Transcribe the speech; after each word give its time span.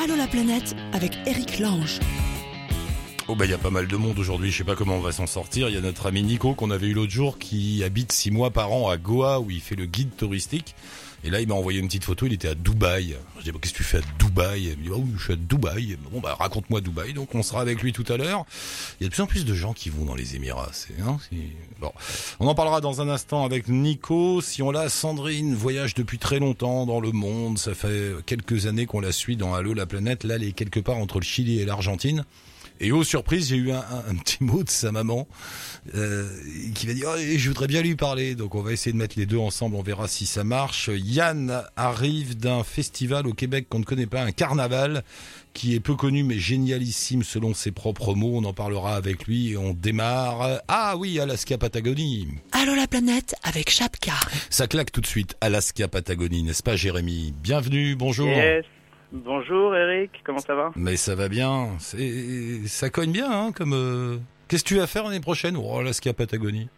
Allô 0.00 0.14
la 0.14 0.28
planète 0.28 0.76
avec 0.92 1.18
Eric 1.26 1.58
Lange. 1.58 1.98
Oh 3.30 3.34
bah 3.34 3.44
il 3.44 3.50
y 3.50 3.54
a 3.54 3.58
pas 3.58 3.68
mal 3.68 3.86
de 3.86 3.96
monde 3.98 4.18
aujourd'hui, 4.18 4.50
je 4.50 4.56
sais 4.56 4.64
pas 4.64 4.74
comment 4.74 4.96
on 4.96 5.02
va 5.02 5.12
s'en 5.12 5.26
sortir. 5.26 5.68
Il 5.68 5.74
y 5.74 5.76
a 5.76 5.82
notre 5.82 6.06
ami 6.06 6.22
Nico 6.22 6.54
qu'on 6.54 6.70
avait 6.70 6.86
eu 6.86 6.94
l'autre 6.94 7.12
jour 7.12 7.38
qui 7.38 7.84
habite 7.84 8.10
six 8.10 8.30
mois 8.30 8.50
par 8.50 8.72
an 8.72 8.88
à 8.88 8.96
Goa 8.96 9.38
où 9.40 9.50
il 9.50 9.60
fait 9.60 9.76
le 9.76 9.84
guide 9.84 10.16
touristique. 10.16 10.74
Et 11.24 11.28
là 11.28 11.38
il 11.42 11.46
m'a 11.46 11.52
envoyé 11.52 11.78
une 11.78 11.88
petite 11.88 12.04
photo, 12.04 12.24
il 12.24 12.32
était 12.32 12.48
à 12.48 12.54
Dubaï. 12.54 13.16
Je 13.38 13.44
dis 13.44 13.52
bah, 13.52 13.58
qu'est-ce 13.60 13.74
que 13.74 13.78
tu 13.78 13.84
fais 13.84 13.98
à 13.98 14.00
Dubaï? 14.18 14.68
Il 14.72 14.78
me 14.78 14.84
dit 14.84 14.90
oh 14.90 15.04
je 15.18 15.22
suis 15.22 15.32
à 15.34 15.36
Dubaï. 15.36 15.98
Bon 16.10 16.20
bah 16.20 16.36
raconte-moi 16.40 16.80
Dubaï. 16.80 17.12
Donc 17.12 17.34
on 17.34 17.42
sera 17.42 17.60
avec 17.60 17.82
lui 17.82 17.92
tout 17.92 18.06
à 18.08 18.16
l'heure. 18.16 18.46
Il 18.98 19.04
y 19.04 19.06
a 19.06 19.10
de 19.10 19.14
plus 19.14 19.22
en 19.22 19.26
plus 19.26 19.44
de 19.44 19.52
gens 19.52 19.74
qui 19.74 19.90
vont 19.90 20.06
dans 20.06 20.14
les 20.14 20.34
Émirats. 20.34 20.70
C'est 20.72 20.98
hein, 21.02 21.18
bon. 21.80 21.92
On 22.40 22.46
en 22.46 22.54
parlera 22.54 22.80
dans 22.80 23.02
un 23.02 23.10
instant 23.10 23.44
avec 23.44 23.68
Nico. 23.68 24.40
Si 24.40 24.62
on 24.62 24.70
l'a, 24.70 24.88
Sandrine 24.88 25.54
voyage 25.54 25.92
depuis 25.92 26.16
très 26.16 26.38
longtemps 26.38 26.86
dans 26.86 27.00
le 27.00 27.12
monde. 27.12 27.58
Ça 27.58 27.74
fait 27.74 28.14
quelques 28.24 28.64
années 28.64 28.86
qu'on 28.86 29.00
la 29.00 29.12
suit 29.12 29.36
dans 29.36 29.52
Allo 29.52 29.74
la 29.74 29.84
planète. 29.84 30.24
Là 30.24 30.36
elle 30.36 30.44
est 30.44 30.52
quelque 30.52 30.80
part 30.80 30.96
entre 30.96 31.18
le 31.18 31.24
Chili 31.24 31.60
et 31.60 31.66
l'Argentine. 31.66 32.24
Et 32.80 32.92
aux 32.92 33.04
surprises, 33.04 33.48
j'ai 33.48 33.56
eu 33.56 33.72
un, 33.72 33.84
un, 34.08 34.14
petit 34.14 34.42
mot 34.42 34.62
de 34.62 34.70
sa 34.70 34.92
maman 34.92 35.26
euh, 35.94 36.28
qui 36.74 36.86
m'a 36.86 36.94
dit 36.94 37.02
oh, 37.06 37.16
je 37.16 37.48
voudrais 37.48 37.66
bien 37.66 37.82
lui 37.82 37.96
parler. 37.96 38.34
Donc 38.34 38.54
on 38.54 38.62
va 38.62 38.72
essayer 38.72 38.92
de 38.92 38.96
mettre 38.96 39.18
les 39.18 39.26
deux 39.26 39.38
ensemble, 39.38 39.76
on 39.76 39.82
verra 39.82 40.06
si 40.06 40.26
ça 40.26 40.44
marche. 40.44 40.90
Yann 40.92 41.62
arrive 41.76 42.36
d'un 42.36 42.62
festival 42.62 43.26
au 43.26 43.32
Québec 43.32 43.66
qu'on 43.68 43.80
ne 43.80 43.84
connaît 43.84 44.06
pas, 44.06 44.22
un 44.22 44.32
carnaval 44.32 45.02
qui 45.54 45.74
est 45.74 45.80
peu 45.80 45.96
connu 45.96 46.22
mais 46.22 46.38
génialissime 46.38 47.24
selon 47.24 47.52
ses 47.52 47.72
propres 47.72 48.14
mots. 48.14 48.36
On 48.36 48.44
en 48.44 48.52
parlera 48.52 48.94
avec 48.94 49.26
lui 49.26 49.52
et 49.52 49.56
on 49.56 49.72
démarre. 49.72 50.60
Ah 50.68 50.96
oui, 50.96 51.18
Alaska 51.18 51.58
Patagonie. 51.58 52.28
Allô 52.52 52.74
la 52.74 52.86
planète 52.86 53.34
avec 53.42 53.70
Chapka. 53.70 54.12
Ça 54.50 54.68
claque 54.68 54.92
tout 54.92 55.00
de 55.00 55.06
suite, 55.06 55.36
Alaska 55.40 55.88
Patagonie, 55.88 56.44
n'est-ce 56.44 56.62
pas 56.62 56.76
Jérémy? 56.76 57.34
Bienvenue, 57.42 57.96
bonjour. 57.96 58.28
Yes. 58.28 58.64
Bonjour 59.12 59.74
Eric, 59.74 60.10
comment 60.24 60.38
ça 60.38 60.54
va? 60.54 60.70
Mais 60.76 60.96
ça 60.96 61.14
va 61.14 61.28
bien, 61.28 61.68
ça 62.66 62.90
cogne 62.90 63.12
bien 63.12 63.30
hein, 63.30 63.52
comme 63.52 63.72
euh, 63.72 64.18
qu'est-ce 64.48 64.62
que 64.64 64.68
tu 64.68 64.76
vas 64.76 64.86
faire 64.86 65.04
l'année 65.04 65.20
prochaine? 65.20 65.56
Oh 65.56 65.78
Alaska 65.78 66.12
Patagonie. 66.12 66.68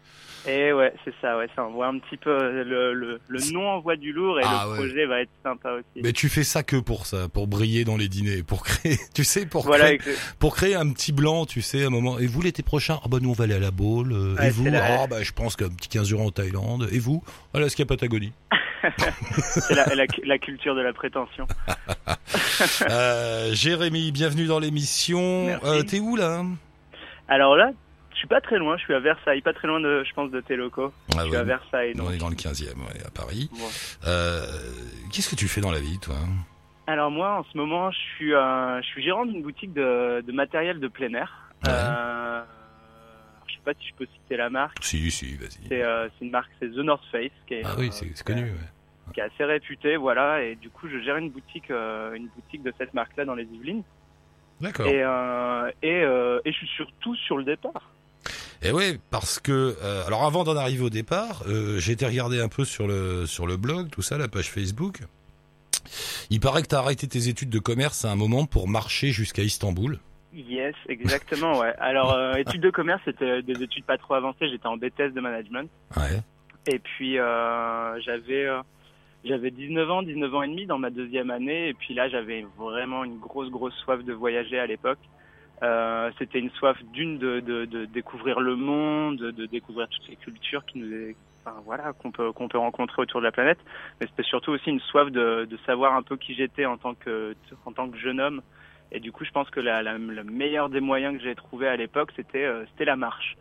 Eh 0.47 0.73
ouais, 0.73 0.91
c'est 1.05 1.13
ça, 1.21 1.37
ouais, 1.37 1.47
ça 1.55 1.63
envoie 1.63 1.85
un 1.87 1.99
petit 1.99 2.17
peu 2.17 2.35
le, 2.63 2.93
le, 2.93 3.19
le 3.27 3.51
nom 3.53 3.67
envoie 3.69 3.95
du 3.95 4.11
lourd 4.11 4.39
et 4.39 4.43
Ah 4.43 4.63
le 4.65 4.71
ouais. 4.71 4.77
projet 4.77 5.05
va 5.05 5.21
être 5.21 5.29
sympa 5.43 5.73
aussi. 5.73 6.01
Mais 6.03 6.13
tu 6.13 6.29
fais 6.29 6.43
ça 6.43 6.63
que 6.63 6.77
pour 6.77 7.05
ça, 7.05 7.27
pour 7.29 7.45
briller 7.47 7.83
dans 7.83 7.95
les 7.97 8.07
dîners, 8.07 8.41
pour 8.43 8.63
créer, 8.63 8.97
tu 9.13 9.23
sais, 9.23 9.45
pour 9.45 9.65
voilà, 9.65 9.95
créer, 9.97 10.15
pour 10.39 10.55
créer 10.55 10.73
un 10.73 10.89
petit 10.93 11.11
blanc, 11.11 11.45
tu 11.45 11.61
sais, 11.61 11.83
à 11.83 11.87
un 11.87 11.89
moment. 11.91 12.17
Et 12.17 12.25
vous 12.25 12.41
l'été 12.41 12.63
prochain? 12.63 12.99
Ah 13.03 13.07
bah 13.09 13.17
nous 13.21 13.29
on 13.29 13.33
va 13.33 13.43
aller 13.43 13.53
à 13.55 13.59
la 13.59 13.69
Baule. 13.71 14.13
euh, 14.13 14.35
Ouais, 14.35 14.47
et 14.47 14.49
vous? 14.51 14.65
la- 14.65 15.01
Ah 15.03 15.05
bah 15.07 15.21
je 15.21 15.31
pense 15.33 15.55
qu'un 15.57 15.69
petit 15.69 15.89
15 15.89 16.07
jours 16.07 16.21
en 16.21 16.31
Thaïlande. 16.31 16.87
Et 16.91 16.97
vous? 16.99 17.21
Alaska 17.53 17.85
Patagonie. 17.85 18.31
c'est 19.41 19.75
la, 19.75 19.85
la, 19.95 20.05
la 20.23 20.37
culture 20.37 20.75
de 20.75 20.81
la 20.81 20.93
prétention. 20.93 21.47
euh, 22.89 23.53
Jérémy, 23.53 24.11
bienvenue 24.11 24.45
dans 24.45 24.59
l'émission. 24.59 25.47
Euh, 25.63 25.83
T'es 25.83 25.99
où 25.99 26.15
là 26.15 26.43
Alors 27.27 27.55
là, 27.55 27.71
je 28.11 28.17
suis 28.17 28.27
pas 28.27 28.41
très 28.41 28.57
loin, 28.57 28.77
je 28.77 28.83
suis 28.83 28.93
à 28.93 28.99
Versailles, 28.99 29.41
pas 29.41 29.53
très 29.53 29.67
loin 29.67 29.79
de, 29.79 30.03
je 30.07 30.13
pense, 30.13 30.31
de 30.31 30.41
tes 30.41 30.55
locaux. 30.55 30.91
Ah 31.13 31.19
Je 31.19 31.21
suis 31.23 31.31
ouais, 31.31 31.37
à 31.37 31.43
Versailles, 31.43 31.93
donc. 31.93 32.07
On 32.09 32.11
est 32.11 32.17
dans 32.17 32.29
le 32.29 32.35
15e, 32.35 32.63
ouais, 32.77 33.05
à 33.05 33.11
Paris. 33.11 33.49
Euh, 34.07 34.45
Qu'est-ce 35.11 35.29
que 35.29 35.35
tu 35.35 35.47
fais 35.47 35.61
dans 35.61 35.71
la 35.71 35.79
vie, 35.79 35.99
toi? 35.99 36.15
Alors 36.87 37.11
moi, 37.11 37.37
en 37.39 37.43
ce 37.51 37.57
moment, 37.57 37.91
je 37.91 37.97
suis, 38.15 38.31
je 38.31 38.85
suis 38.87 39.03
gérant 39.03 39.25
d'une 39.25 39.43
boutique 39.43 39.73
de, 39.73 40.21
de 40.21 40.31
matériel 40.31 40.79
de 40.79 40.87
plein 40.87 41.13
air. 41.13 41.51
Je 43.65 43.71
sais 43.71 43.75
pas 43.75 43.81
si 43.81 43.89
je 43.89 43.93
peux 43.95 44.07
citer 44.11 44.37
la 44.37 44.49
marque. 44.49 44.83
Si, 44.83 45.11
si, 45.11 45.35
vas-y. 45.35 45.67
C'est 45.69 45.83
euh, 45.83 46.07
une 46.21 46.31
marque, 46.31 46.49
c'est 46.59 46.69
The 46.69 46.77
North 46.77 47.03
Face, 47.11 47.29
qui 47.47 47.55
est, 47.55 47.61
Ah 47.63 47.75
oui, 47.77 47.87
euh, 47.87 47.91
c'est 47.91 48.23
connu. 48.23 48.43
ouais. 48.43 49.13
qui 49.13 49.19
est 49.19 49.23
assez 49.23 49.43
réputée, 49.43 49.97
voilà. 49.97 50.43
Et 50.43 50.55
du 50.55 50.69
coup, 50.69 50.87
je 50.89 50.99
gère 51.01 51.17
une 51.17 51.29
boutique, 51.29 51.69
euh, 51.71 52.13
une 52.13 52.27
boutique 52.27 52.63
de 52.63 52.73
cette 52.77 52.93
marque-là 52.93 53.25
dans 53.25 53.35
les 53.35 53.43
Yvelines. 53.43 53.83
D'accord. 54.61 54.87
Et, 54.87 54.99
et, 55.81 56.01
et 56.01 56.51
je 56.51 56.57
suis 56.57 56.67
surtout 56.75 57.15
sur 57.15 57.37
le 57.37 57.43
départ. 57.43 57.91
Et 58.63 58.71
ouais, 58.71 58.99
parce 59.09 59.39
que 59.39 59.75
euh, 59.81 60.05
alors 60.05 60.23
avant 60.23 60.43
d'en 60.43 60.55
arriver 60.55 60.83
au 60.83 60.89
départ, 60.91 61.41
euh, 61.47 61.79
j'ai 61.79 61.93
été 61.93 62.05
regarder 62.05 62.39
un 62.39 62.47
peu 62.47 62.63
sur 62.63 62.87
le 62.87 63.25
sur 63.25 63.47
le 63.47 63.57
blog, 63.57 63.89
tout 63.89 64.03
ça, 64.03 64.19
la 64.19 64.27
page 64.27 64.51
Facebook. 64.51 64.99
Il 66.29 66.39
paraît 66.39 66.61
que 66.61 66.67
tu 66.67 66.75
as 66.75 66.79
arrêté 66.79 67.07
tes 67.07 67.27
études 67.27 67.49
de 67.49 67.57
commerce 67.57 68.05
à 68.05 68.11
un 68.11 68.15
moment 68.15 68.45
pour 68.45 68.67
marcher 68.67 69.11
jusqu'à 69.11 69.41
Istanbul. 69.41 69.99
Yes, 70.33 70.75
exactement, 70.87 71.59
ouais. 71.59 71.73
Alors, 71.79 72.13
euh, 72.13 72.35
études 72.35 72.61
de 72.61 72.69
commerce, 72.69 73.01
c'était 73.03 73.41
des 73.41 73.63
études 73.63 73.83
pas 73.83 73.97
trop 73.97 74.13
avancées. 74.13 74.47
J'étais 74.49 74.67
en 74.67 74.77
BTS 74.77 75.13
de 75.13 75.19
management. 75.19 75.69
Ouais. 75.97 76.21
Et 76.67 76.79
puis, 76.79 77.19
euh, 77.19 77.99
j'avais 78.01 78.45
euh, 78.45 78.61
j'avais 79.25 79.51
19 79.51 79.91
ans, 79.91 80.03
19 80.03 80.33
ans 80.33 80.43
et 80.43 80.47
demi 80.47 80.65
dans 80.65 80.77
ma 80.77 80.89
deuxième 80.89 81.31
année. 81.31 81.69
Et 81.69 81.73
puis 81.73 81.93
là, 81.93 82.07
j'avais 82.07 82.45
vraiment 82.57 83.03
une 83.03 83.19
grosse, 83.19 83.49
grosse 83.49 83.75
soif 83.83 84.03
de 84.03 84.13
voyager 84.13 84.57
à 84.57 84.65
l'époque. 84.65 84.99
Euh, 85.63 86.09
c'était 86.17 86.39
une 86.39 86.49
soif 86.51 86.77
d'une 86.91 87.19
de, 87.19 87.39
de, 87.39 87.65
de 87.65 87.85
découvrir 87.85 88.39
le 88.39 88.55
monde, 88.55 89.17
de 89.17 89.45
découvrir 89.45 89.87
toutes 89.89 90.07
les 90.07 90.15
cultures 90.15 90.65
qui 90.65 90.79
nous, 90.79 91.13
enfin, 91.45 91.55
voilà, 91.65 91.93
qu'on 91.93 92.11
peut 92.11 92.31
qu'on 92.31 92.47
peut 92.47 92.57
rencontrer 92.57 93.01
autour 93.01 93.19
de 93.19 93.25
la 93.25 93.31
planète. 93.31 93.59
Mais 93.99 94.07
c'était 94.07 94.23
surtout 94.23 94.51
aussi 94.51 94.69
une 94.69 94.79
soif 94.79 95.11
de, 95.11 95.45
de 95.45 95.57
savoir 95.65 95.93
un 95.93 96.01
peu 96.01 96.17
qui 96.17 96.33
j'étais 96.33 96.65
en 96.65 96.77
tant 96.77 96.95
que 96.95 97.35
en 97.65 97.73
tant 97.73 97.89
que 97.89 97.97
jeune 97.97 98.19
homme. 98.19 98.41
Et 98.91 98.99
du 98.99 99.11
coup, 99.11 99.23
je 99.25 99.31
pense 99.31 99.49
que 99.49 99.59
la, 99.59 99.81
la, 99.83 99.97
le 99.97 100.23
meilleur 100.23 100.69
des 100.69 100.81
moyens 100.81 101.17
que 101.17 101.23
j'ai 101.23 101.35
trouvé 101.35 101.67
à 101.67 101.75
l'époque, 101.75 102.11
c'était 102.15 102.43
euh, 102.43 102.65
c'était 102.71 102.85
la 102.85 102.95
marche. 102.95 103.37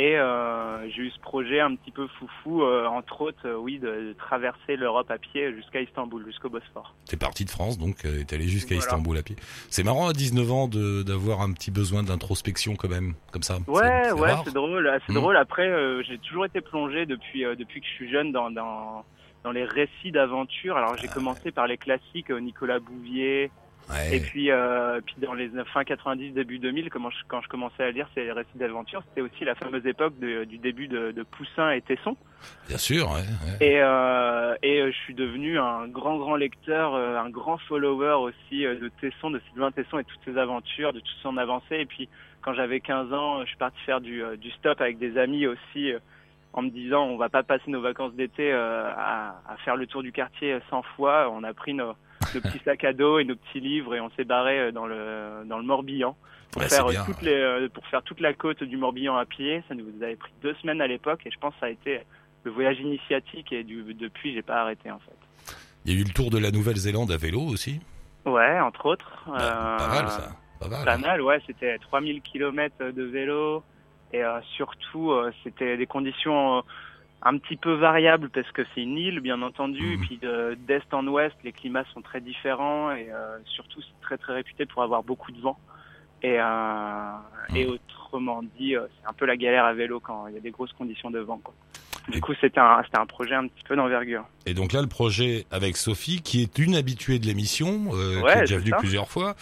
Et 0.00 0.16
euh, 0.16 0.88
j'ai 0.90 1.02
eu 1.02 1.10
ce 1.10 1.18
projet 1.18 1.58
un 1.58 1.74
petit 1.74 1.90
peu 1.90 2.06
foufou, 2.06 2.62
euh, 2.62 2.86
entre 2.86 3.20
autres, 3.20 3.50
oui, 3.58 3.80
de, 3.80 3.88
de 3.88 4.14
traverser 4.16 4.76
l'Europe 4.76 5.10
à 5.10 5.18
pied 5.18 5.52
jusqu'à 5.56 5.80
Istanbul, 5.80 6.24
jusqu'au 6.24 6.48
Bosphore. 6.48 6.94
T'es 7.06 7.16
parti 7.16 7.44
de 7.44 7.50
France, 7.50 7.78
donc 7.78 8.04
euh, 8.04 8.22
t'es 8.24 8.36
allé 8.36 8.46
jusqu'à 8.46 8.76
Voilà. 8.76 8.86
Istanbul 8.86 9.18
à 9.18 9.22
pied. 9.24 9.34
C'est 9.70 9.82
marrant 9.82 10.06
à 10.06 10.12
19 10.12 10.52
ans 10.52 10.68
d'avoir 10.68 11.40
un 11.40 11.52
petit 11.52 11.72
besoin 11.72 12.04
d'introspection 12.04 12.76
quand 12.76 12.88
même, 12.88 13.14
comme 13.32 13.42
ça. 13.42 13.58
Ouais, 13.66 14.12
ouais, 14.12 14.34
c'est 14.44 14.54
drôle. 14.54 15.00
C'est 15.04 15.12
drôle. 15.14 15.36
Après, 15.36 15.66
euh, 15.66 16.00
j'ai 16.04 16.18
toujours 16.18 16.44
été 16.44 16.60
plongé 16.60 17.04
depuis 17.04 17.42
depuis 17.58 17.80
que 17.80 17.86
je 17.88 17.92
suis 17.94 18.08
jeune 18.08 18.30
dans 18.30 18.52
dans, 18.52 19.04
dans 19.42 19.50
les 19.50 19.64
récits 19.64 20.12
d'aventure. 20.12 20.76
Alors 20.76 20.96
j'ai 20.96 21.08
commencé 21.08 21.50
par 21.50 21.66
les 21.66 21.76
classiques, 21.76 22.30
Nicolas 22.30 22.78
Bouvier, 22.78 23.50
Ouais. 23.90 24.16
et 24.16 24.20
puis 24.20 24.50
euh, 24.50 25.00
puis 25.00 25.14
dans 25.18 25.32
les 25.34 25.50
fin 25.72 25.82
90, 25.84 26.32
début 26.32 26.58
2000, 26.58 26.90
comment 26.90 27.10
je, 27.10 27.16
quand 27.26 27.40
je 27.40 27.48
commençais 27.48 27.82
à 27.84 27.90
lire 27.90 28.06
ces 28.14 28.30
récits 28.32 28.56
d'aventure, 28.56 29.02
c'était 29.08 29.22
aussi 29.22 29.44
la 29.44 29.54
fameuse 29.54 29.86
époque 29.86 30.18
de- 30.18 30.44
du 30.44 30.58
début 30.58 30.88
de, 30.88 31.10
de 31.12 31.22
Poussin 31.22 31.70
et 31.70 31.80
Tesson. 31.80 32.16
Bien 32.68 32.76
sûr, 32.78 33.10
ouais. 33.10 33.20
ouais. 33.20 33.66
Et, 33.66 33.80
euh, 33.80 34.54
et 34.62 34.80
euh, 34.82 34.90
je 34.92 34.96
suis 34.98 35.14
devenu 35.14 35.58
un 35.58 35.88
grand, 35.88 36.18
grand 36.18 36.36
lecteur, 36.36 36.94
un 36.94 37.30
grand 37.30 37.56
follower 37.58 38.14
aussi 38.20 38.60
de 38.62 38.90
Tesson, 39.00 39.30
de 39.30 39.40
Sylvain 39.50 39.70
Tesson 39.72 39.98
et 39.98 40.04
toutes 40.04 40.20
ses 40.24 40.36
aventures, 40.38 40.92
de 40.92 41.00
toute 41.00 41.16
son 41.22 41.36
avancée. 41.38 41.76
Et 41.78 41.86
puis, 41.86 42.08
quand 42.42 42.52
j'avais 42.54 42.80
15 42.80 43.12
ans, 43.12 43.40
je 43.42 43.48
suis 43.48 43.56
parti 43.56 43.78
faire 43.86 44.00
du, 44.00 44.22
du 44.38 44.50
stop 44.52 44.80
avec 44.80 44.98
des 44.98 45.16
amis 45.18 45.46
aussi, 45.46 45.92
en 46.52 46.62
me 46.62 46.70
disant, 46.70 47.04
on 47.06 47.16
va 47.16 47.28
pas 47.28 47.42
passer 47.42 47.70
nos 47.70 47.80
vacances 47.80 48.14
d'été 48.14 48.52
euh, 48.52 48.84
à, 48.96 49.40
à 49.48 49.56
faire 49.64 49.76
le 49.76 49.86
tour 49.86 50.02
du 50.02 50.12
quartier 50.12 50.58
100 50.70 50.82
fois. 50.96 51.30
On 51.32 51.42
a 51.42 51.52
pris 51.54 51.74
nos, 51.74 51.94
nos 52.34 52.40
petits 52.40 52.60
sacs 52.64 52.84
à 52.84 52.92
dos 52.92 53.18
et 53.18 53.24
nos 53.24 53.36
petits 53.36 53.60
livres 53.60 53.94
et 53.94 54.00
on 54.00 54.10
s'est 54.10 54.24
barré 54.24 54.58
euh, 54.58 54.72
dans 54.72 54.86
le, 54.86 55.44
dans 55.46 55.58
le 55.58 55.64
Morbihan 55.64 56.16
pour 56.50 56.62
Ouais, 56.62 56.68
faire 56.68 56.86
euh, 56.86 56.90
bien. 56.92 57.04
toutes 57.04 57.22
les, 57.22 57.34
euh, 57.34 57.68
pour 57.68 57.86
faire 57.88 58.02
toute 58.02 58.20
la 58.20 58.32
côte 58.32 58.62
du 58.64 58.76
Morbihan 58.76 59.16
à 59.16 59.26
pied. 59.26 59.62
Ça 59.68 59.74
nous 59.74 59.84
avait 60.02 60.16
pris 60.16 60.32
deux 60.42 60.54
semaines 60.62 60.80
à 60.80 60.86
l'époque 60.86 61.20
et 61.26 61.30
je 61.30 61.38
pense 61.38 61.54
que 61.54 61.60
ça 61.60 61.66
a 61.66 61.70
été 61.70 62.00
le 62.44 62.50
voyage 62.50 62.78
initiatique 62.80 63.52
et 63.52 63.64
du, 63.64 63.82
depuis 63.94 64.32
j'ai 64.34 64.42
pas 64.42 64.62
arrêté 64.62 64.90
en 64.90 64.98
fait. 64.98 65.54
Il 65.84 65.92
y 65.92 65.96
a 65.96 66.00
eu 66.00 66.04
le 66.04 66.12
tour 66.12 66.30
de 66.30 66.38
la 66.38 66.50
Nouvelle-Zélande 66.50 67.10
à 67.12 67.16
vélo 67.16 67.40
aussi. 67.40 67.80
Ouais, 68.26 68.60
entre 68.60 68.86
autres. 68.86 69.24
Bah, 69.26 69.34
euh, 69.40 69.78
Pas 69.78 69.88
mal 69.88 70.08
ça. 70.10 70.28
Pas 70.60 70.68
mal. 70.68 70.84
Pas 70.84 70.94
hein. 70.94 70.98
mal, 70.98 71.22
ouais. 71.22 71.40
C'était 71.46 71.78
3000 71.78 72.20
km 72.22 72.92
de 72.92 73.02
vélo 73.04 73.62
et 74.12 74.22
euh, 74.24 74.40
surtout 74.56 75.12
euh, 75.12 75.30
c'était 75.44 75.76
des 75.76 75.86
conditions 75.86 76.62
un 77.22 77.38
petit 77.38 77.56
peu 77.56 77.72
variables 77.74 78.30
parce 78.30 78.50
que 78.52 78.62
c'est 78.74 78.82
une 78.82 78.96
île 78.98 79.20
bien 79.20 79.42
entendu 79.42 79.86
Mhm. 79.88 79.92
et 79.94 79.98
puis 79.98 80.18
de- 80.18 80.54
d'est 80.60 80.92
en 80.94 81.06
ouest 81.08 81.36
les 81.42 81.52
climats 81.52 81.84
sont 81.92 82.02
très 82.02 82.20
différents 82.20 82.92
et 82.92 83.10
euh, 83.12 83.38
surtout 83.44 83.80
c'est 83.82 84.00
très 84.00 84.18
très 84.18 84.34
réputé 84.34 84.66
pour 84.66 84.82
avoir 84.82 85.02
beaucoup 85.04 85.32
de 85.32 85.40
vent. 85.40 85.58
Et, 86.22 86.40
euh, 86.40 87.18
et 87.54 87.66
Mhm. 87.66 87.72
autrement 87.72 88.42
dit, 88.42 88.76
euh, 88.76 88.86
c'est 89.00 89.06
un 89.08 89.14
peu 89.14 89.26
la 89.26 89.36
galère 89.36 89.64
à 89.66 89.74
vélo 89.74 90.00
quand 90.00 90.26
il 90.28 90.34
y 90.34 90.38
a 90.38 90.40
des 90.40 90.50
grosses 90.52 90.72
conditions 90.74 91.10
de 91.10 91.20
vent. 91.20 91.40
Quoi. 91.40 91.54
Du 92.08 92.20
coup, 92.20 92.32
c'était 92.40 92.60
un, 92.60 92.82
un 92.94 93.06
projet 93.06 93.34
un 93.34 93.46
petit 93.48 93.62
peu 93.68 93.76
d'envergure. 93.76 94.24
Et 94.46 94.54
donc 94.54 94.72
là, 94.72 94.80
le 94.80 94.86
projet 94.86 95.44
avec 95.50 95.76
Sophie, 95.76 96.22
qui 96.22 96.40
est 96.42 96.58
une 96.58 96.74
habituée 96.74 97.18
de 97.18 97.26
l'émission, 97.26 97.90
euh, 97.92 98.16
qui 98.18 98.22
Ouais, 98.24 98.38
est 98.38 98.40
déjà 98.40 98.58
venue 98.58 98.72
plusieurs 98.78 99.10
fois, 99.10 99.36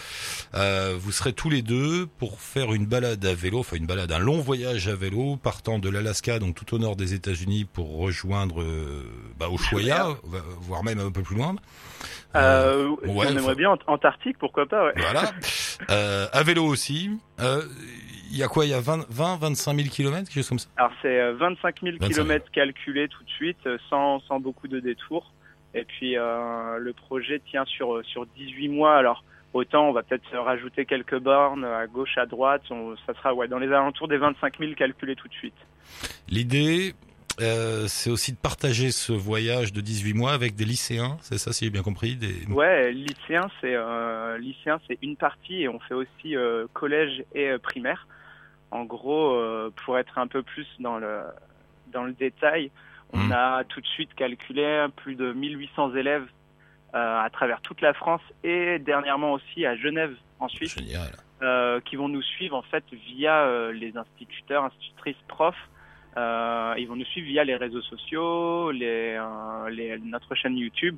euh, 0.53 0.95
vous 0.99 1.11
serez 1.13 1.31
tous 1.33 1.49
les 1.49 1.61
deux 1.61 2.07
pour 2.17 2.41
faire 2.41 2.73
une 2.73 2.85
balade 2.85 3.23
à 3.25 3.33
vélo, 3.33 3.59
enfin 3.59 3.77
une 3.77 3.85
balade, 3.85 4.11
un 4.11 4.19
long 4.19 4.39
voyage 4.41 4.87
à 4.89 4.95
vélo, 4.95 5.37
partant 5.37 5.79
de 5.79 5.89
l'Alaska, 5.89 6.39
donc 6.39 6.55
tout 6.55 6.75
au 6.75 6.79
nord 6.79 6.95
des 6.97 7.13
États-Unis, 7.13 7.65
pour 7.71 7.97
rejoindre 7.97 8.61
euh, 8.61 9.03
bah, 9.39 9.47
Ushuaia, 9.53 10.07
va- 10.25 10.43
voire 10.59 10.83
même 10.83 10.99
un 10.99 11.11
peu 11.11 11.21
plus 11.21 11.35
loin. 11.37 11.55
Euh, 12.35 12.89
ouais, 13.05 13.27
on 13.29 13.37
aimerait 13.37 13.55
bien 13.55 13.71
Ant- 13.71 13.77
Antarctique, 13.87 14.37
pourquoi 14.37 14.65
pas, 14.65 14.85
ouais. 14.85 14.93
Voilà. 14.97 15.23
Euh, 15.91 16.25
à 16.33 16.41
vélo 16.41 16.65
aussi. 16.65 17.11
Euh, 17.39 17.61
Il 18.31 18.37
y 18.37 18.41
a 18.43 18.47
quoi 18.47 18.65
Il 18.65 18.71
y 18.71 18.73
a 18.73 18.81
20, 18.81 19.05
20 19.09 19.37
25 19.37 19.75
000 19.75 19.89
kilomètres, 19.89 20.23
quelque 20.27 20.33
chose 20.37 20.49
comme 20.49 20.59
ça? 20.59 20.69
Alors 20.75 20.91
c'est 21.03 21.19
euh, 21.19 21.33
25 21.35 21.81
000 21.83 21.91
25 21.93 21.99
000. 21.99 22.09
kilomètres 22.13 22.51
calculés 22.51 23.07
tout 23.07 23.23
de 23.23 23.29
suite, 23.29 23.59
euh, 23.67 23.77
sans, 23.89 24.19
sans 24.21 24.39
beaucoup 24.39 24.67
de 24.67 24.79
détours. 24.79 25.31
Et 25.75 25.83
puis 25.85 26.17
euh, 26.17 26.77
le 26.79 26.93
projet 26.93 27.39
tient 27.51 27.63
sur, 27.65 28.03
sur 28.05 28.25
18 28.25 28.69
mois. 28.69 28.95
Alors 28.95 29.23
Autant 29.53 29.87
on 29.87 29.93
va 29.93 30.01
peut-être 30.03 30.35
rajouter 30.37 30.85
quelques 30.85 31.19
bornes 31.19 31.63
à 31.63 31.85
gauche, 31.87 32.17
à 32.17 32.25
droite. 32.25 32.63
ça 33.05 33.13
sera 33.13 33.33
ouais, 33.35 33.47
dans 33.47 33.59
les 33.59 33.67
alentours 33.71 34.07
des 34.07 34.17
25 34.17 34.57
000 34.59 34.73
calculés 34.73 35.15
tout 35.15 35.27
de 35.27 35.33
suite. 35.33 35.55
L'idée, 36.27 36.93
euh, 37.39 37.85
c'est 37.87 38.09
aussi 38.09 38.31
de 38.31 38.37
partager 38.37 38.91
ce 38.91 39.11
voyage 39.13 39.71
de 39.73 39.81
18 39.81 40.13
mois 40.13 40.31
avec 40.33 40.55
des 40.55 40.65
lycéens, 40.65 41.17
c'est 41.21 41.37
ça 41.37 41.53
si 41.53 41.65
j'ai 41.65 41.71
bien 41.71 41.83
compris 41.83 42.15
des... 42.15 42.45
Ouais, 42.49 42.91
lycéens 42.91 43.49
c'est 43.61 43.75
euh, 43.75 44.37
lycéen 44.39 44.79
c'est 44.87 44.97
une 45.01 45.15
partie 45.15 45.61
et 45.63 45.69
on 45.69 45.79
fait 45.79 45.93
aussi 45.93 46.35
euh, 46.35 46.65
collège 46.73 47.23
et 47.35 47.49
euh, 47.49 47.59
primaire. 47.59 48.07
En 48.71 48.83
gros, 48.83 49.39
pour 49.85 49.97
être 49.97 50.17
un 50.17 50.27
peu 50.27 50.43
plus 50.43 50.67
dans 50.79 50.97
le 50.97 51.21
dans 51.93 52.03
le 52.03 52.11
détail, 52.11 52.69
on 53.13 53.19
Hmm. 53.27 53.31
a 53.31 53.63
tout 53.63 53.79
de 53.79 53.85
suite 53.87 54.13
calculé 54.15 54.85
plus 54.97 55.15
de 55.15 55.31
1800 55.31 55.95
élèves 55.95 56.25
à 56.91 57.29
travers 57.31 57.61
toute 57.61 57.79
la 57.79 57.93
France 57.93 58.21
et 58.43 58.77
dernièrement 58.79 59.31
aussi 59.31 59.65
à 59.65 59.77
Genève 59.77 60.13
en 60.39 60.49
Suisse 60.49 60.75
Génial. 60.77 61.81
qui 61.85 61.95
vont 61.95 62.09
nous 62.09 62.21
suivre 62.21 62.57
en 62.57 62.61
fait 62.63 62.83
via 62.91 63.71
les 63.71 63.95
instituteurs, 63.95 64.65
institutrices, 64.65 65.15
profs. 65.29 65.55
Euh, 66.17 66.73
ils 66.77 66.87
vont 66.87 66.95
nous 66.95 67.05
suivre 67.05 67.27
via 67.27 67.43
les 67.43 67.55
réseaux 67.55 67.81
sociaux, 67.83 68.71
les, 68.71 69.15
euh, 69.19 69.69
les- 69.69 69.99
notre 69.99 70.33
chaîne 70.35 70.57
YouTube 70.57 70.97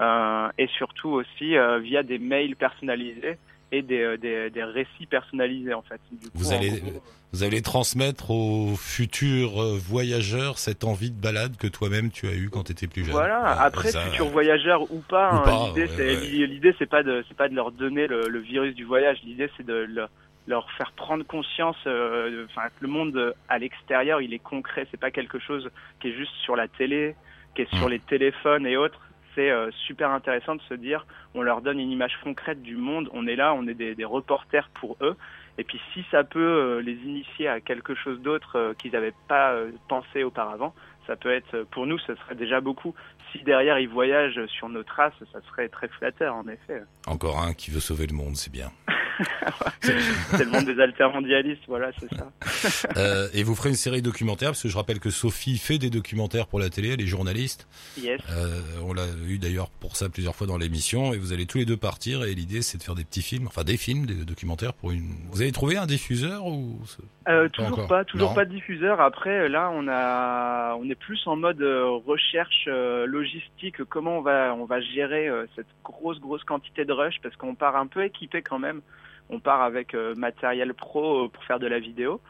euh, 0.00 0.48
et 0.58 0.66
surtout 0.78 1.10
aussi 1.10 1.54
via 1.82 2.02
des 2.02 2.18
mails 2.18 2.56
personnalisés 2.56 3.38
et 3.72 3.82
des, 3.82 4.16
des, 4.18 4.50
des 4.50 4.64
récits 4.64 5.06
personnalisés 5.08 5.74
en 5.74 5.82
fait. 5.82 6.00
Du 6.10 6.28
coup, 6.30 6.32
Vous 6.34 6.52
allez- 6.52 6.80
gros, 6.80 7.02
Vous 7.32 7.44
allez 7.44 7.62
transmettre 7.62 8.32
aux 8.32 8.74
futurs 8.76 9.62
voyageurs 9.78 10.58
cette 10.58 10.82
envie 10.82 11.12
de 11.12 11.20
balade 11.20 11.56
que 11.56 11.68
toi-même 11.68 12.10
tu 12.10 12.26
as 12.26 12.34
eu 12.34 12.50
quand 12.50 12.64
tu 12.64 12.72
étais 12.72 12.88
plus 12.88 13.04
jeune. 13.04 13.12
Voilà. 13.12 13.40
Ouais, 13.42 13.56
Après, 13.60 13.90
ça, 13.92 14.00
futurs 14.00 14.26
voyageurs 14.30 14.90
ou 14.92 14.98
pas, 15.08 15.30
hein, 15.30 15.42
pas, 15.44 15.66
l'idée 15.68 15.82
ouais, 15.82 15.88
c'est 15.96 16.80
ouais. 16.80 16.86
pas 16.86 17.04
de 17.04 17.24
c'est 17.28 17.36
pas 17.36 17.48
de 17.48 17.54
leur 17.54 17.70
donner 17.70 18.08
le, 18.08 18.28
le 18.28 18.38
virus 18.40 18.74
du 18.74 18.82
voyage. 18.84 19.18
L'idée 19.22 19.48
c'est 19.56 19.64
de 19.64 19.74
le- 19.88 20.08
leur 20.50 20.70
faire 20.72 20.92
prendre 20.92 21.24
conscience, 21.24 21.78
euh, 21.86 22.44
enfin 22.50 22.68
que 22.68 22.82
le 22.82 22.88
monde 22.88 23.16
euh, 23.16 23.32
à 23.48 23.58
l'extérieur 23.58 24.20
il 24.20 24.34
est 24.34 24.44
concret. 24.54 24.86
C'est 24.90 25.00
pas 25.00 25.10
quelque 25.10 25.38
chose 25.38 25.70
qui 26.00 26.08
est 26.08 26.12
juste 26.12 26.34
sur 26.44 26.56
la 26.56 26.68
télé, 26.68 27.14
qui 27.54 27.62
est 27.62 27.74
sur 27.76 27.88
les 27.88 28.00
téléphones 28.00 28.66
et 28.66 28.76
autres. 28.76 29.00
C'est 29.34 29.50
euh, 29.50 29.70
super 29.86 30.10
intéressant 30.10 30.56
de 30.56 30.62
se 30.62 30.74
dire, 30.74 31.06
on 31.34 31.42
leur 31.42 31.62
donne 31.62 31.78
une 31.78 31.92
image 31.92 32.18
concrète 32.22 32.62
du 32.62 32.76
monde. 32.76 33.08
On 33.12 33.26
est 33.28 33.36
là, 33.36 33.54
on 33.54 33.66
est 33.68 33.74
des, 33.74 33.94
des 33.94 34.04
reporters 34.04 34.68
pour 34.74 34.96
eux. 35.00 35.16
Et 35.56 35.64
puis 35.64 35.80
si 35.94 36.04
ça 36.10 36.24
peut 36.24 36.40
euh, 36.40 36.80
les 36.82 36.98
initier 37.04 37.46
à 37.46 37.60
quelque 37.60 37.94
chose 37.94 38.20
d'autre 38.20 38.74
qu'ils 38.78 38.92
n'avaient 38.92 39.14
pas 39.28 39.54
pensé 39.88 40.24
auparavant, 40.24 40.74
ça 41.06 41.16
peut 41.16 41.32
être 41.32 41.62
pour 41.70 41.86
nous, 41.86 41.98
ce 41.98 42.14
serait 42.16 42.34
déjà 42.34 42.60
beaucoup. 42.60 42.94
Si 43.32 43.42
derrière 43.44 43.78
ils 43.78 43.88
voyagent 43.88 44.44
sur 44.46 44.68
nos 44.68 44.82
traces, 44.82 45.12
ça 45.32 45.38
serait 45.50 45.68
très 45.68 45.88
flatteur 45.88 46.34
en 46.34 46.46
effet. 46.48 46.82
Encore 47.06 47.40
un 47.40 47.54
qui 47.54 47.70
veut 47.70 47.80
sauver 47.80 48.06
le 48.06 48.14
monde, 48.14 48.36
c'est 48.36 48.52
bien. 48.52 48.70
C'est 49.82 50.44
le 50.44 50.50
monde 50.50 50.64
des 50.64 50.80
altermondialistes, 50.80 51.62
voilà, 51.68 51.90
c'est 51.98 52.08
ça. 52.16 52.30
Euh, 52.96 53.28
et 53.34 53.42
vous 53.42 53.54
ferez 53.54 53.68
une 53.70 53.74
série 53.74 54.02
documentaire, 54.02 54.50
parce 54.50 54.62
que 54.62 54.68
je 54.68 54.76
rappelle 54.76 55.00
que 55.00 55.10
Sophie 55.10 55.58
fait 55.58 55.78
des 55.78 55.90
documentaires 55.90 56.46
pour 56.46 56.58
la 56.58 56.68
télé, 56.70 56.90
elle 56.94 57.00
est 57.00 57.06
journaliste. 57.06 57.66
Yes. 57.98 58.20
Euh, 58.30 58.60
on 58.84 58.92
l'a 58.92 59.04
eu 59.26 59.38
d'ailleurs 59.38 59.70
pour 59.70 59.96
ça 59.96 60.08
plusieurs 60.08 60.34
fois 60.34 60.46
dans 60.46 60.56
l'émission, 60.58 61.12
et 61.12 61.18
vous 61.18 61.32
allez 61.32 61.46
tous 61.46 61.58
les 61.58 61.64
deux 61.64 61.76
partir, 61.76 62.24
et 62.24 62.34
l'idée 62.34 62.62
c'est 62.62 62.78
de 62.78 62.82
faire 62.82 62.94
des 62.94 63.04
petits 63.04 63.22
films, 63.22 63.46
enfin 63.46 63.64
des 63.64 63.76
films, 63.76 64.06
des 64.06 64.24
documentaires 64.24 64.72
pour 64.74 64.90
une... 64.90 65.14
Vous 65.30 65.40
avez 65.42 65.52
trouvé 65.52 65.76
un 65.76 65.86
diffuseur 65.86 66.46
ou... 66.46 66.80
Euh, 67.28 67.44
Pas 67.44 67.48
toujours 67.50 67.72
encore. 67.72 67.88
pas, 67.88 68.04
toujours 68.04 68.28
Non. 68.30 68.34
pas 68.34 68.44
de 68.44 68.50
diffuseur. 68.54 69.00
Après, 69.00 69.48
là, 69.48 69.70
on 69.74 69.86
a, 69.88 70.74
on 70.80 70.88
est 70.90 70.94
plus 70.94 71.20
en 71.26 71.36
mode 71.36 71.60
euh, 71.62 71.84
recherche 72.06 72.64
euh, 72.68 73.06
logistique. 73.20 73.84
Comment 73.84 74.18
on 74.18 74.20
va, 74.22 74.54
on 74.58 74.64
va 74.64 74.80
gérer 74.80 75.28
euh, 75.28 75.46
cette 75.56 75.66
grosse, 75.84 76.20
grosse 76.20 76.44
quantité 76.44 76.84
de 76.84 76.92
rush 76.92 77.16
parce 77.22 77.36
qu'on 77.36 77.54
part 77.54 77.76
un 77.76 77.86
peu 77.86 78.04
équipé 78.04 78.42
quand 78.42 78.58
même. 78.58 78.80
On 79.28 79.38
part 79.40 79.62
avec 79.62 79.94
euh, 79.94 80.14
matériel 80.16 80.74
pro 80.74 81.24
euh, 81.24 81.28
pour 81.28 81.44
faire 81.44 81.58
de 81.60 81.66
la 81.66 81.78
vidéo. 81.78 82.20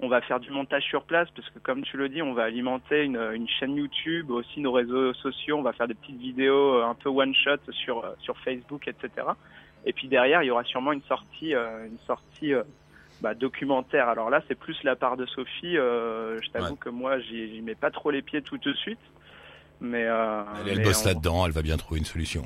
On 0.00 0.08
va 0.08 0.20
faire 0.20 0.38
du 0.40 0.50
montage 0.50 0.84
sur 0.84 1.02
place 1.04 1.28
parce 1.34 1.48
que, 1.50 1.58
comme 1.58 1.82
tu 1.82 1.96
le 1.96 2.08
dis, 2.08 2.22
on 2.22 2.32
va 2.32 2.44
alimenter 2.44 3.02
une, 3.04 3.16
une 3.34 3.48
chaîne 3.48 3.74
YouTube, 3.76 4.30
aussi 4.30 4.60
nos 4.60 4.72
réseaux 4.72 5.12
sociaux. 5.14 5.56
On 5.58 5.62
va 5.62 5.72
faire 5.72 5.88
des 5.88 5.94
petites 5.94 6.18
vidéos 6.20 6.80
un 6.82 6.94
peu 6.94 7.08
one 7.08 7.34
shot 7.34 7.58
sur 7.72 8.04
sur 8.20 8.36
Facebook, 8.38 8.86
etc. 8.86 9.08
Et 9.84 9.92
puis 9.92 10.06
derrière, 10.08 10.42
il 10.42 10.46
y 10.46 10.50
aura 10.50 10.62
sûrement 10.64 10.92
une 10.92 11.02
sortie, 11.02 11.52
une 11.54 11.98
sortie. 12.06 12.52
bah, 13.20 13.34
documentaire. 13.34 14.08
Alors 14.08 14.30
là, 14.30 14.40
c'est 14.46 14.54
plus 14.54 14.80
la 14.84 14.94
part 14.94 15.16
de 15.16 15.26
Sophie. 15.26 15.76
Euh, 15.76 16.40
je 16.42 16.48
t'avoue 16.50 16.74
Ouais. 16.74 16.78
que 16.80 16.88
moi, 16.90 17.18
j'y 17.18 17.60
mets 17.62 17.74
pas 17.74 17.90
trop 17.90 18.12
les 18.12 18.22
pieds 18.22 18.42
tout 18.42 18.58
de 18.58 18.72
suite. 18.74 19.00
Mais, 19.80 20.04
euh, 20.06 20.42
Elle, 20.64 20.72
elle 20.72 20.78
mais 20.78 20.84
bosse 20.84 21.04
on- 21.04 21.08
là-dedans, 21.08 21.46
elle 21.46 21.52
va 21.52 21.62
bien 21.62 21.76
trouver 21.76 22.00
une 22.00 22.06
solution. 22.06 22.42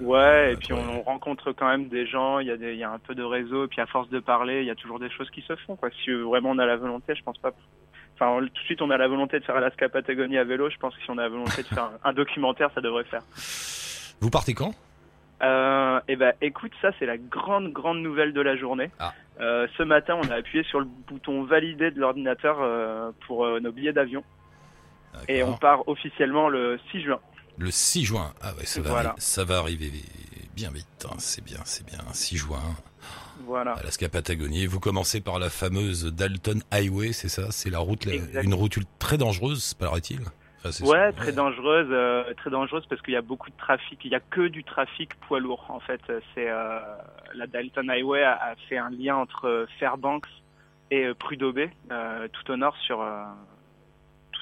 Ouais, 0.00 0.18
Euh, 0.18 0.52
et 0.52 0.56
puis 0.56 0.72
ouais. 0.72 0.78
on, 0.78 0.98
on 1.00 1.02
rencontre 1.02 1.52
quand 1.52 1.66
même 1.68 1.88
des 1.88 2.06
gens. 2.06 2.38
Il 2.38 2.46
y 2.46 2.50
a 2.50 2.56
des, 2.56 2.72
il 2.74 2.78
y 2.78 2.84
a 2.84 2.90
un 2.90 2.98
peu 2.98 3.14
de 3.14 3.22
réseau. 3.22 3.64
Et 3.64 3.68
puis 3.68 3.80
à 3.80 3.86
force 3.86 4.08
de 4.10 4.20
parler, 4.20 4.60
il 4.60 4.66
y 4.66 4.70
a 4.70 4.74
toujours 4.74 4.98
des 5.00 5.10
choses 5.10 5.30
qui 5.30 5.42
se 5.42 5.56
font. 5.56 5.74
Quoi. 5.76 5.88
Si 6.04 6.12
vraiment 6.12 6.50
on 6.50 6.58
a 6.58 6.66
la 6.66 6.76
volonté, 6.76 7.14
je 7.14 7.22
pense 7.22 7.38
pas. 7.38 7.50
Enfin, 8.14 8.28
on- 8.30 8.40
tout 8.40 8.46
de 8.52 8.58
suite, 8.66 8.82
on 8.82 8.90
a 8.90 8.96
la 8.96 9.08
volonté 9.08 9.38
de 9.40 9.44
faire 9.44 9.56
Alaska 9.56 9.88
Patagonie 9.88 10.38
à 10.38 10.44
vélo. 10.44 10.70
Je 10.70 10.76
pense 10.76 10.94
que 10.94 11.02
si 11.02 11.10
on 11.10 11.18
a 11.18 11.22
la 11.22 11.28
volonté 11.28 11.62
de 11.62 11.66
faire 11.68 11.84
un, 12.04 12.10
un 12.10 12.12
documentaire, 12.12 12.70
ça 12.74 12.80
devrait 12.80 13.04
faire. 13.04 13.22
Vous 14.20 14.30
partez 14.30 14.54
quand? 14.54 14.72
Euh, 15.42 16.00
et 16.08 16.16
ben, 16.16 16.32
écoute, 16.40 16.72
ça 16.80 16.92
c'est 16.98 17.04
la 17.04 17.18
grande 17.18 17.70
grande 17.72 17.98
nouvelle 17.98 18.32
de 18.32 18.40
la 18.40 18.56
journée. 18.56 18.90
Ah. 18.98 19.12
Euh, 19.40 19.66
ce 19.76 19.82
matin, 19.82 20.18
on 20.22 20.30
a 20.30 20.36
appuyé 20.36 20.64
sur 20.64 20.80
le 20.80 20.86
bouton 20.86 21.42
valider 21.44 21.90
de 21.90 22.00
l'ordinateur 22.00 22.56
euh, 22.62 23.10
pour 23.26 23.44
euh, 23.44 23.60
nos 23.60 23.70
billets 23.70 23.92
d'avion 23.92 24.24
et 25.28 25.42
on 25.42 25.56
part 25.56 25.86
officiellement 25.88 26.48
le 26.48 26.78
6 26.90 27.02
juin. 27.02 27.20
Le 27.58 27.70
6 27.70 28.04
juin. 28.04 28.32
Ah 28.42 28.52
ouais, 28.58 28.66
ça 28.66 28.80
va, 28.82 28.90
Voilà. 28.90 29.10
arri- 29.10 29.20
ça 29.20 29.44
va 29.44 29.58
arriver 29.58 29.90
bien 30.54 30.70
vite. 30.70 31.06
hein. 31.10 31.14
C'est 31.18 31.42
bien, 31.44 31.58
c'est 31.64 31.86
bien. 31.86 31.98
6 32.12 32.36
juin, 32.36 32.60
Voilà. 33.46 33.72
Alaska 33.72 34.08
Patagonie. 34.08 34.66
Vous 34.66 34.80
commencez 34.80 35.20
par 35.20 35.38
la 35.38 35.48
fameuse 35.50 36.04
Dalton 36.12 36.60
Highway, 36.70 37.12
c'est 37.12 37.28
ça? 37.28 37.50
C'est 37.52 37.70
la 37.70 37.78
route, 37.78 38.04
la- 38.04 38.42
une 38.42 38.54
route 38.54 38.78
très 38.98 39.16
dangereuse, 39.18 39.74
paraît-il? 39.74 40.20
Enfin, 40.64 40.84
Ouais, 40.84 41.12
très 41.12 41.30
dangereuse, 41.32 41.86
euh, 41.92 42.34
très 42.38 42.50
dangereuse 42.50 42.84
parce 42.90 43.00
qu'il 43.02 43.14
y 43.14 43.16
a 43.16 43.22
beaucoup 43.22 43.50
de 43.50 43.56
trafic. 43.56 44.00
Il 44.04 44.10
y 44.10 44.16
a 44.16 44.20
que 44.20 44.48
du 44.48 44.64
trafic 44.64 45.14
poids 45.20 45.38
lourd 45.38 45.64
en 45.68 45.78
fait. 45.78 46.00
C'est 46.34 46.50
euh, 46.50 46.80
la 47.34 47.46
Dalton 47.46 47.88
Highway 47.88 48.22
a, 48.24 48.32
a 48.32 48.56
fait 48.68 48.76
un 48.76 48.90
lien 48.90 49.14
entre 49.16 49.46
euh, 49.46 49.66
Fairbanks 49.78 50.26
et 50.90 51.06
Prudhoe 51.14 51.52
Bay, 51.52 51.70
euh, 51.92 52.26
tout 52.32 52.50
au 52.50 52.56
nord 52.56 52.76
sur 52.78 53.00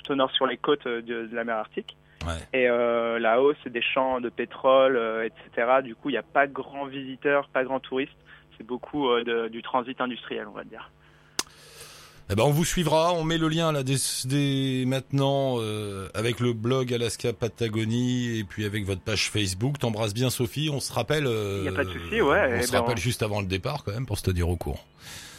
tout 0.04 0.12
au 0.12 0.16
nord 0.16 0.30
sur 0.30 0.46
les 0.46 0.56
côtes 0.56 0.86
euh, 0.86 1.02
de, 1.02 1.26
de 1.26 1.34
la 1.34 1.42
mer 1.44 1.56
Arctique. 1.56 1.96
Ouais. 2.24 2.32
Et 2.58 2.68
euh, 2.70 3.18
là-haut, 3.18 3.52
c'est 3.62 3.70
des 3.72 3.82
champs 3.82 4.20
de 4.20 4.28
pétrole, 4.30 4.96
euh, 4.96 5.24
etc. 5.26 5.68
Du 5.82 5.94
coup, 5.94 6.08
il 6.10 6.12
n'y 6.12 6.18
a 6.18 6.22
pas 6.22 6.46
grand 6.46 6.86
visiteurs, 6.86 7.48
pas 7.48 7.64
grand 7.64 7.80
touriste. 7.80 8.12
C'est 8.56 8.66
beaucoup 8.66 9.10
euh, 9.10 9.24
de- 9.24 9.48
du 9.48 9.62
transit 9.62 10.00
industriel, 10.00 10.46
on 10.48 10.52
va 10.52 10.64
dire. 10.64 10.90
Eh 12.30 12.34
ben, 12.34 12.44
on 12.44 12.50
vous 12.50 12.64
suivra. 12.64 13.12
On 13.12 13.24
met 13.24 13.36
le 13.36 13.48
lien 13.48 13.70
là 13.72 13.82
dès, 13.82 13.96
dès 14.24 14.84
maintenant 14.86 15.58
avec 16.14 16.40
le 16.40 16.54
blog 16.54 16.94
Alaska 16.94 17.34
Patagonie 17.34 18.38
et 18.38 18.44
puis 18.44 18.64
avec 18.64 18.86
votre 18.86 19.02
page 19.02 19.28
Facebook. 19.30 19.78
T'embrasses 19.78 20.14
bien 20.14 20.30
Sophie. 20.30 20.70
On 20.72 20.80
se 20.80 20.90
rappelle. 20.92 21.24
Y 21.26 21.68
a 21.68 21.72
pas 21.72 21.84
de 21.84 21.90
souci, 21.90 22.22
ouais, 22.22 22.48
On 22.50 22.56
eh 22.58 22.62
se 22.62 22.72
ben, 22.72 22.78
rappelle 22.80 22.94
on- 22.96 23.00
juste 23.00 23.22
avant 23.22 23.42
le 23.42 23.46
départ 23.46 23.84
quand 23.84 23.92
même 23.92 24.06
pour 24.06 24.16
se 24.16 24.22
tenir 24.22 24.48
au 24.48 24.56
courant. 24.56 24.80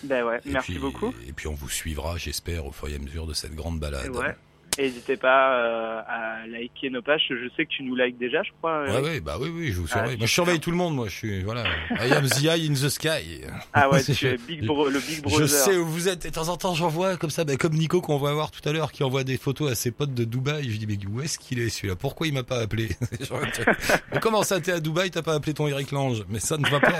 Ben 0.03 0.23
ouais, 0.23 0.39
Et 0.45 0.51
merci 0.51 0.73
puis- 0.73 0.79
beaucoup. 0.81 1.11
Et 1.27 1.33
puis 1.33 1.47
on 1.47 1.55
vous 1.55 1.69
suivra, 1.69 2.17
j'espère, 2.17 2.67
au 2.67 2.71
fur 2.71 2.87
et 2.87 2.93
à 2.93 2.99
mesure 2.99 3.25
de 3.25 3.33
cette 3.33 3.55
grande 3.55 3.79
balade. 3.79 4.09
Ouais. 4.15 4.35
N'hésitez 4.77 5.15
pas 5.17 5.57
euh, 5.57 6.01
à 6.07 6.47
liker 6.47 6.89
nos 6.89 7.01
pages. 7.01 7.23
Je 7.29 7.47
sais 7.55 7.65
que 7.65 7.69
tu 7.71 7.83
nous 7.83 7.95
likes 7.95 8.17
déjà, 8.17 8.43
je 8.43 8.49
crois. 8.59 8.83
Ouais, 8.83 8.99
ouais, 9.01 9.19
bah 9.21 9.37
oui, 9.39 9.49
oui, 9.53 9.71
je 9.71 9.79
vous 9.79 9.87
Ah, 9.91 9.99
surveille. 9.99 10.17
moi, 10.17 10.25
je 10.25 10.31
super. 10.31 10.45
surveille 10.45 10.59
tout 10.59 10.71
le 10.71 10.77
monde, 10.77 10.95
moi. 10.95 11.07
Je 11.07 11.13
suis, 11.15 11.43
voilà. 11.43 11.63
I 11.91 12.11
am 12.11 12.27
the 12.27 12.43
eye 12.43 12.67
in 12.69 12.73
the 12.73 12.89
sky. 12.89 13.41
Ah 13.73 13.89
ouais, 13.89 14.01
Je- 14.05 14.11
tu 14.13 14.27
es 14.27 14.37
Big 14.37 14.65
Bro- 14.65 14.89
le 14.89 14.99
Big 14.99 15.21
Brother. 15.21 15.39
Je 15.39 15.45
sais 15.45 15.77
où 15.77 15.85
vous 15.85 16.09
êtes. 16.09 16.25
Et 16.25 16.29
de 16.29 16.33
temps 16.35 16.49
en 16.49 16.57
temps, 16.57 16.75
j'en 16.75 16.89
vois 16.89 17.15
comme 17.17 17.29
ça, 17.29 17.43
bah, 17.45 17.55
comme 17.55 17.73
Nico 17.73 18.01
qu'on 18.01 18.17
va 18.17 18.33
voir 18.33 18.51
tout 18.51 18.67
à 18.67 18.73
l'heure, 18.73 18.91
qui 18.91 19.03
envoie 19.03 19.23
des 19.23 19.37
photos 19.37 19.71
à 19.71 19.75
ses 19.75 19.91
potes 19.91 20.13
de 20.13 20.23
Dubaï. 20.25 20.69
Je 20.69 20.77
dis, 20.77 20.87
mais 20.87 20.97
où 21.07 21.21
est-ce 21.21 21.39
qu'il 21.39 21.59
est, 21.59 21.69
celui-là? 21.69 21.95
Pourquoi 21.95 22.27
il 22.27 22.33
m'a 22.33 22.43
pas 22.43 22.59
appelé? 22.59 22.89
Genre, 23.21 23.39
mais 24.11 24.19
comment 24.19 24.43
ça, 24.43 24.59
t'es 24.59 24.71
à 24.73 24.79
Dubaï, 24.81 25.09
t'as 25.09 25.21
pas 25.21 25.33
appelé 25.35 25.53
ton 25.53 25.67
Eric 25.67 25.91
Lange? 25.91 26.23
Mais 26.29 26.39
ça 26.39 26.57
ne 26.57 26.67
va 26.69 26.79
pas. 26.79 26.99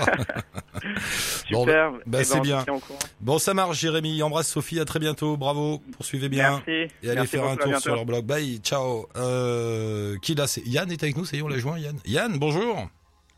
Bon, 1.50 1.60
Super. 1.60 1.92
bah, 1.92 1.98
Eh 2.06 2.10
ben, 2.10 2.24
c'est 2.24 2.40
bien. 2.40 2.64
Bon, 3.20 3.38
ça 3.38 3.54
marche, 3.54 3.78
Jérémy. 3.80 4.22
Embrasse 4.22 4.48
Sophie. 4.48 4.80
À 4.80 4.84
très 4.84 4.98
bientôt. 4.98 5.36
Bravo. 5.36 5.82
Poursuivez 5.96 6.28
bien. 6.28 6.62
Merci. 6.66 6.92
Et 7.02 7.06
allez 7.10 7.14
Merci 7.16 7.36
faire 7.36 7.44
un 7.46 7.56
sur 7.80 7.94
leur 7.94 8.04
blog. 8.04 8.24
Bye, 8.24 8.58
ciao. 8.62 9.08
Euh, 9.16 10.16
qui 10.22 10.34
là 10.34 10.46
c'est 10.46 10.62
Yann 10.66 10.90
est 10.90 11.02
avec 11.02 11.16
nous, 11.16 11.24
ça 11.24 11.36
y 11.36 11.40
est, 11.40 11.42
on 11.42 11.48
l'a 11.48 11.58
joint, 11.58 11.78
Yann. 11.78 11.98
Yann, 12.06 12.38
bonjour. 12.38 12.88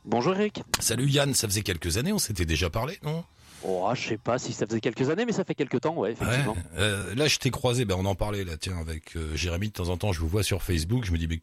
Bonjour 0.04 0.34
Eric. 0.34 0.62
Salut 0.80 1.08
Yann, 1.08 1.34
ça 1.34 1.48
faisait 1.48 1.62
quelques 1.62 1.96
années, 1.98 2.12
on 2.12 2.18
s'était 2.18 2.46
déjà 2.46 2.70
parlé, 2.70 2.98
non? 3.02 3.24
Oh, 3.64 3.90
je 3.92 4.10
sais 4.10 4.18
pas 4.18 4.38
si 4.38 4.52
ça 4.52 4.66
faisait 4.66 4.80
quelques 4.80 5.10
années, 5.10 5.24
mais 5.26 5.32
ça 5.32 5.42
fait 5.42 5.56
quelques 5.56 5.80
temps, 5.80 5.94
ouais, 5.96 6.12
effectivement. 6.12 6.52
Ouais. 6.52 6.58
Euh, 6.78 7.14
là, 7.16 7.26
je 7.26 7.38
t'ai 7.38 7.50
croisé, 7.50 7.84
ben 7.84 7.96
on 7.98 8.04
en 8.04 8.14
parlait 8.14 8.44
là, 8.44 8.56
tiens, 8.56 8.78
avec 8.78 9.16
euh, 9.16 9.34
Jérémy. 9.34 9.66
De 9.68 9.72
temps 9.72 9.88
en 9.88 9.96
temps, 9.96 10.12
je 10.12 10.20
vous 10.20 10.28
vois 10.28 10.44
sur 10.44 10.62
Facebook. 10.62 11.04
Je 11.04 11.10
me 11.10 11.18
dis, 11.18 11.26
mais 11.26 11.40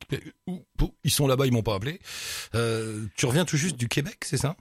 où- 0.47 0.63
où- 0.81 0.93
ils 1.03 1.11
sont 1.11 1.27
là-bas, 1.27 1.45
ils 1.45 1.51
m'ont 1.51 1.61
pas 1.61 1.75
appelé. 1.75 1.99
Euh, 2.55 3.05
tu 3.17 3.25
reviens 3.25 3.43
tout 3.43 3.57
juste 3.57 3.75
du 3.75 3.89
Québec, 3.89 4.19
c'est 4.25 4.37
ça? 4.37 4.55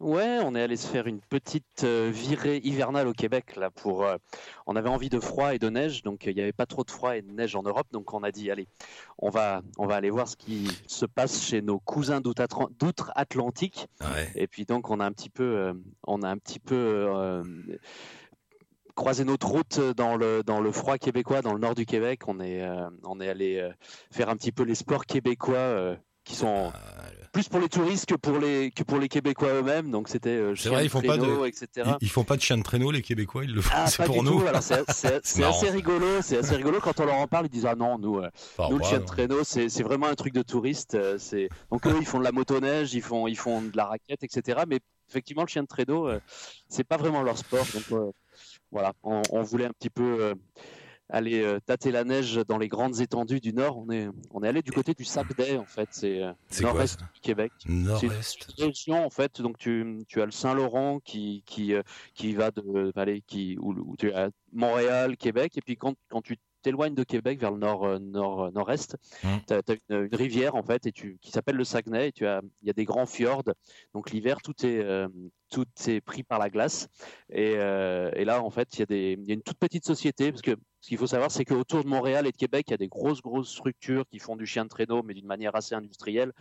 Ouais, 0.00 0.38
on 0.44 0.54
est 0.54 0.62
allé 0.62 0.76
se 0.76 0.86
faire 0.86 1.08
une 1.08 1.20
petite 1.20 1.82
euh, 1.82 2.08
virée 2.14 2.58
hivernale 2.62 3.08
au 3.08 3.12
Québec 3.12 3.56
là 3.56 3.68
pour. 3.70 4.04
euh, 4.04 4.16
on 4.66 4.76
avait 4.76 4.88
envie 4.88 5.08
de 5.08 5.18
froid 5.18 5.54
et 5.56 5.58
de 5.58 5.68
neige, 5.70 6.04
donc 6.04 6.26
euh, 6.26 6.30
il 6.30 6.36
n'y 6.36 6.40
avait 6.40 6.52
pas 6.52 6.66
trop 6.66 6.84
de 6.84 6.90
froid 6.92 7.16
et 7.16 7.22
de 7.22 7.32
neige 7.32 7.56
en 7.56 7.64
Europe, 7.64 7.88
donc 7.90 8.14
on 8.14 8.22
a 8.22 8.30
dit 8.30 8.48
allez, 8.48 8.68
on 9.18 9.28
va 9.28 9.60
on 9.76 9.86
va 9.88 9.96
aller 9.96 10.10
voir 10.10 10.28
ce 10.28 10.36
qui 10.36 10.68
se 10.86 11.04
passe 11.04 11.42
chez 11.42 11.62
nos 11.62 11.80
cousins 11.80 12.20
d'outre- 12.20 12.70
d'outre-Atlantique. 12.78 13.88
Ouais. 14.00 14.30
Et 14.36 14.46
puis 14.46 14.66
donc 14.66 14.88
on 14.88 15.00
a 15.00 15.04
un 15.04 15.10
petit 15.10 15.30
peu, 15.30 15.42
euh, 15.42 15.74
on 16.06 16.22
a 16.22 16.28
un 16.28 16.38
petit 16.38 16.60
peu 16.60 17.42
croisé 18.94 19.24
notre 19.24 19.48
route 19.48 19.80
dans 19.96 20.16
le 20.16 20.42
dans 20.44 20.60
le 20.60 20.70
froid 20.72 20.98
québécois, 20.98 21.42
dans 21.42 21.52
le 21.54 21.58
nord 21.60 21.74
du 21.74 21.86
Québec. 21.86 22.22
On 22.28 22.38
est 22.38 22.62
euh, 22.62 22.88
on 23.04 23.20
est 23.20 23.28
allé 23.28 23.56
euh, 23.58 23.70
faire 24.12 24.28
un 24.28 24.36
petit 24.36 24.52
peu 24.52 24.62
les 24.62 24.74
sports 24.76 25.06
québécois 25.06 25.56
euh, 25.56 25.96
qui 26.24 26.36
sont 26.36 26.70
Ah, 26.72 26.78
plus 27.38 27.48
pour 27.48 27.60
les 27.60 27.68
touristes 27.68 28.06
que 28.06 28.14
pour 28.16 28.38
les 28.38 28.70
que 28.72 28.82
pour 28.82 28.98
les 28.98 29.08
Québécois 29.08 29.48
eux-mêmes. 29.54 29.90
Donc 29.90 30.08
c'était 30.08 30.30
euh, 30.30 30.54
C'est 30.56 30.68
vrai, 30.68 30.78
chien 30.78 30.84
ils 30.86 30.90
font 30.90 31.00
de 31.00 31.06
pas 31.06 31.16
de- 31.16 31.22
traîneau, 31.22 31.44
etc. 31.44 31.68
Ils, 31.76 31.96
ils 32.02 32.08
font 32.10 32.24
pas 32.24 32.36
de 32.36 32.40
chien 32.42 32.58
de 32.58 32.62
traîneau, 32.62 32.90
les 32.90 33.02
Québécois, 33.02 33.44
ils 33.44 33.54
le 33.54 33.60
font. 33.60 33.70
Ah, 33.74 33.86
c'est 33.86 34.04
pour 34.04 34.22
du 34.22 34.30
nous. 34.30 34.42
c'est 34.60 35.44
assez 35.44 35.70
rigolo. 35.70 36.06
C'est 36.22 36.38
assez 36.38 36.56
rigolo 36.56 36.80
quand 36.80 36.98
on 37.00 37.04
leur 37.06 37.14
en 37.16 37.26
parle. 37.26 37.46
Ils 37.46 37.50
disent 37.50 37.66
ah 37.66 37.74
non 37.76 37.98
nous 37.98 38.18
euh, 38.18 38.28
Enfin, 38.58 38.70
nous 38.70 38.78
le 38.78 38.84
chien 38.84 38.98
de 38.98 39.04
traîneau 39.04 39.44
c'est 39.44 39.82
vraiment 39.82 40.06
un 40.08 40.14
truc 40.14 40.34
de 40.34 40.42
touriste. 40.42 40.94
euh, 40.94 41.16
C'est 41.18 41.48
donc 41.70 41.86
eux 41.86 41.94
ils 42.00 42.06
font 42.06 42.18
de 42.18 42.24
la 42.24 42.32
motoneige, 42.32 42.94
ils 42.94 43.02
font 43.02 43.26
ils 43.28 43.38
font 43.38 43.62
de 43.62 43.76
la 43.76 43.84
raquette, 43.86 44.22
etc. 44.24 44.60
Mais 44.68 44.80
effectivement 45.08 45.42
le 45.42 45.48
chien 45.48 45.62
de 45.62 45.68
traîneau 45.68 46.08
euh, 46.08 46.20
c'est 46.68 46.84
pas 46.84 46.96
vraiment 46.96 47.22
leur 47.22 47.38
sport. 47.38 47.66
Donc 47.74 48.12
voilà, 48.70 48.92
on, 49.02 49.22
on 49.30 49.42
voulait 49.42 49.64
un 49.66 49.72
petit 49.72 49.90
peu 49.90 50.34
aller 51.08 51.42
euh, 51.42 51.58
tâter 51.60 51.90
la 51.90 52.04
neige 52.04 52.40
dans 52.46 52.58
les 52.58 52.68
grandes 52.68 53.00
étendues 53.00 53.40
du 53.40 53.52
nord. 53.52 53.78
On 53.78 53.90
est 53.90 54.08
on 54.32 54.42
est 54.42 54.48
allé 54.48 54.62
du 54.62 54.72
côté 54.72 54.94
du 54.94 55.04
Sacdé 55.04 55.56
en 55.56 55.64
fait. 55.64 55.88
C'est 55.92 56.22
euh, 56.22 56.32
nord-est 56.60 57.00
du 57.00 57.20
Québec. 57.20 57.52
Nord-Est. 57.66 58.38
C'est 58.46 58.58
une 58.58 58.64
région 58.66 59.04
en 59.04 59.10
fait, 59.10 59.40
donc 59.40 59.58
tu, 59.58 60.04
tu 60.08 60.20
as 60.20 60.26
le 60.26 60.30
Saint-Laurent 60.30 61.00
qui, 61.00 61.42
qui, 61.46 61.74
euh, 61.74 61.82
qui 62.14 62.34
va 62.34 62.50
de 62.50 62.92
aller 62.96 63.22
qui 63.26 63.56
où, 63.60 63.72
où 63.72 63.96
tu 63.96 64.12
as 64.12 64.30
Montréal, 64.52 65.16
Québec, 65.16 65.56
et 65.56 65.60
puis 65.60 65.76
quand, 65.76 65.94
quand 66.08 66.22
tu 66.22 66.36
t'éloignes 66.68 66.94
de 66.94 67.04
Québec 67.04 67.40
vers 67.40 67.50
le 67.50 67.58
nord 67.58 67.84
euh, 67.84 67.98
nord 67.98 68.44
euh, 68.44 68.50
nord-est, 68.50 68.96
Mm. 69.24 69.28
tu 69.46 69.54
as, 69.54 69.62
une, 69.88 70.04
une 70.06 70.14
rivière 70.14 70.54
en 70.54 70.62
fait 70.62 70.86
et 70.86 70.92
tu 70.92 71.18
qui 71.20 71.30
s'appelle 71.30 71.56
le 71.56 71.64
Saguenay 71.64 72.08
et 72.08 72.12
tu 72.12 72.26
as 72.26 72.40
il 72.62 72.66
y 72.66 72.70
a 72.70 72.74
des 72.74 72.84
grands 72.84 73.06
fjords. 73.06 73.44
Donc 73.94 74.10
l'hiver 74.10 74.38
tout 74.42 74.54
est 74.66 74.80
euh, 74.80 75.08
tout 75.50 75.64
est 75.86 76.00
pris 76.02 76.22
par 76.24 76.38
la 76.38 76.50
glace 76.50 76.88
et, 77.30 77.54
euh, 77.56 78.10
et 78.14 78.24
là 78.26 78.42
en 78.42 78.50
fait 78.50 78.68
il 78.74 78.80
y 78.80 78.82
a 78.82 78.86
des 78.86 79.16
il 79.18 79.26
y 79.26 79.30
a 79.30 79.34
une 79.34 79.42
toute 79.42 79.58
petite 79.58 79.86
société 79.86 80.30
parce 80.30 80.42
que 80.42 80.56
ce 80.80 80.88
qu'il 80.88 80.98
faut 80.98 81.06
savoir 81.06 81.30
c'est 81.30 81.44
qu'autour 81.46 81.82
de 81.82 81.88
Montréal 81.88 82.26
et 82.26 82.32
de 82.32 82.36
Québec 82.36 82.66
il 82.68 82.72
y 82.72 82.74
a 82.74 82.76
des 82.78 82.88
grosses 82.88 83.22
grosses 83.22 83.48
structures 83.50 84.04
qui 84.10 84.18
font 84.18 84.36
du 84.36 84.44
chien 84.46 84.64
de 84.64 84.68
traîneau 84.68 85.02
mais 85.02 85.14
d'une 85.14 85.26
manière 85.26 85.56
assez 85.56 85.74
industrielle. 85.74 86.32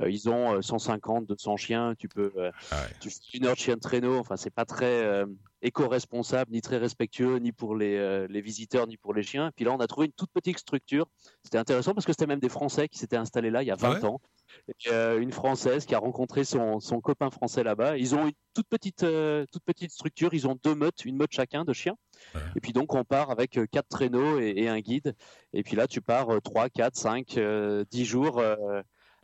Euh, 0.00 0.10
ils 0.10 0.28
ont 0.28 0.56
euh, 0.56 0.62
150 0.62 1.26
200 1.26 1.56
chiens, 1.56 1.94
tu 1.96 2.08
peux 2.08 2.32
euh, 2.36 2.50
Ah 2.72 2.82
ouais. 2.82 2.88
tu 3.00 3.10
fais 3.10 3.38
une 3.38 3.46
heure 3.46 3.54
de 3.54 3.58
chien 3.60 3.76
de 3.76 3.80
traîneau, 3.80 4.18
enfin 4.18 4.36
c'est 4.36 4.50
pas 4.50 4.64
très 4.64 5.04
euh, 5.04 5.26
éco-responsable, 5.62 6.52
ni 6.52 6.60
très 6.60 6.78
respectueux, 6.78 7.36
ni 7.38 7.52
pour 7.52 7.76
les, 7.76 7.96
euh, 7.96 8.26
les 8.28 8.40
visiteurs, 8.40 8.86
ni 8.86 8.96
pour 8.96 9.14
les 9.14 9.22
chiens. 9.22 9.50
Puis 9.56 9.64
là, 9.64 9.72
on 9.72 9.78
a 9.78 9.86
trouvé 9.86 10.06
une 10.06 10.12
toute 10.12 10.30
petite 10.30 10.58
structure. 10.58 11.06
C'était 11.42 11.58
intéressant 11.58 11.94
parce 11.94 12.06
que 12.06 12.12
c'était 12.12 12.26
même 12.26 12.40
des 12.40 12.48
Français 12.48 12.88
qui 12.88 12.98
s'étaient 12.98 13.16
installés 13.16 13.50
là 13.50 13.62
il 13.62 13.66
y 13.66 13.70
a 13.70 13.76
20 13.76 13.88
Ah 13.88 13.94
ouais 13.94 14.04
ans. 14.04 14.20
Et, 14.68 14.90
euh, 14.90 15.20
une 15.20 15.32
Française 15.32 15.84
qui 15.84 15.94
a 15.94 15.98
rencontré 15.98 16.44
son, 16.44 16.80
son 16.80 17.00
copain 17.00 17.30
français 17.30 17.62
là-bas. 17.62 17.98
Ils 17.98 18.14
ont 18.14 18.26
une 18.26 18.32
toute 18.54 18.68
petite, 18.68 19.02
euh, 19.02 19.44
toute 19.52 19.64
petite 19.64 19.90
structure. 19.90 20.32
Ils 20.32 20.46
ont 20.46 20.58
deux 20.62 20.74
meutes, 20.74 21.04
une 21.04 21.16
meute 21.16 21.32
chacun 21.32 21.64
de 21.64 21.72
chiens. 21.72 21.96
Ouais. 22.34 22.40
Et 22.56 22.60
puis 22.60 22.72
donc, 22.72 22.94
on 22.94 23.04
part 23.04 23.30
avec 23.30 23.58
quatre 23.70 23.88
traîneaux 23.88 24.40
et, 24.40 24.54
et 24.56 24.68
un 24.68 24.80
guide. 24.80 25.14
Et 25.52 25.62
puis 25.62 25.76
là, 25.76 25.86
tu 25.86 26.00
pars 26.00 26.30
euh, 26.30 26.40
3, 26.40 26.70
4, 26.70 26.96
5, 26.96 27.36
euh, 27.38 27.84
10 27.90 28.04
jours 28.04 28.42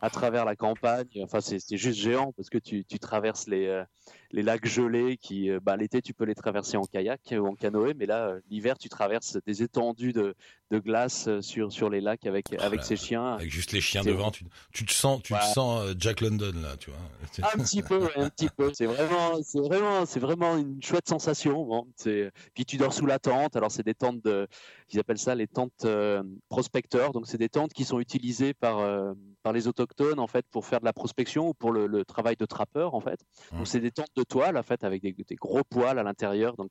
à 0.04 0.10
travers 0.10 0.44
la 0.44 0.54
campagne. 0.54 1.06
Enfin, 1.22 1.40
c'est 1.40 1.78
juste 1.78 1.98
géant 1.98 2.32
parce 2.36 2.50
que 2.50 2.58
tu, 2.58 2.84
tu 2.84 2.98
traverses 2.98 3.48
les, 3.48 3.68
euh, 3.68 3.82
les 4.32 4.42
lacs 4.42 4.66
gelés 4.66 5.16
qui, 5.16 5.48
euh, 5.48 5.60
bah, 5.62 5.78
l'été, 5.78 6.02
tu 6.02 6.12
peux 6.12 6.26
les 6.26 6.34
traverser 6.34 6.76
en 6.76 6.82
kayak 6.82 7.22
ou 7.32 7.46
en 7.46 7.54
canoë, 7.54 7.94
mais 7.94 8.04
là, 8.04 8.26
euh, 8.26 8.40
l'hiver, 8.50 8.76
tu 8.76 8.90
traverses 8.90 9.38
des 9.46 9.62
étendues 9.62 10.12
de, 10.12 10.34
de 10.70 10.78
glace 10.78 11.30
sur, 11.40 11.72
sur 11.72 11.88
les 11.88 12.02
lacs 12.02 12.26
avec, 12.26 12.52
avec 12.52 12.80
là 12.80 12.84
ces 12.84 12.96
chiens. 12.96 13.32
Avec 13.36 13.50
juste 13.50 13.72
les 13.72 13.80
chiens 13.80 14.02
devant, 14.02 14.30
tu, 14.30 14.44
tu 14.74 14.84
te 14.84 14.92
sens, 14.92 15.22
tu 15.22 15.32
te 15.32 15.44
sens 15.54 15.94
Jack 15.98 16.20
London 16.20 16.52
là, 16.60 16.76
tu 16.76 16.90
vois. 16.90 17.00
Un 17.54 17.62
petit 17.62 17.82
peu, 17.82 18.06
un 18.16 18.28
petit 18.28 18.50
peu. 18.54 18.72
C'est 18.74 18.86
vraiment, 18.86 19.42
c'est 19.42 19.60
vraiment, 19.60 20.04
c'est 20.04 20.20
vraiment 20.20 20.58
une 20.58 20.82
chouette 20.82 21.08
sensation. 21.08 21.64
Bon, 21.64 21.86
puis 22.54 22.64
tu 22.66 22.76
dors 22.76 22.92
sous 22.92 23.06
la 23.06 23.18
tente. 23.18 23.56
Alors 23.56 23.70
c'est 23.70 23.82
des 23.82 23.94
tentes 23.94 24.22
de, 24.22 24.46
ils 24.92 24.98
appellent 25.00 25.18
ça 25.18 25.34
les 25.34 25.46
tentes 25.46 25.86
prospecteurs. 26.50 27.12
Donc 27.12 27.26
c'est 27.26 27.38
des 27.38 27.48
tentes 27.48 27.72
qui 27.72 27.84
sont 27.84 28.00
utilisées 28.00 28.52
par 28.52 29.14
par 29.44 29.52
les 29.52 29.68
autochtones 29.68 30.18
en 30.18 30.26
fait 30.26 30.44
pour 30.50 30.66
faire 30.66 30.80
de 30.80 30.86
la 30.86 30.92
prospection 30.92 31.50
ou 31.50 31.54
pour 31.54 31.70
le, 31.70 31.86
le 31.86 32.04
travail 32.04 32.34
de 32.34 32.46
trappeur 32.46 32.94
en 32.94 33.00
fait. 33.00 33.20
Mmh. 33.52 33.58
Donc 33.58 33.66
c'est 33.68 33.78
des 33.80 33.92
tentes 33.92 34.16
de 34.16 34.24
toile 34.24 34.56
en 34.56 34.62
fait 34.64 34.82
avec 34.82 35.02
des, 35.02 35.12
des 35.12 35.36
gros 35.36 35.62
poils 35.62 35.98
à 35.98 36.02
l'intérieur. 36.02 36.56
Donc 36.56 36.70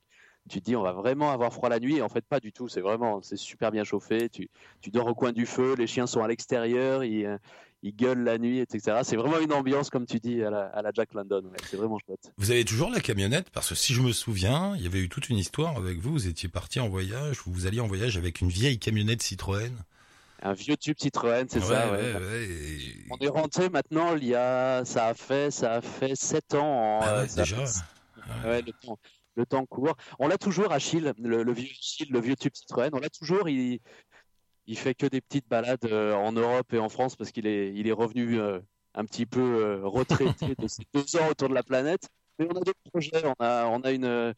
tu 0.50 0.60
te 0.60 0.64
dis 0.66 0.76
on 0.76 0.82
va 0.82 0.92
vraiment 0.92 1.30
avoir 1.30 1.52
froid 1.54 1.70
la 1.70 1.80
nuit. 1.80 1.96
Et 1.96 2.02
en 2.02 2.10
fait 2.10 2.26
pas 2.26 2.40
du 2.40 2.52
tout. 2.52 2.68
C'est 2.68 2.82
vraiment, 2.82 3.22
c'est 3.22 3.38
super 3.38 3.70
bien 3.70 3.84
chauffé. 3.84 4.28
Tu 4.28 4.50
tu 4.82 4.90
dors 4.90 5.06
au 5.06 5.14
coin 5.14 5.32
du 5.32 5.46
feu. 5.46 5.74
Les 5.78 5.86
chiens 5.86 6.06
sont 6.06 6.22
à 6.22 6.28
l'extérieur. 6.28 7.04
Ils 7.04 7.24
euh, 7.24 7.38
ils 7.86 7.94
gueulent 7.94 8.24
la 8.24 8.38
nuit, 8.38 8.60
etc. 8.60 9.00
C'est 9.02 9.16
vraiment 9.16 9.38
une 9.38 9.52
ambiance, 9.52 9.90
comme 9.90 10.06
tu 10.06 10.18
dis, 10.18 10.42
à 10.42 10.48
la, 10.48 10.64
à 10.68 10.80
la 10.80 10.90
Jack 10.94 11.12
London. 11.12 11.42
ouais. 11.44 11.58
C'est 11.68 11.76
vraiment 11.76 11.98
chouette. 11.98 12.32
Vous 12.38 12.50
avez 12.50 12.64
toujours 12.64 12.88
la 12.90 13.00
camionnette? 13.00 13.50
Parce 13.50 13.68
que 13.68 13.74
si 13.74 13.92
je 13.92 14.00
me 14.00 14.10
souviens, 14.12 14.74
il 14.76 14.82
y 14.82 14.86
avait 14.86 15.00
eu 15.00 15.10
toute 15.10 15.28
une 15.28 15.36
histoire 15.36 15.76
avec 15.76 15.98
vous. 15.98 16.12
Vous 16.12 16.26
étiez 16.26 16.48
parti 16.48 16.80
en 16.80 16.88
voyage, 16.88 17.42
vous 17.44 17.66
alliez 17.66 17.80
en 17.80 17.86
voyage 17.86 18.16
avec 18.16 18.40
une 18.40 18.48
vieille 18.48 18.78
camionnette 18.78 19.22
Citroën. 19.22 19.70
Un 20.46 20.52
vieux 20.52 20.76
tube 20.76 20.96
Citroën, 20.98 21.46
c'est 21.48 21.60
ça. 21.60 21.90
ouais. 21.90 21.98
ouais, 22.14 22.44
et- 22.44 23.06
On 23.10 23.16
est 23.18 23.28
rentré 23.28 23.70
maintenant, 23.70 24.14
il 24.14 24.24
y 24.24 24.34
a, 24.34 24.84
ça 24.84 25.06
a 25.06 25.14
fait, 25.14 25.50
ça 25.50 25.74
a 25.74 25.80
fait 25.80 26.14
7 26.14 26.54
ans. 26.54 26.98
en, 26.98 27.00
Ah 27.02 27.22
déjà. 27.24 27.56
fait- 27.66 28.62
le 28.62 28.72
temps, 28.72 28.98
le 29.36 29.46
temps 29.46 29.64
court. 29.66 29.96
On 30.18 30.28
l'a 30.28 30.36
toujours, 30.38 30.70
Achille, 30.72 31.12
le, 31.18 31.42
le 31.42 31.52
vieux 31.52 31.70
Achille, 31.70 32.08
le 32.10 32.20
vieux 32.20 32.36
tube 32.36 32.52
Citroën. 32.54 32.90
On 32.92 32.98
l'a 33.00 33.08
toujours. 33.08 33.48
Il, 33.48 33.80
il 34.66 34.78
fait 34.78 34.94
que 34.94 35.06
des 35.06 35.20
petites 35.22 35.48
balades 35.48 35.84
euh, 35.86 36.12
en 36.14 36.32
Europe 36.32 36.72
et 36.74 36.78
en 36.78 36.88
France 36.90 37.16
parce 37.16 37.30
qu'il 37.32 37.46
est, 37.46 37.72
il 37.74 37.86
est 37.88 37.92
revenu 37.92 38.38
euh, 38.38 38.60
un 38.94 39.04
petit 39.06 39.26
peu 39.26 39.40
euh, 39.40 39.80
retraité 39.84 40.54
de 40.58 40.66
ses 40.68 40.82
deux 40.94 41.16
ans 41.16 41.28
autour 41.30 41.48
de 41.48 41.54
la 41.54 41.62
planète. 41.62 42.08
Mais 42.38 42.46
on 42.50 42.56
a 42.56 42.60
d'autres 42.60 42.78
projets. 42.90 43.24
On 43.24 43.34
a, 43.44 43.66
on 43.66 43.80
a 43.80 43.90
une, 43.92 44.34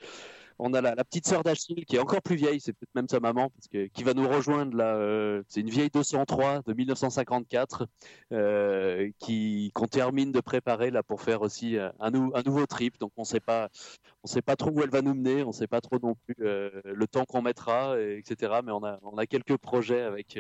on 0.59 0.73
a 0.75 0.81
la, 0.81 0.95
petite 1.05 1.27
sœur 1.27 1.43
d'Achille 1.43 1.85
qui 1.87 1.97
est 1.97 1.99
encore 1.99 2.23
plus 2.23 2.37
vieille. 2.37 2.61
C'est 2.61 2.73
peut-être 2.73 2.95
même 2.95 3.09
sa 3.09 3.21
maman 3.21 3.51
parce 3.51 3.69
que 3.69 3.87
qui 3.89 4.03
va 4.05 4.15
nous 4.15 4.29
rejoindre 4.29 4.77
là. 4.77 4.95
euh, 4.97 5.43
c'est 5.49 5.61
une 5.61 5.71
vieille 5.71 5.91
203 5.91 6.63
de 6.67 6.73
1954 6.73 7.87
euh, 8.33 9.11
qui 9.19 9.71
qu'on 9.75 9.87
termine 9.87 10.33
de 10.33 10.41
préparer 10.41 10.91
là 10.91 11.03
pour 11.03 11.23
faire 11.23 11.43
aussi 11.43 11.77
euh, 11.79 11.91
un, 12.01 12.11
nou- 12.11 12.33
un 12.35 12.43
nouveau 12.43 12.67
trip. 12.67 12.99
Donc 12.99 13.13
on 13.17 13.25
sait 13.25 13.41
pas, 13.41 13.69
on 14.25 14.27
sait 14.27 14.43
pas 14.43 14.57
trop 14.57 14.71
où 14.71 14.81
elle 14.83 14.91
va 14.91 15.03
nous 15.03 15.15
mener. 15.15 15.45
On 15.45 15.53
sait 15.53 15.67
pas 15.67 15.81
trop 15.81 15.99
non 16.03 16.15
plus 16.15 16.35
le 16.39 17.07
temps 17.07 17.25
qu'on 17.25 17.43
mettra, 17.43 18.01
et- 18.01 18.19
etc. 18.19 18.61
Mais 18.65 18.73
on 18.73 18.85
a, 18.85 18.99
on 19.03 19.17
a 19.19 19.27
quelques 19.27 19.57
projets 19.57 20.03
avec. 20.03 20.39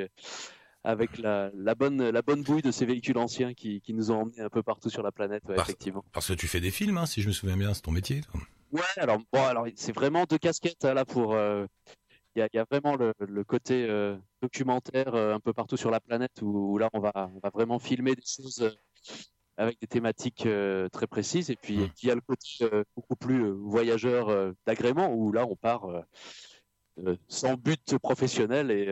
Avec 0.86 1.18
la, 1.18 1.50
la 1.54 1.74
bonne 1.74 2.10
la 2.10 2.22
bonne 2.22 2.42
bouille 2.42 2.62
de 2.62 2.70
ces 2.70 2.86
véhicules 2.86 3.18
anciens 3.18 3.54
qui, 3.54 3.80
qui 3.80 3.92
nous 3.92 4.10
ont 4.12 4.20
emmenés 4.22 4.40
un 4.40 4.48
peu 4.48 4.62
partout 4.62 4.88
sur 4.88 5.02
la 5.02 5.10
planète, 5.10 5.42
ouais, 5.48 5.56
Parce- 5.56 5.68
effectivement. 5.68 6.04
Parce 6.12 6.28
que 6.28 6.32
tu 6.34 6.46
fais 6.46 6.60
des 6.60 6.70
films, 6.70 6.96
hein, 6.98 7.06
si 7.06 7.22
je 7.22 7.28
me 7.28 7.32
souviens 7.32 7.56
bien, 7.56 7.74
c'est 7.74 7.82
ton 7.82 7.90
métier. 7.90 8.20
toi. 8.20 8.40
Ouais, 8.72 8.82
alors 8.96 9.18
bon, 9.32 9.44
alors 9.44 9.66
c'est 9.74 9.94
vraiment 9.94 10.24
deux 10.24 10.38
casquettes 10.38 10.84
hein, 10.84 10.94
là 10.94 11.04
pour. 11.04 11.34
euh, 11.34 11.66
Il 12.36 12.40
y, 12.40 12.42
a, 12.42 12.48
il 12.52 12.56
y 12.56 12.60
a 12.60 12.66
vraiment 12.70 12.96
le, 12.96 13.12
le 13.18 13.44
côté 13.44 13.86
euh, 13.88 14.16
documentaire 14.42 15.14
euh, 15.14 15.34
un 15.34 15.40
peu 15.40 15.52
partout 15.52 15.76
sur 15.76 15.90
la 15.90 16.00
planète 16.00 16.40
où, 16.42 16.72
où 16.74 16.78
là 16.78 16.88
on 16.92 17.00
va 17.00 17.12
on 17.34 17.38
va 17.42 17.50
vraiment 17.50 17.78
filmer 17.78 18.14
des 18.14 18.22
choses 18.26 18.76
avec 19.56 19.80
des 19.80 19.86
thématiques 19.86 20.44
euh, 20.46 20.88
très 20.90 21.06
précises 21.06 21.48
et 21.50 21.56
puis 21.56 21.78
Mm. 21.78 21.82
et 21.84 21.88
puis 21.88 22.02
il 22.04 22.08
y 22.08 22.10
a 22.12 22.14
le 22.14 22.20
côté 22.20 22.46
euh, 22.62 22.84
beaucoup 22.94 23.16
plus 23.16 23.42
euh, 23.46 23.52
voyageur 23.58 24.52
d'agrément 24.66 25.10
où 25.14 25.32
là 25.32 25.46
on 25.48 25.56
part 25.56 25.86
sans 27.28 27.54
but 27.56 27.98
professionnel 27.98 28.70
et 28.70 28.86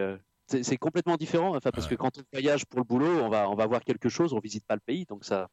c'est 0.46 0.76
complètement 0.76 1.16
différent 1.16 1.56
enfin 1.56 1.70
parce 1.70 1.86
Ouais. 1.86 1.96
que 1.96 2.00
quand 2.00 2.18
on 2.18 2.22
voyage 2.32 2.66
pour 2.66 2.78
le 2.80 2.84
boulot 2.84 3.20
on 3.22 3.28
va 3.28 3.48
on 3.48 3.54
va 3.54 3.66
voir 3.66 3.82
quelque 3.82 4.08
chose 4.08 4.32
on 4.32 4.40
visite 4.40 4.64
pas 4.66 4.74
le 4.74 4.82
pays 4.84 5.04
donc 5.06 5.24
ça 5.24 5.48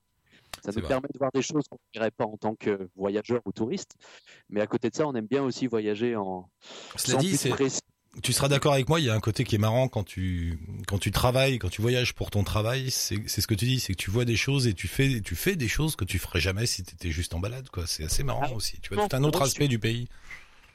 ça 0.64 0.72
nous 0.72 0.80
vrai. 0.80 0.88
permet 0.90 1.08
de 1.14 1.18
voir 1.18 1.32
des 1.34 1.42
choses 1.42 1.64
qu'on 1.70 1.78
ne 1.96 2.00
verrait 2.00 2.12
pas 2.12 2.26
en 2.26 2.38
tant 2.38 2.56
que 2.56 2.90
voyageur 2.96 3.42
ou 3.46 3.52
touriste. 3.52 3.96
Mais 4.50 4.62
à 4.62 4.68
côté 4.68 4.90
de 4.90 4.96
ça, 4.96 5.08
on 5.08 5.16
aime 5.16 5.26
bien 5.26 5.44
aussi 5.44 5.66
voyager 5.68 6.16
en 6.16 6.50
Cela 6.98 7.18
dit, 7.18 7.38
tu 8.22 8.34
seras 8.34 8.50
d'accord 8.50 8.74
avec 8.74 8.90
moi, 8.90 9.00
il 9.00 9.06
y 9.06 9.10
a 9.10 9.14
un 9.14 9.20
côté 9.22 9.46
qui 9.46 9.56
est 9.56 9.60
marrant 9.60 9.88
quand 9.88 10.04
tu, 10.04 10.60
quand 10.86 11.00
tu 11.00 11.12
travailles, 11.12 11.60
quand 11.60 11.70
tu 11.70 11.82
voyages 11.82 12.14
pour 12.14 12.30
ton 12.30 12.44
travail, 12.44 12.92
c'est, 12.92 13.28
ce 13.28 13.48
que 13.48 13.54
tu 13.54 13.66
dis, 13.66 13.80
c'est 13.80 13.94
que 13.94 13.98
tu 13.98 14.12
vois 14.12 14.26
des 14.26 14.36
choses 14.36 14.68
et 14.68 14.74
tu 14.74 14.90
fais, 14.90 15.22
tu 15.22 15.36
fais 15.36 15.56
des 15.56 15.70
choses 15.70 15.96
que 15.96 16.04
tu 16.04 16.20
ferais 16.20 16.42
jamais 16.42 16.66
si 16.66 16.84
tu 16.84 16.94
étais 16.94 17.10
juste 17.12 17.34
en 17.34 17.40
balade, 17.40 17.70
quoi. 17.70 17.88
C'est 17.88 18.04
assez 18.04 18.24
marrant 18.24 18.42
Ah, 18.44 18.54
aussi. 18.54 18.80
Tu 18.82 18.94
vois 18.94 19.08
tout 19.08 19.16
un 19.16 19.24
autre 19.24 19.42
aspect 19.42 19.70
du 19.70 19.80
pays. 19.80 20.10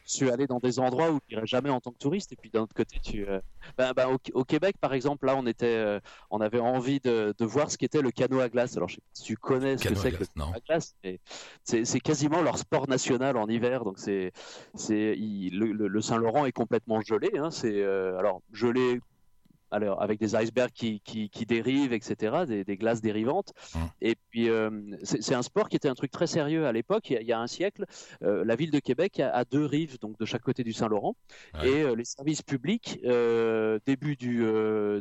Suis 0.08 0.30
allé 0.30 0.46
dans 0.46 0.58
des 0.60 0.78
endroits 0.78 1.10
où 1.10 1.18
je 1.28 1.34
n'irais 1.34 1.46
jamais 1.46 1.68
en 1.68 1.80
tant 1.80 1.90
que 1.90 1.98
touriste. 1.98 2.32
Et 2.32 2.36
puis 2.36 2.48
d'un 2.48 2.62
autre 2.62 2.74
côté, 2.74 2.98
tu, 3.02 3.28
euh, 3.28 3.40
ben, 3.76 3.92
ben, 3.94 4.08
au, 4.08 4.18
au 4.38 4.44
Québec, 4.44 4.76
par 4.80 4.94
exemple, 4.94 5.26
là, 5.26 5.34
on 5.36 5.46
était, 5.46 5.66
euh, 5.66 5.98
on 6.30 6.40
avait 6.40 6.60
envie 6.60 7.00
de, 7.00 7.34
de 7.36 7.44
voir 7.44 7.70
ce 7.70 7.76
qu'était 7.76 8.00
le 8.02 8.10
canot 8.12 8.40
à 8.40 8.48
glace. 8.48 8.76
Alors, 8.76 8.88
je 8.88 8.94
sais 8.94 9.00
pas 9.00 9.06
si 9.14 9.22
tu 9.24 9.36
connais 9.36 9.76
ce 9.76 9.82
Canot 9.82 9.96
que 9.96 10.00
c'est 10.02 10.12
que 10.12 10.18
le 10.20 10.26
canot 10.26 10.52
à 10.54 10.60
glace. 10.60 10.94
mais 11.04 11.18
C'est 11.64 11.84
c'est 11.84 12.00
quasiment 12.00 12.40
leur 12.40 12.56
sport 12.58 12.88
national 12.88 13.36
en 13.36 13.48
hiver. 13.48 13.84
Donc, 13.84 13.98
c'est, 13.98 14.32
c'est, 14.74 15.16
il- 15.18 15.58
le, 15.58 15.72
le- 15.72 15.88
le 15.88 16.00
Saint-Laurent 16.00 16.46
est 16.46 16.52
complètement 16.52 17.00
gelé. 17.00 17.30
Hein, 17.36 17.50
c'est, 17.50 17.82
euh, 17.82 18.16
alors, 18.18 18.42
gelé 18.52 19.00
alors 19.70 20.00
avec 20.02 20.18
des 20.20 20.34
icebergs 20.36 20.70
qui, 20.72 21.00
qui, 21.00 21.28
qui 21.30 21.46
dérivent, 21.46 21.92
etc., 21.92 22.44
des, 22.46 22.64
des 22.64 22.76
glaces 22.76 23.00
dérivantes. 23.00 23.52
Mmh. 23.74 23.78
Et 24.00 24.14
puis 24.30 24.48
euh, 24.48 24.70
c'est 25.02 25.34
un 25.34 25.42
sport 25.42 25.68
qui 25.68 25.76
était 25.76 25.88
un 25.88 25.94
truc 25.94 26.10
très 26.10 26.26
sérieux 26.26 26.66
à 26.66 26.72
l'époque. 26.72 27.10
Il, 27.10 27.14
y 27.14 27.16
a- 27.16 27.20
il 27.22 27.26
y 27.26 27.32
a 27.32 27.40
un 27.40 27.46
siècle, 27.46 27.84
euh, 28.22 28.44
la 28.44 28.56
ville 28.56 28.70
de 28.70 28.78
Québec 28.78 29.20
a, 29.20 29.30
a 29.30 29.44
deux 29.44 29.64
rives, 29.64 29.98
donc 30.00 30.18
de 30.18 30.24
chaque 30.24 30.42
côté 30.42 30.62
du 30.64 30.72
Saint-Laurent, 30.72 31.14
Ouais. 31.54 31.68
et 31.68 31.82
euh, 31.82 31.94
les 31.94 32.04
services 32.04 32.42
publics, 32.42 33.00
début 33.86 34.16
du 34.16 34.44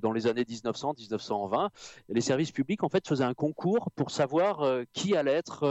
dans 0.02 0.12
les 0.12 0.28
années 0.28 0.44
1900-1920, 0.44 1.70
les 2.10 2.22
services 2.22 2.52
publics 2.52 2.84
en 2.84 2.90
fait 2.90 3.08
faisaient 3.08 3.24
un 3.24 3.34
concours 3.34 3.90
pour 3.96 4.12
savoir 4.12 4.64
qui 4.94 5.16
allait 5.16 5.34
être 5.34 5.66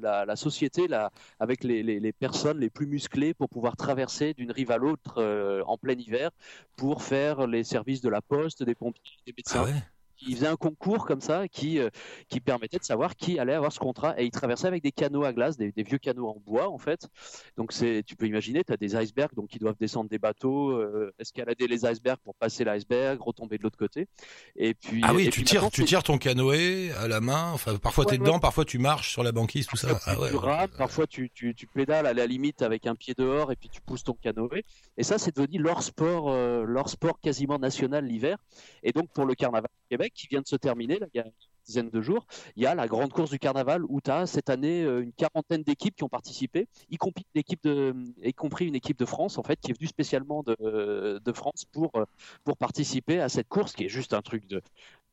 la, 0.00 0.24
la 0.24 0.36
société 0.36 0.88
la, 0.88 1.10
avec 1.40 1.64
les, 1.64 1.82
les, 1.82 2.00
les 2.00 2.12
personnes 2.12 2.58
les 2.58 2.70
plus 2.70 2.86
musclées 2.86 3.34
pour 3.34 3.48
pouvoir 3.48 3.76
traverser 3.76 4.34
d'une 4.34 4.50
rive 4.52 4.70
à 4.70 4.76
l'autre 4.78 5.22
en 5.66 5.76
plein 5.78 5.94
hiver 5.94 6.30
pour 6.76 7.02
faire 7.02 7.46
les 7.46 7.64
services 7.64 8.00
de 8.00 8.08
la 8.08 8.20
poste, 8.36 8.62
des 8.62 8.74
pompiers, 8.74 9.16
des 9.26 9.34
médecins. 9.36 9.60
Ah 9.60 9.64
ouais 9.64 9.82
Ils 10.26 10.36
faisaient 10.36 10.46
un 10.46 10.56
concours 10.56 11.06
comme 11.06 11.20
ça 11.20 11.48
qui, 11.48 11.78
euh, 11.78 11.90
qui 12.28 12.40
permettait 12.40 12.78
de 12.78 12.84
savoir 12.84 13.16
qui 13.16 13.38
allait 13.38 13.54
avoir 13.54 13.72
ce 13.72 13.78
contrat. 13.78 14.14
Et 14.20 14.24
ils 14.24 14.30
traversaient 14.30 14.66
avec 14.66 14.82
des 14.82 14.92
canots 14.92 15.24
à 15.24 15.32
glace, 15.32 15.56
des, 15.56 15.72
des 15.72 15.82
vieux 15.82 15.98
canots 15.98 16.28
en 16.28 16.36
bois 16.44 16.68
en 16.68 16.78
fait. 16.78 17.08
Donc 17.56 17.72
tu 17.72 18.16
peux 18.16 18.26
imaginer, 18.26 18.64
tu 18.64 18.72
as 18.72 18.76
des 18.76 18.96
icebergs 18.96 19.34
donc 19.34 19.48
qui 19.48 19.58
doivent 19.58 19.76
descendre 19.78 20.08
des 20.10 20.18
bateaux, 20.18 20.70
euh, 20.70 21.12
escalader 21.18 21.66
les 21.66 21.84
icebergs 21.86 22.18
pour 22.24 22.34
passer 22.34 22.64
l'iceberg, 22.64 23.20
retomber 23.20 23.58
de 23.58 23.62
l'autre 23.62 23.78
côté. 23.78 24.06
Et 24.56 24.74
puis 24.74 25.00
Ah 25.04 25.14
oui, 25.14 25.22
et 25.26 25.30
tu 25.30 25.40
puis 25.40 25.44
tires, 25.44 25.62
maintenant, 25.62 25.70
tu 25.70 25.84
tires 25.84 26.02
ton 26.02 26.18
canoë 26.18 26.92
à 26.92 27.08
la 27.08 27.20
main. 27.20 27.50
Enfin, 27.52 27.76
parfois 27.76 28.04
Ouais, 28.06 28.18
dedans, 28.18 28.38
parfois 28.38 28.64
tu 28.64 28.78
marches 28.78 29.10
sur 29.12 29.22
la 29.22 29.32
banquise, 29.32 29.66
tout 29.66 29.76
ça. 29.76 29.88
Parfois, 29.88 30.12
Ah 30.14 30.20
ouais. 30.20 30.30
tu 30.30 30.36
rames, 30.36 30.70
parfois 30.76 31.06
tu, 31.06 31.30
tu, 31.30 31.54
tu 31.54 31.66
pédales 31.66 32.06
à 32.06 32.12
la 32.12 32.26
limite 32.26 32.62
avec 32.62 32.86
un 32.86 32.94
pied 32.94 33.14
dehors 33.16 33.50
et 33.52 33.56
puis 33.56 33.68
tu 33.68 33.80
pousses 33.80 34.04
ton 34.04 34.14
canoë. 34.14 34.62
Et 34.96 35.02
ça, 35.02 35.18
c'est 35.18 35.34
devenu 35.36 35.58
leur 35.58 35.82
sport, 35.82 36.30
euh, 36.30 36.64
leur 36.64 36.88
sport 36.88 37.18
quasiment 37.20 37.58
national 37.58 38.04
l'hiver. 38.04 38.38
Et 38.82 38.92
donc 38.92 39.10
pour 39.12 39.24
le 39.26 39.34
carnaval 39.34 39.68
du 39.82 39.88
Québec 39.96 40.12
qui 40.14 40.26
vient 40.28 40.40
de 40.40 40.46
se 40.48 40.56
terminer, 40.56 40.98
là, 40.98 41.06
il 41.12 41.18
y 41.18 41.20
a 41.20 41.26
une 41.26 41.32
dizaine 41.66 41.90
de 41.90 42.00
jours, 42.02 42.26
il 42.56 42.62
y 42.62 42.66
a 42.66 42.74
la 42.74 42.86
grande 42.86 43.12
course 43.12 43.30
du 43.30 43.38
carnaval 43.38 43.84
où 43.88 44.00
tu 44.00 44.10
as 44.10 44.26
cette 44.26 44.50
année 44.50 44.82
euh, 44.84 45.02
une 45.02 45.12
quarantaine 45.12 45.62
d'équipes 45.62 45.96
qui 45.96 46.04
ont 46.04 46.08
participé, 46.10 46.68
y 46.90 46.96
compris, 46.96 47.24
l'équipe 47.34 47.62
de, 47.64 47.94
y 48.22 48.34
compris 48.34 48.66
une 48.66 48.74
équipe 48.74 48.98
de 48.98 49.06
France 49.06 49.38
en 49.38 49.42
fait 49.42 49.58
qui 49.60 49.70
est 49.70 49.74
venue 49.78 49.88
spécialement 49.88 50.42
de, 50.42 51.20
de 51.24 51.32
France 51.32 51.64
pour, 51.72 51.90
euh, 51.96 52.04
pour 52.44 52.56
participer 52.56 53.20
à 53.20 53.28
cette 53.28 53.48
course 53.48 53.72
qui 53.72 53.84
est 53.84 53.88
juste 53.88 54.12
un 54.12 54.20
truc 54.22 54.46
de, 54.46 54.60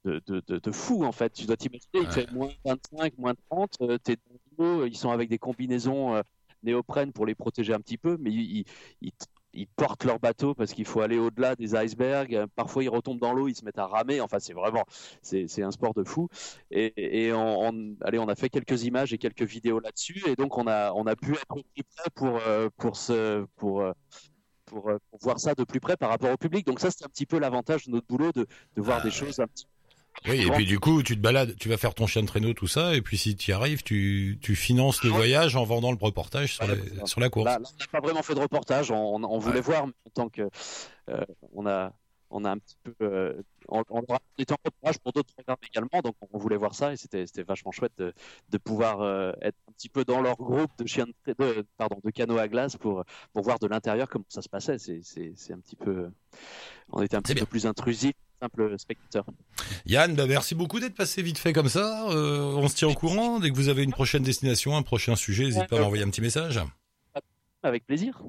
de, 0.06 0.22
de, 0.28 0.42
de, 0.48 0.58
de 0.60 0.72
fou 0.72 1.04
en 1.06 1.12
fait. 1.12 1.32
Tu 1.32 1.46
dois 1.46 1.58
t'imaginer, 1.58 1.88
il 1.94 2.12
fait 2.12 2.30
moins 2.32 2.50
25, 2.66 3.18
moins 3.18 3.34
30, 3.50 3.78
euh, 3.82 3.98
t'es 3.98 4.18
dans 4.58 4.64
l'eau, 4.66 4.86
ils 4.86 4.98
sont 4.98 5.12
avec 5.12 5.30
des 5.30 5.38
combinaisons 5.40 6.16
euh, 6.16 6.22
néoprène 6.64 7.12
pour 7.14 7.26
les 7.26 7.36
protéger 7.36 7.74
un 7.74 7.80
petit 7.80 7.98
peu, 7.98 8.18
mais 8.20 8.32
ils, 8.32 8.60
ils- 8.60 8.66
ils- 9.02 9.12
ils 9.54 9.68
portent 9.68 10.04
leur 10.06 10.20
bateau 10.20 10.54
parce 10.56 10.74
qu'il 10.74 10.86
faut 10.86 11.02
aller 11.02 11.18
au-delà 11.18 11.56
des 11.56 11.76
icebergs. 11.76 12.46
Parfois 12.56 12.84
ils 12.84 12.90
retombent 12.90 13.20
dans 13.20 13.34
l'eau, 13.34 13.48
ils 13.48 13.56
se 13.56 13.66
mettent 13.66 13.78
à 13.80 13.88
ramer. 13.88 14.22
Enfin, 14.22 14.40
c'est 14.40 14.54
vraiment, 14.54 14.84
c'est 15.22 15.62
un 15.64 15.72
sport 15.72 15.94
de 15.94 16.04
fou. 16.04 16.28
Et, 16.72 17.26
et 17.28 17.34
on, 17.34 17.62
on- 17.70 17.96
allez, 18.02 18.20
on 18.20 18.28
a 18.28 18.36
fait 18.36 18.50
quelques 18.50 18.84
images 18.84 19.14
et 19.14 19.18
quelques 19.18 19.44
vidéos 19.44 19.80
là-dessus, 19.80 20.22
et 20.28 20.36
donc 20.36 20.58
on 20.58 20.68
a, 20.68 20.92
on 20.94 21.06
a 21.08 21.16
pu 21.16 21.34
être 21.34 21.56
plus 21.74 21.84
près 21.96 22.10
pour, 22.16 22.38
euh, 22.48 22.70
pour 22.78 22.96
ce, 22.96 23.46
pour 23.56 23.82
euh, 23.82 23.92
pour, 24.66 24.90
euh, 24.90 24.98
pour 25.10 25.20
voir 25.22 25.40
ça 25.40 25.56
de 25.56 25.64
plus 25.64 25.80
près 25.80 25.98
par 25.98 26.10
rapport 26.10 26.32
au 26.32 26.38
public. 26.38 26.66
Donc 26.66 26.80
ça, 26.80 26.92
c'est 26.92 27.06
un 27.06 27.10
petit 27.10 27.26
peu 27.26 27.40
l'avantage 27.40 27.86
de 27.88 27.92
notre 27.92 28.08
boulot 28.08 28.32
de, 28.32 28.46
de 28.76 28.82
voir 28.82 29.00
Ah, 29.00 29.02
des 29.02 29.12
ouais. 29.12 29.12
choses 29.12 29.40
un 29.40 29.48
petit 29.48 29.66
Oui, 30.28 30.46
et 30.46 30.52
puis 30.52 30.66
du 30.66 30.80
coup, 30.80 31.02
tu 31.04 31.16
te 31.16 31.22
balades, 31.22 31.56
tu 31.58 31.68
vas 31.70 31.78
faire 31.78 31.94
ton 31.96 32.06
chien 32.06 32.22
de 32.22 32.28
traîneau, 32.28 32.54
tout 32.54 32.68
ça, 32.68 32.96
et 32.96 33.02
puis 33.02 33.18
si 33.18 33.36
tu 33.36 33.52
y 33.52 33.54
arrives, 33.54 33.82
tu, 33.82 34.38
tu 34.42 34.56
finances 34.56 35.04
le 35.04 35.10
voyage 35.10 35.56
en 35.56 35.64
vendant 35.64 35.92
le 35.92 35.98
reportage 36.00 36.56
sur, 36.56 36.66
Ouais, 36.68 36.78
la, 36.96 37.06
sur 37.06 37.20
la 37.22 37.30
course. 37.30 37.46
Là, 37.46 37.60
là, 37.60 37.66
on 37.74 37.78
n'a 37.80 37.88
pas 37.88 38.00
vraiment 38.06 38.22
fait 38.22 38.36
de 38.36 38.40
reportage. 38.40 38.92
On, 38.92 39.24
on 39.24 39.38
voulait 39.40 39.56
Ouais. 39.56 39.62
voir, 39.62 39.88
mais 39.88 39.94
en 40.06 40.10
tant 40.14 40.30
que 40.30 40.50
euh, 41.10 41.26
on 41.54 41.66
a 41.66 41.94
on 42.34 42.46
a 42.46 42.52
un 42.52 42.58
petit 42.60 42.78
peu 42.84 42.94
euh, 43.02 43.34
on, 43.68 43.82
était 44.38 44.54
en 44.54 44.58
reportage 44.64 45.00
pour 45.00 45.12
d'autres 45.12 45.34
programmes 45.34 45.58
également, 45.68 46.02
donc 46.02 46.16
on 46.32 46.38
voulait 46.38 46.56
voir 46.56 46.74
ça 46.76 46.94
et 46.94 46.96
c'était 46.98 47.26
vachement 47.44 47.72
chouette 47.74 47.92
de, 47.98 48.14
de 48.50 48.58
pouvoir 48.58 49.02
euh, 49.02 49.34
être 49.42 49.58
un 49.68 49.74
petit 49.74 49.90
peu 49.90 50.06
dans 50.06 50.22
leur 50.22 50.38
groupe 50.38 50.72
de 50.80 50.88
chiens 50.88 51.08
de, 51.08 51.34
de 51.38 51.66
pardon 51.78 51.98
de 52.04 52.10
canot 52.12 52.38
à 52.38 52.48
glace 52.48 52.78
pour 52.78 53.04
pour 53.34 53.44
voir 53.44 53.60
de 53.60 53.68
l'intérieur 53.68 54.08
comment 54.08 54.24
ça 54.30 54.42
se 54.42 54.48
passait. 54.50 54.78
C'est 54.78 55.52
un 55.52 55.60
petit 55.60 55.76
peu 55.76 56.10
on 56.94 57.02
était 57.02 57.18
un 57.18 57.22
petit 57.22 57.34
bien. 57.34 57.44
peu 57.44 57.50
plus 57.50 57.66
intrusif, 57.66 58.14
simple 58.42 58.78
spectateur. 58.80 59.26
Yann, 59.86 60.16
bah, 60.16 60.26
merci 60.26 60.56
beaucoup 60.56 60.80
d'être 60.80 60.96
passé 60.96 61.22
vite 61.22 61.38
fait 61.38 61.54
comme 61.54 61.70
ça. 61.70 62.10
Euh, 62.10 62.54
on 62.56 62.68
se 62.68 62.76
tient 62.76 62.88
au 62.88 62.94
courant. 62.94 63.40
Dès 63.40 63.52
que 63.52 63.56
vous 63.56 63.70
avez 63.70 63.84
une 63.84 63.92
prochaine 63.92 64.24
destination, 64.24 64.76
un 64.76 64.82
prochain 64.82 65.16
sujet, 65.16 65.46
n'hésitez 65.46 65.68
pas 65.68 65.78
à 65.78 65.82
m'envoyer 65.82 66.04
un 66.04 66.10
petit 66.10 66.22
message. 66.22 66.60
Avec 67.64 67.86
plaisir. 67.86 68.24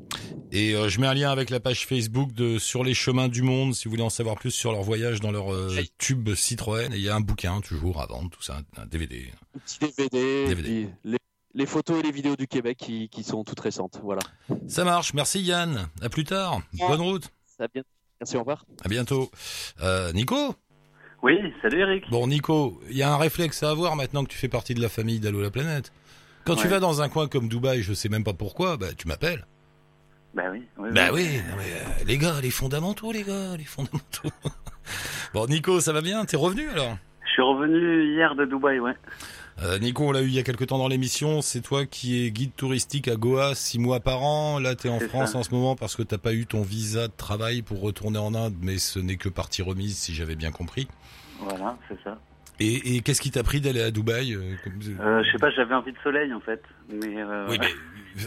Et 0.50 0.74
euh, 0.74 0.90
je 0.90 1.00
mets 1.00 1.06
un 1.06 1.14
lien 1.14 1.30
avec 1.30 1.48
la 1.48 1.58
page 1.58 1.86
Facebook 1.86 2.32
de 2.34 2.58
Sur 2.58 2.84
les 2.84 2.92
chemins 2.92 3.28
du 3.28 3.40
monde 3.40 3.74
si 3.74 3.86
vous 3.86 3.92
voulez 3.92 4.02
en 4.02 4.10
savoir 4.10 4.36
plus 4.36 4.50
sur 4.50 4.72
leur 4.72 4.82
voyage 4.82 5.20
dans 5.20 5.32
leur 5.32 5.54
euh, 5.54 5.74
tube 5.96 6.34
Citroën. 6.34 6.92
Et 6.92 6.96
il 6.96 7.02
y 7.02 7.08
a 7.08 7.16
un 7.16 7.22
bouquin 7.22 7.62
toujours 7.62 8.02
à 8.02 8.06
vendre, 8.06 8.28
tout 8.28 8.42
ça, 8.42 8.60
un 8.76 8.84
DVD. 8.84 9.30
Un 9.56 9.58
petit 9.60 9.78
DVD, 9.78 10.88
les, 11.04 11.18
les 11.54 11.66
photos 11.66 12.00
et 12.00 12.02
les 12.02 12.12
vidéos 12.12 12.36
du 12.36 12.46
Québec 12.46 12.76
qui, 12.76 13.08
qui 13.08 13.22
sont 13.24 13.42
toutes 13.42 13.60
récentes. 13.60 14.00
Voilà. 14.02 14.20
Ça 14.68 14.84
marche. 14.84 15.14
Merci 15.14 15.40
Yann. 15.40 15.88
À 16.02 16.10
plus 16.10 16.24
tard. 16.24 16.56
Ouais. 16.78 16.86
Bonne 16.86 17.00
route. 17.00 17.30
Ça 17.56 17.64
a 17.64 17.68
bien. 17.68 17.82
Merci, 18.22 18.36
au 18.36 18.40
revoir. 18.40 18.64
À 18.84 18.88
bientôt. 18.88 19.32
Euh, 19.82 20.12
Nico? 20.12 20.54
Oui, 21.24 21.40
salut 21.60 21.80
Eric. 21.80 22.08
Bon, 22.08 22.28
Nico, 22.28 22.80
il 22.88 22.96
y 22.96 23.02
a 23.02 23.12
un 23.12 23.16
réflexe 23.16 23.64
à 23.64 23.70
avoir 23.70 23.96
maintenant 23.96 24.22
que 24.22 24.28
tu 24.28 24.38
fais 24.38 24.46
partie 24.46 24.74
de 24.74 24.80
la 24.80 24.88
famille 24.88 25.18
d'Allo 25.18 25.42
la 25.42 25.50
planète. 25.50 25.92
Quand 26.44 26.54
tu 26.54 26.68
vas 26.68 26.78
dans 26.78 27.02
un 27.02 27.08
coin 27.08 27.26
comme 27.26 27.48
Dubaï, 27.48 27.82
je 27.82 27.92
sais 27.92 28.08
même 28.08 28.22
pas 28.22 28.32
pourquoi, 28.32 28.76
bah 28.76 28.94
tu 28.96 29.08
m'appelles. 29.08 29.44
Bah 30.34 30.44
oui. 30.52 30.62
oui, 30.78 30.90
Bah 30.92 31.08
oui, 31.12 31.38
non 31.50 31.56
mais, 31.56 31.64
euh, 31.64 32.04
les 32.06 32.16
gars, 32.16 32.40
les 32.40 32.50
fondamentaux, 32.50 33.10
les 33.10 33.24
gars, 33.24 33.56
les 33.58 33.64
fondamentaux. 33.64 34.28
bon, 35.34 35.46
Nico, 35.48 35.80
ça 35.80 35.92
va 35.92 36.00
bien? 36.00 36.24
T'es 36.24 36.36
revenu 36.36 36.68
alors? 36.68 36.96
Je 37.26 37.30
suis 37.32 37.42
revenu 37.42 38.14
hier 38.14 38.36
de 38.36 38.44
Dubaï, 38.44 38.78
ouais. 38.78 38.94
Euh, 39.62 39.78
Nico, 39.78 40.04
on 40.08 40.12
l'a 40.12 40.22
eu 40.22 40.26
il 40.26 40.34
y 40.34 40.38
a 40.38 40.42
quelque 40.42 40.64
temps 40.64 40.78
dans 40.78 40.88
l'émission. 40.88 41.40
C'est 41.40 41.60
toi 41.60 41.86
qui 41.86 42.24
es 42.26 42.30
guide 42.30 42.54
touristique 42.56 43.06
à 43.08 43.16
Goa 43.16 43.54
six 43.54 43.78
mois 43.78 44.00
par 44.00 44.22
an. 44.22 44.58
Là, 44.58 44.74
t'es 44.74 44.88
en 44.88 44.98
C'est 44.98 45.08
France 45.08 45.32
ça. 45.32 45.38
en 45.38 45.42
ce 45.42 45.50
moment 45.52 45.76
parce 45.76 45.94
que 45.94 46.02
t'as 46.02 46.18
pas 46.18 46.32
eu 46.32 46.46
ton 46.46 46.62
visa 46.62 47.06
de 47.08 47.12
travail 47.16 47.62
pour 47.62 47.80
retourner 47.80 48.18
en 48.18 48.34
Inde, 48.34 48.54
mais 48.60 48.78
ce 48.78 48.98
n'est 48.98 49.16
que 49.16 49.28
partie 49.28 49.62
remise, 49.62 49.96
si 49.96 50.14
j'avais 50.14 50.34
bien 50.36 50.50
compris. 50.50 50.88
Voilà, 51.38 51.76
c'est 51.88 51.98
ça. 52.02 52.18
Et, 52.60 52.96
et 52.96 53.00
qu'est-ce 53.00 53.20
qui 53.20 53.30
t'a 53.30 53.42
pris 53.42 53.60
d'aller 53.60 53.82
à 53.82 53.90
Dubaï 53.90 54.34
euh, 54.34 54.54
comme- 54.62 54.80
Euh, 55.00 55.22
je 55.24 55.32
sais 55.32 55.38
pas, 55.38 55.50
j'avais 55.50 55.74
envie 55.74 55.92
de 55.92 55.98
soleil 56.02 56.32
en 56.34 56.40
fait. 56.40 56.62
Mais, 56.88 57.16
euh, 57.22 57.46
Oui, 57.48 57.58
mais 57.60 57.68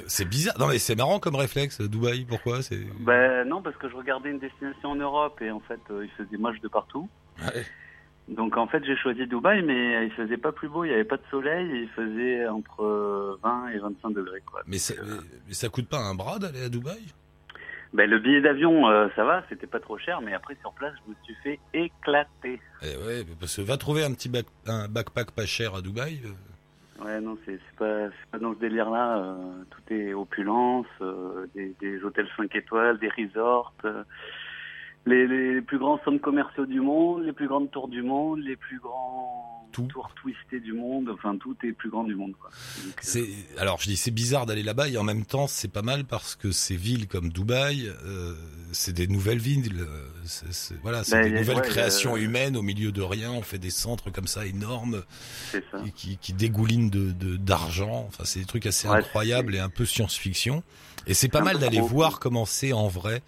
c'est 0.07 0.25
bizarre. 0.25 0.55
Non, 0.59 0.67
mais 0.67 0.79
c'est 0.79 0.95
marrant 0.95 1.19
comme 1.19 1.35
réflexe, 1.35 1.79
Dubaï. 1.81 2.25
Pourquoi 2.25 2.61
C'est. 2.61 2.79
Ben 3.01 3.47
non, 3.47 3.61
parce 3.61 3.77
que 3.77 3.89
je 3.89 3.95
regardais 3.95 4.31
une 4.31 4.39
destination 4.39 4.89
en 4.91 4.95
Europe 4.95 5.41
et 5.41 5.51
en 5.51 5.59
fait, 5.61 5.79
euh, 5.91 6.05
il 6.05 6.09
faisait 6.11 6.37
moche 6.37 6.59
de 6.61 6.67
partout. 6.67 7.07
Ouais. 7.41 7.65
Donc 8.27 8.57
en 8.57 8.65
fait, 8.67 8.83
j'ai 8.85 8.95
choisi 8.97 9.27
Dubaï, 9.27 9.61
mais 9.61 10.05
il 10.05 10.11
faisait 10.11 10.37
pas 10.37 10.51
plus 10.51 10.67
beau, 10.67 10.83
il 10.83 10.89
y 10.91 10.93
avait 10.93 11.03
pas 11.03 11.17
de 11.17 11.23
soleil, 11.29 11.69
et 11.71 11.81
il 11.83 11.89
faisait 11.89 12.47
entre 12.47 12.83
euh, 12.83 13.37
20 13.43 13.67
et 13.69 13.77
25 13.77 14.13
degrés, 14.13 14.41
quoi. 14.45 14.61
Mais 14.65 14.77
ça, 14.79 14.95
mais- 15.05 15.11
mais 15.47 15.53
ça 15.53 15.69
coûte 15.69 15.87
pas 15.87 15.99
un 15.99 16.15
bras 16.15 16.39
d'aller 16.39 16.63
à 16.63 16.69
Dubaï? 16.69 17.01
Ben 17.93 18.09
le 18.09 18.19
billet 18.19 18.41
d'avion, 18.41 18.89
euh, 18.89 19.07
ça 19.15 19.23
va, 19.23 19.43
c'était 19.47 19.67
pas 19.67 19.79
trop 19.79 19.97
cher, 19.97 20.19
mais 20.21 20.33
après 20.33 20.57
sur 20.59 20.73
place, 20.73 20.93
je 21.05 21.11
me 21.11 21.15
suis 21.23 21.35
fait 21.43 21.59
éclater. 21.73 22.59
Eh 22.81 22.97
ouais, 23.05 23.23
parce 23.39 23.55
que 23.55 23.61
va 23.61 23.77
trouver 23.77 24.03
un 24.03 24.11
petit 24.13 24.29
un 24.65 24.87
backpack 24.89 25.31
pas 25.31 25.45
cher 25.45 25.75
à 25.75 25.81
Dubaï. 25.81 26.19
euh, 26.25 27.03
Ouais, 27.05 27.19
non, 27.21 27.37
c'est 27.45 27.59
pas, 27.77 28.07
pas 28.31 28.39
dans 28.39 28.53
ce 28.55 28.59
délire-là. 28.59 29.17
euh, 29.19 29.35
tout 29.69 29.93
est 29.93 30.13
opulence, 30.13 30.87
euh, 31.01 31.45
des, 31.53 31.75
des 31.79 32.01
hôtels 32.03 32.27
5 32.37 32.53
étoiles, 32.55 32.97
des 32.99 33.09
resorts, 33.09 33.73
euh, 33.85 34.03
les, 35.05 35.27
les 35.27 35.61
plus 35.61 35.77
grands 35.77 35.99
centres 36.03 36.21
commerciaux 36.21 36.65
du 36.65 36.81
monde, 36.81 37.23
les 37.23 37.33
plus 37.33 37.47
grandes 37.47 37.71
tours 37.71 37.87
du 37.87 38.01
monde, 38.01 38.39
les 38.39 38.55
plus 38.55 38.79
grands 38.79 39.64
Tout. 39.75 39.87
tours 39.87 40.09
twistés 40.21 40.59
du 40.59 40.73
monde. 40.73 41.09
Enfin, 41.13 41.37
tout 41.37 41.55
est 41.63 41.71
plus 41.73 41.89
grand 41.89 42.03
du 42.03 42.15
monde. 42.15 42.33
Quoi. 42.39 42.49
Donc, 42.83 42.93
euh, 42.93 42.99
C'est 43.01 43.27
alors 43.57 43.79
je 43.81 43.87
dis 43.87 43.97
c'est 43.97 44.11
bizarre 44.11 44.45
d'aller 44.45 44.63
là-bas 44.63 44.87
et 44.89 44.97
en 44.97 45.03
même 45.03 45.25
temps 45.25 45.47
c'est 45.47 45.67
pas 45.67 45.81
mal 45.81 46.05
parce 46.05 46.35
que 46.35 46.51
ces 46.51 46.75
villes 46.75 47.07
comme 47.07 47.29
Dubaï, 47.29 47.87
euh, 48.05 48.33
c'est 48.71 48.93
des 48.93 49.07
nouvelles 49.07 49.39
villes. 49.39 49.71
euh, 49.79 50.07
c'est- 50.25 50.51
c'est- 50.53 50.75
voilà, 50.81 51.03
c'est 51.03 51.21
Ben, 51.21 51.31
des 51.33 51.39
nouvelles 51.39 51.57
ouais, 51.57 51.61
créations 51.67 52.15
euh, 52.15 52.19
humaines 52.19 52.55
au 52.57 52.61
milieu 52.61 52.91
de 52.91 53.01
rien. 53.01 53.31
On 53.31 53.41
fait 53.41 53.59
des 53.59 53.69
centres 53.69 54.09
comme 54.11 54.27
ça 54.27 54.45
énormes 54.45 55.03
c'est 55.51 55.63
ça. 55.71 55.79
et 55.85 55.91
qui, 55.91 56.17
qui 56.17 56.33
dégoulinent 56.33 56.89
de 56.89 57.11
de- 57.11 57.37
d'argent. 57.37 58.05
Enfin, 58.07 58.23
c'est 58.25 58.39
des 58.39 58.45
trucs 58.45 58.65
assez 58.65 58.87
Ouais, 58.87 58.97
incroyables 58.97 59.55
et 59.55 59.59
un 59.59 59.69
peu 59.69 59.85
science-fiction. 59.85 60.63
Et 61.07 61.13
c'est 61.13 61.27
pas 61.29 61.41
mal 61.41 61.59
d'aller 61.59 61.77
trop. 61.77 61.87
voir 61.87 62.19
comment 62.19 62.45
c'est 62.45 62.73
en 62.73 62.87
vrai. 62.87 63.21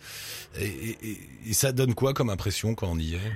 Et- 0.59 0.65
et- 0.65 1.19
et 1.47 1.53
ça 1.53 1.71
donne 1.71 1.93
quoi 1.93 2.13
comme 2.13 2.29
impression 2.31 2.73
quand 2.73 2.87
on 2.87 2.97
y 2.97 3.13
est? 3.15 3.31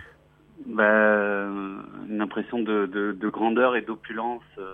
Bah, 0.65 0.83
euh, 0.83 1.81
une 2.07 2.21
impression 2.21 2.59
de, 2.59 2.85
de, 2.85 3.11
de 3.13 3.29
grandeur 3.29 3.75
et 3.75 3.81
d'opulence, 3.81 4.43
euh, 4.57 4.73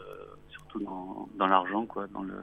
surtout 0.50 0.80
dans, 0.80 1.30
dans 1.38 1.47
l'argent, 1.47 1.86
quoi. 1.86 2.08
Dans 2.08 2.23
le 2.23 2.34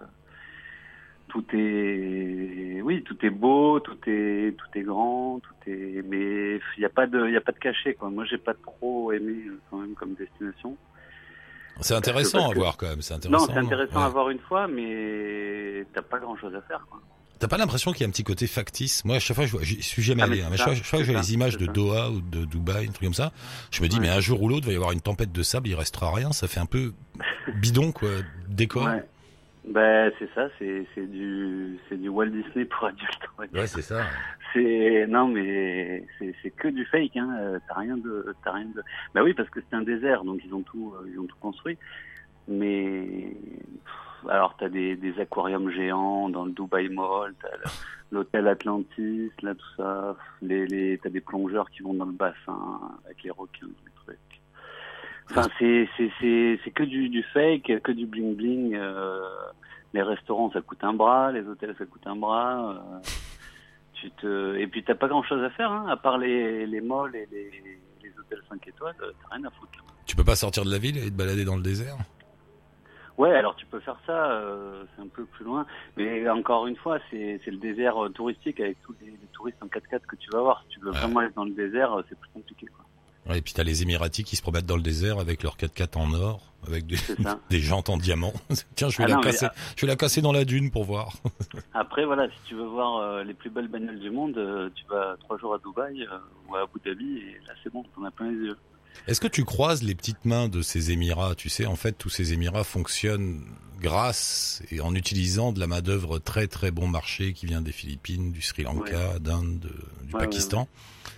tout 1.29 1.45
est, 1.53 2.81
oui, 2.83 3.03
tout 3.03 3.17
est 3.25 3.31
beau, 3.31 3.81
tout 3.81 3.99
est 4.07 4.55
tout 4.57 4.79
est 4.79 4.83
grand, 4.83 5.41
tout 5.41 5.71
est, 5.71 6.03
mais 6.09 6.57
il 6.77 6.79
n'y 6.79 6.85
a 6.85 6.89
pas 6.91 7.07
de, 7.07 7.27
il 7.29 7.37
a 7.37 7.41
pas 7.41 7.53
de 7.53 7.59
cachet, 7.59 7.95
quoi. 7.95 8.09
Moi, 8.11 8.25
j'ai 8.25 8.39
pas 8.39 8.55
trop 8.55 9.11
aimé 9.13 9.35
euh, 9.49 9.59
quand 9.71 9.79
même 9.79 9.95
comme 9.95 10.15
destination. 10.15 10.77
C'est 11.81 11.95
intéressant 11.95 12.39
parce 12.39 12.51
à 12.51 12.55
que- 12.55 12.59
voir 12.61 12.77
quand 12.77 12.87
même. 12.89 13.03
C'est 13.03 13.15
Non, 13.29 13.39
intéressant. 13.39 13.47
c'est 13.53 13.59
intéressant 13.59 13.99
Ouais. 14.01 14.05
à 14.05 14.09
voir 14.09 14.31
une 14.31 14.39
fois, 14.39 14.69
mais 14.69 15.85
t'as 15.93 16.03
pas 16.03 16.19
grand 16.21 16.37
chose 16.37 16.55
à 16.55 16.61
faire, 16.63 16.87
quoi. 16.89 17.01
T'as 17.39 17.49
pas 17.49 17.59
l'impression 17.59 17.93
qu'il 17.93 18.03
y 18.03 18.05
a 18.05 18.09
un 18.09 18.11
petit 18.11 18.25
côté 18.25 18.47
factice? 18.47 19.05
Moi, 19.05 19.17
à 19.17 19.19
chaque 19.19 19.37
fois, 19.37 19.45
je 19.47 19.53
vois, 19.53 19.63
j'y 19.63 19.83
suis 19.83 20.03
jamais 20.03 20.23
Ah, 20.23 20.27
allé, 20.27 20.43
hein, 20.43 20.49
mais 20.51 20.57
chaque, 20.57 20.69
ça, 20.69 20.75
chaque 20.77 20.85
fois 20.87 20.99
que 21.01 21.05
je 21.05 21.13
vois 21.13 21.21
les 21.21 21.35
images 21.35 21.59
de. 21.59 21.67
Doha 21.67 22.11
ou 22.11 22.21
de 22.21 22.45
Dubaï, 22.45 22.85
un 22.87 22.91
truc 22.93 23.03
comme 23.05 23.15
ça, 23.15 23.33
je 23.71 23.83
me 23.83 23.89
dis, 23.89 23.97
Ouais. 23.97 24.03
mais 24.03 24.09
un 24.11 24.21
jour 24.21 24.41
ou 24.43 24.49
l'autre, 24.49 24.63
il 24.67 24.69
va 24.69 24.73
y 24.73 24.77
avoir 24.77 24.93
une 24.93 25.01
tempête 25.01 25.33
de 25.33 25.43
sable, 25.43 25.69
il 25.69 25.75
restera 25.75 26.13
rien. 26.15 26.33
Ça 26.33 26.47
fait 26.49 26.61
un 26.61 26.67
peu 26.67 26.93
bidon, 27.57 27.93
quoi, 27.93 28.09
décor. 28.49 28.85
Ouais. 28.85 29.03
Ben 29.67 30.13
c'est 30.19 30.29
ça, 30.35 30.49
c'est 30.59 30.85
c'est 30.95 31.11
du 31.11 31.79
c'est 31.89 31.97
du 31.99 32.11
Walt 32.11 32.27
Disney 32.27 32.67
pour 32.67 32.85
adultes. 32.87 33.19
Ouais, 33.39 33.67
c'est 33.67 33.81
ça. 33.81 34.05
C'est 34.53 35.07
non 35.09 35.27
mais 35.27 36.05
c'est 36.19 36.35
c'est 36.43 36.51
que 36.51 36.69
du 36.69 36.85
fake. 36.85 37.17
Hein. 37.17 37.35
euh, 37.41 37.59
T'as 37.67 37.81
rien 37.81 37.97
de 37.97 38.35
t'as 38.45 38.53
rien 38.53 38.67
de. 38.67 38.83
Bah 39.15 39.23
oui 39.25 39.33
parce 39.33 39.49
que 39.49 39.61
c'est 39.71 39.75
un 39.75 39.81
désert 39.81 40.23
donc 40.23 40.41
ils 40.47 40.53
ont 40.53 40.61
tout 40.61 40.93
euh, 41.01 41.09
ils 41.11 41.19
ont 41.19 41.25
tout 41.25 41.37
construit. 41.41 41.79
Mais 42.49 43.37
alors 44.29 44.55
t'as 44.59 44.69
des 44.69 44.97
des 44.97 45.19
aquariums 45.21 45.71
géants 45.71 46.29
dans 46.29 46.45
le 46.45 46.53
Dubai 46.53 46.89
Mall, 46.89 47.35
t'as 47.41 47.49
l'hôtel 48.11 48.49
Atlantis, 48.49 49.31
là 49.43 49.55
tout 49.55 49.75
ça. 49.77 50.17
Les 50.43 50.67
les 50.67 50.99
t'as 51.03 51.11
des 51.11 51.21
plongeurs 51.21 51.71
qui 51.71 51.83
vont 51.83 51.95
dans 51.95 52.05
le 52.07 52.13
bassin 52.13 52.81
avec 53.05 53.23
les 53.23 53.31
requins, 53.31 53.67
les 53.85 53.93
trucs. 54.05 54.19
Enfin 55.31 55.49
c'est 55.59 55.89
c'est 55.97 56.11
c'est 56.21 56.61
c'est 56.65 56.71
que 56.71 56.83
du 56.85 57.09
du 57.09 57.23
fake, 57.23 57.81
que 57.83 57.93
du 57.93 58.07
bling 58.07 58.35
bling. 58.37 58.75
euh, 58.77 59.21
les 59.95 60.03
restaurants 60.03 60.51
ça 60.51 60.61
coûte 60.61 60.83
un 60.85 60.93
bras, 60.93 61.33
les 61.33 61.47
hôtels 61.47 61.75
ça 61.79 61.87
coûte 61.87 62.07
un 62.07 62.17
bras. 62.17 62.73
euh, 62.73 62.99
tu 63.95 64.11
te 64.11 64.55
et 64.57 64.67
puis 64.67 64.83
t'as 64.85 64.95
pas 64.97 65.09
grand 65.09 65.23
chose 65.23 65.43
à 65.43 65.51
faire 65.51 65.71
hein, 65.73 65.87
à 65.89 65.97
part 65.97 66.19
les 66.19 66.67
les 66.67 66.81
malls 66.83 67.15
et 67.17 67.27
les, 67.31 67.51
les 68.03 68.13
hôtels 68.19 68.43
5 68.51 68.69
étoiles 68.69 68.95
euh, 69.03 69.13
t'as 69.23 69.37
rien 69.37 69.45
à 69.47 69.51
foutre 69.51 69.71
Tu 70.05 70.15
peux 70.17 70.25
pas 70.25 70.37
sortir 70.37 70.65
de 70.65 70.71
la 70.71 70.79
ville 70.79 70.99
et 70.99 71.11
te 71.11 71.17
balader 71.17 71.45
dans 71.47 71.57
le 71.57 71.63
désert? 71.63 71.97
Ouais 73.19 73.33
alors 73.35 73.55
tu 73.57 73.67
peux 73.67 73.81
faire 73.81 73.97
ça 74.07 74.31
euh, 74.33 74.85
c'est 74.97 75.03
un 75.03 75.09
peu 75.09 75.25
plus 75.25 75.45
loin 75.45 75.67
mais 75.97 76.29
encore 76.29 76.67
une 76.67 76.77
fois 76.77 76.99
c'est 77.11 77.41
le 77.47 77.57
désert 77.59 78.03
euh, 78.05 78.09
touristique 78.09 78.59
avec 78.61 78.81
tous 78.83 78.95
les, 79.01 79.11
les 79.11 79.29
touristes 79.33 79.59
en 79.63 79.67
4x4 79.67 80.01
que 80.07 80.17
tu 80.17 80.31
vas 80.31 80.41
voir 80.41 80.63
si 80.63 80.75
tu 80.75 80.81
veux 80.81 80.91
Ouais. 80.91 80.99
vraiment 80.99 81.21
aller 81.21 81.31
dans 81.37 81.45
le 81.45 81.53
désert 81.53 81.93
euh, 81.93 82.03
c'est 82.09 82.19
plus 82.19 82.31
compliqué 82.35 82.67
quoi 82.67 82.85
Ouais, 83.27 83.39
Et 83.39 83.41
puis 83.41 83.55
t'as 83.55 83.63
les 83.63 83.81
Émiratis 83.83 84.23
qui 84.23 84.37
se 84.37 84.43
promènent 84.43 84.67
dans 84.67 84.77
le 84.77 84.83
désert 84.83 85.19
avec 85.19 85.43
leurs 85.43 85.57
4x4 85.57 85.97
en 85.97 86.13
or, 86.13 86.43
avec 86.67 86.85
des, 86.87 86.97
des 87.49 87.59
jantes 87.59 87.89
en 87.89 87.97
diamant. 87.97 88.35
Tiens, 88.77 88.91
je 88.91 88.99
vais 88.99 89.05
Ah 89.05 89.09
la 89.09 89.15
non, 89.15 89.21
mais, 89.25 89.31
casser. 89.31 89.47
Je 89.77 89.81
vais 89.87 89.87
la 89.91 89.97
casser 89.97 90.21
dans 90.21 90.31
la 90.33 90.45
dune 90.45 90.71
pour 90.71 90.85
voir. 90.85 91.15
après 91.73 92.05
voilà 92.05 92.29
si 92.29 92.37
tu 92.45 92.55
veux 92.55 92.67
voir 92.67 92.99
euh, 92.99 93.25
les 93.25 93.33
plus 93.33 93.49
belles 93.49 93.69
bagnoles 93.69 93.99
du 93.99 94.11
monde 94.11 94.37
euh, 94.37 94.69
tu 94.75 94.85
vas 94.91 95.17
trois 95.21 95.39
jours 95.39 95.55
à 95.55 95.59
Dubaï 95.59 96.07
ou 96.49 96.55
à 96.55 96.61
Abu 96.65 96.79
Dhabi 96.85 97.17
et 97.17 97.41
là 97.47 97.55
c'est 97.63 97.73
bon 97.73 97.83
t'en 97.97 98.05
as 98.05 98.11
plein 98.11 98.31
les 98.31 98.37
yeux 98.49 98.59
Est-ce 99.07 99.21
que 99.21 99.29
tu 99.29 99.45
croises 99.45 99.83
les 99.83 99.95
petites 99.95 100.25
mains 100.25 100.49
de 100.49 100.63
ces 100.63 100.91
Émirats? 100.91 101.35
Tu 101.35 101.49
sais, 101.49 101.67
en 101.67 101.77
fait, 101.77 101.93
tous 101.93 102.09
ces 102.09 102.33
Émirats 102.33 102.65
fonctionnent 102.65 103.43
grâce 103.81 104.63
et 104.71 104.81
en 104.81 104.95
utilisant 104.95 105.53
de 105.53 105.61
la 105.61 105.67
main 105.67 105.83
d'œuvre 105.83 106.19
très 106.19 106.47
très 106.47 106.71
bon 106.71 106.87
marché 106.89 107.33
qui 107.35 107.45
vient 107.47 107.61
des 107.61 107.73
Philippines, 107.73 108.33
du 108.33 108.41
Sri 108.41 108.63
Lanka, 108.63 109.19
d'Inde, 109.19 109.59
de- 109.61 109.69
du 110.07 110.15
Ouais, 110.15 110.21
Pakistan. 110.21 110.69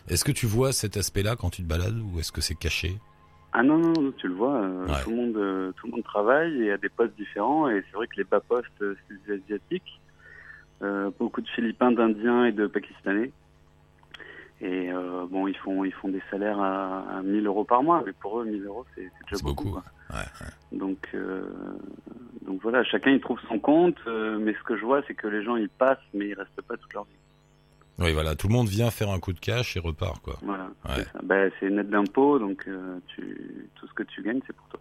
Est-ce 0.09 0.25
que 0.25 0.33
tu 0.33 0.47
vois 0.47 0.73
cet 0.73 0.97
aspect-là 0.97 1.37
quand 1.37 1.51
tu 1.51 1.63
te 1.63 1.69
balades 1.69 1.99
ou 1.99 2.19
est-ce 2.19 2.33
que 2.33 2.41
c'est 2.41 2.55
caché? 2.57 2.99
Ah 3.53 3.63
non, 3.63 3.79
non, 3.79 3.93
non, 3.93 4.13
tu 4.19 4.27
le 4.29 4.35
vois, 4.35 4.57
euh, 4.61 4.87
Ouais. 4.87 5.03
tout, 5.05 5.11
le 5.11 5.17
monde, 5.17 5.37
euh, 5.37 5.73
tout 5.77 5.87
le 5.87 5.93
monde 5.93 6.03
travaille 6.05 6.63
et 6.63 6.73
a 6.73 6.77
des 6.79 6.89
postes 6.89 7.17
différents. 7.17 7.69
Et 7.71 7.83
c'est 7.91 7.97
vrai 7.97 8.07
que 8.09 8.17
les 8.17 8.25
bas 8.25 8.41
postes, 8.41 8.67
euh, 8.83 8.97
c'est 9.09 9.15
des 9.27 9.43
Asiatiques. 9.45 10.01
Euh, 10.83 11.11
beaucoup 11.19 11.41
de 11.41 11.49
Philippins, 11.55 11.93
d'Indiens 11.93 12.47
et 12.47 12.53
de 12.53 12.67
Pakistanais. 12.67 13.31
Et 14.63 14.91
euh, 14.91 15.27
bon, 15.31 15.47
ils 15.47 15.57
font, 15.57 15.85
ils 15.85 15.93
font 15.93 16.09
des 16.09 16.23
salaires 16.31 16.59
à, 16.61 17.19
à 17.19 17.23
1000 17.23 17.47
euros 17.47 17.65
par 17.65 17.83
mois. 17.83 18.03
Mais 18.07 18.13
pour 18.13 18.41
eux, 18.41 18.47
1000 18.47 18.65
euros, 18.65 18.87
c'est 18.95 19.03
déjà 19.03 19.43
beaucoup. 19.43 19.65
beaucoup. 19.65 19.81
quoi. 19.81 19.85
Ouais, 20.19 20.79
Donc, 20.79 21.09
euh, 21.15 21.43
donc 22.43 22.63
voilà, 22.63 22.83
chacun 22.85 23.11
il 23.11 23.21
trouve 23.21 23.39
son 23.49 23.59
compte. 23.59 23.99
euh, 24.07 24.39
mais 24.39 24.55
ce 24.55 24.63
que 24.63 24.77
je 24.79 24.85
vois, 24.85 25.03
c'est 25.07 25.15
que 25.15 25.27
les 25.27 25.43
gens 25.45 25.57
ils 25.57 25.69
passent, 25.69 25.99
mais 26.15 26.29
ils 26.29 26.35
restent 26.35 26.63
pas 26.63 26.77
toute 26.77 26.93
leur 26.95 27.05
vie. 27.05 27.11
Oui, 27.99 28.13
voilà, 28.13 28.35
tout 28.35 28.49
le 28.49 28.53
monde 28.55 28.69
vient 28.69 28.91
faire 28.91 29.11
un 29.11 29.19
coup 29.21 29.33
de 29.33 29.41
cash 29.41 29.77
et 29.77 29.81
repart, 29.81 30.21
quoi. 30.23 30.37
Voilà, 30.43 30.69
Ouais. 30.89 31.05
c'est. 31.15 31.25
Ben, 31.27 31.51
net 31.75 31.89
d'impôts, 31.91 32.39
donc 32.39 32.67
tu, 33.09 33.69
tout 33.75 33.87
ce 33.87 33.93
que 33.95 34.03
tu 34.05 34.23
gagnes, 34.23 34.41
c'est 34.47 34.55
pour 34.57 34.69
toi. 34.69 34.81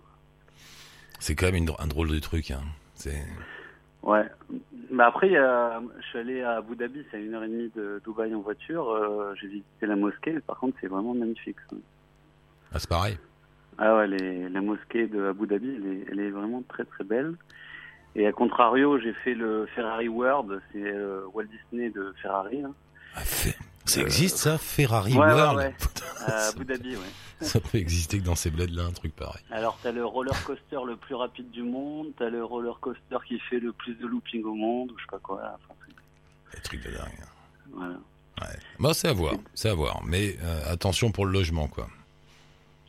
C'est 1.19 1.33
quand 1.35 1.45
même 1.47 1.55
une, 1.55 1.69
un 1.79 1.87
drôle 1.87 2.09
de 2.09 2.19
truc. 2.19 2.51
Hein. 2.51 2.61
C'est 2.93 3.23
Ouais. 4.05 4.23
Bah 4.91 5.07
après, 5.07 5.29
je 5.29 6.05
suis 6.09 6.19
allé 6.19 6.41
à 6.43 6.57
Abu 6.57 6.75
Dhabi, 6.75 7.03
c'est 7.11 7.17
à 7.17 7.19
une 7.19 7.33
heure 7.33 7.43
et 7.43 7.47
demie 7.49 7.71
de 7.75 7.99
Dubaï 8.05 8.33
en 8.35 8.39
voiture. 8.41 8.89
euh, 8.91 9.33
J'ai 9.41 9.47
visité 9.47 9.85
la 9.87 9.95
mosquée. 9.95 10.39
Par 10.41 10.57
contre, 10.59 10.77
c'est 10.79 10.87
vraiment 10.87 11.13
magnifique. 11.15 11.57
ça. 11.69 11.75
ah, 12.73 12.79
c'est 12.79 12.89
pareil. 12.89 13.17
Ah 13.77 13.97
ouais, 13.97 14.07
les... 14.07 14.47
la 14.47 14.61
mosquée 14.61 15.07
de 15.07 15.25
Abu 15.29 15.47
Dhabi, 15.47 15.75
elle 15.75 15.87
est... 15.87 16.05
elle 16.11 16.19
est 16.19 16.29
vraiment 16.29 16.61
très 16.69 16.85
très 16.85 17.03
belle. 17.03 17.33
Et 18.15 18.25
à 18.27 18.31
contrario, 18.31 18.97
j'ai 18.99 19.11
fait 19.11 19.33
le 19.33 19.65
Ferrari 19.75 20.07
World, 20.07 20.61
c'est 20.71 20.81
euh, 20.83 21.25
Walt 21.33 21.45
Disney 21.45 21.89
de 21.89 22.13
Ferrari. 22.21 22.61
hein. 22.63 22.73
Ah, 23.15 23.21
Ça 23.85 24.01
existe 24.01 24.37
ça, 24.37 24.57
Ferrari 24.57 25.13
Ouais, 25.13 25.25
ouais, 25.25 25.33
World? 25.33 25.57
ouais. 25.57 25.73
À 26.27 26.47
Abu 26.47 26.63
Dhabi, 26.63 26.95
ouais. 26.95 27.01
Ça 27.41 27.59
peut 27.59 27.77
exister 27.77 28.19
que 28.19 28.23
dans 28.23 28.35
ces 28.35 28.49
bleds-là, 28.49 28.83
un 28.85 28.91
truc 28.91 29.15
pareil. 29.15 29.43
Alors, 29.51 29.77
t'as 29.83 29.91
le 29.91 30.05
roller 30.05 30.35
coaster 30.45 30.79
le 30.85 30.95
plus 30.95 31.15
rapide 31.15 31.51
du 31.51 31.63
monde, 31.63 32.07
t'as 32.17 32.29
le 32.29 32.43
roller 32.43 32.79
coaster 32.79 33.17
qui 33.27 33.39
fait 33.39 33.59
le 33.59 33.73
plus 33.73 33.95
de 33.95 34.07
looping 34.07 34.43
au 34.45 34.53
monde, 34.55 34.91
ou 34.91 34.97
je 34.97 35.03
sais 35.03 35.09
pas 35.11 35.19
quoi. 35.19 35.41
Enfin, 35.55 35.73
c'est- 36.51 36.57
Un 36.57 36.61
truc 36.61 36.83
de 36.85 36.91
dingue. 36.91 37.25
voilà. 37.73 37.95
Ouais. 38.41 38.93
C'est 38.93 39.07
à 39.09 39.13
voir, 39.13 39.33
c'est 39.53 39.69
à 39.69 39.73
voir. 39.73 40.01
Mais 40.05 40.37
euh, 40.41 40.71
attention 40.73 41.11
pour 41.11 41.25
le 41.25 41.31
logement, 41.31 41.67
quoi. 41.67 41.87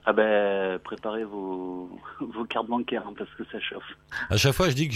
Ah 0.05 0.13
ben, 0.13 0.79
préparez 0.81 1.25
vos, 1.25 1.91
vos 2.21 2.45
cartes 2.45 2.69
bancaires 2.69 3.05
hein, 3.07 3.15
parce 3.19 3.31
que 3.35 3.45
ça 3.51 3.59
chauffe. 3.61 3.85
À 4.31 4.37
chaque 4.37 4.55
fois, 4.55 4.69
je 4.71 4.75
dis 4.75 4.89
que 4.89 4.95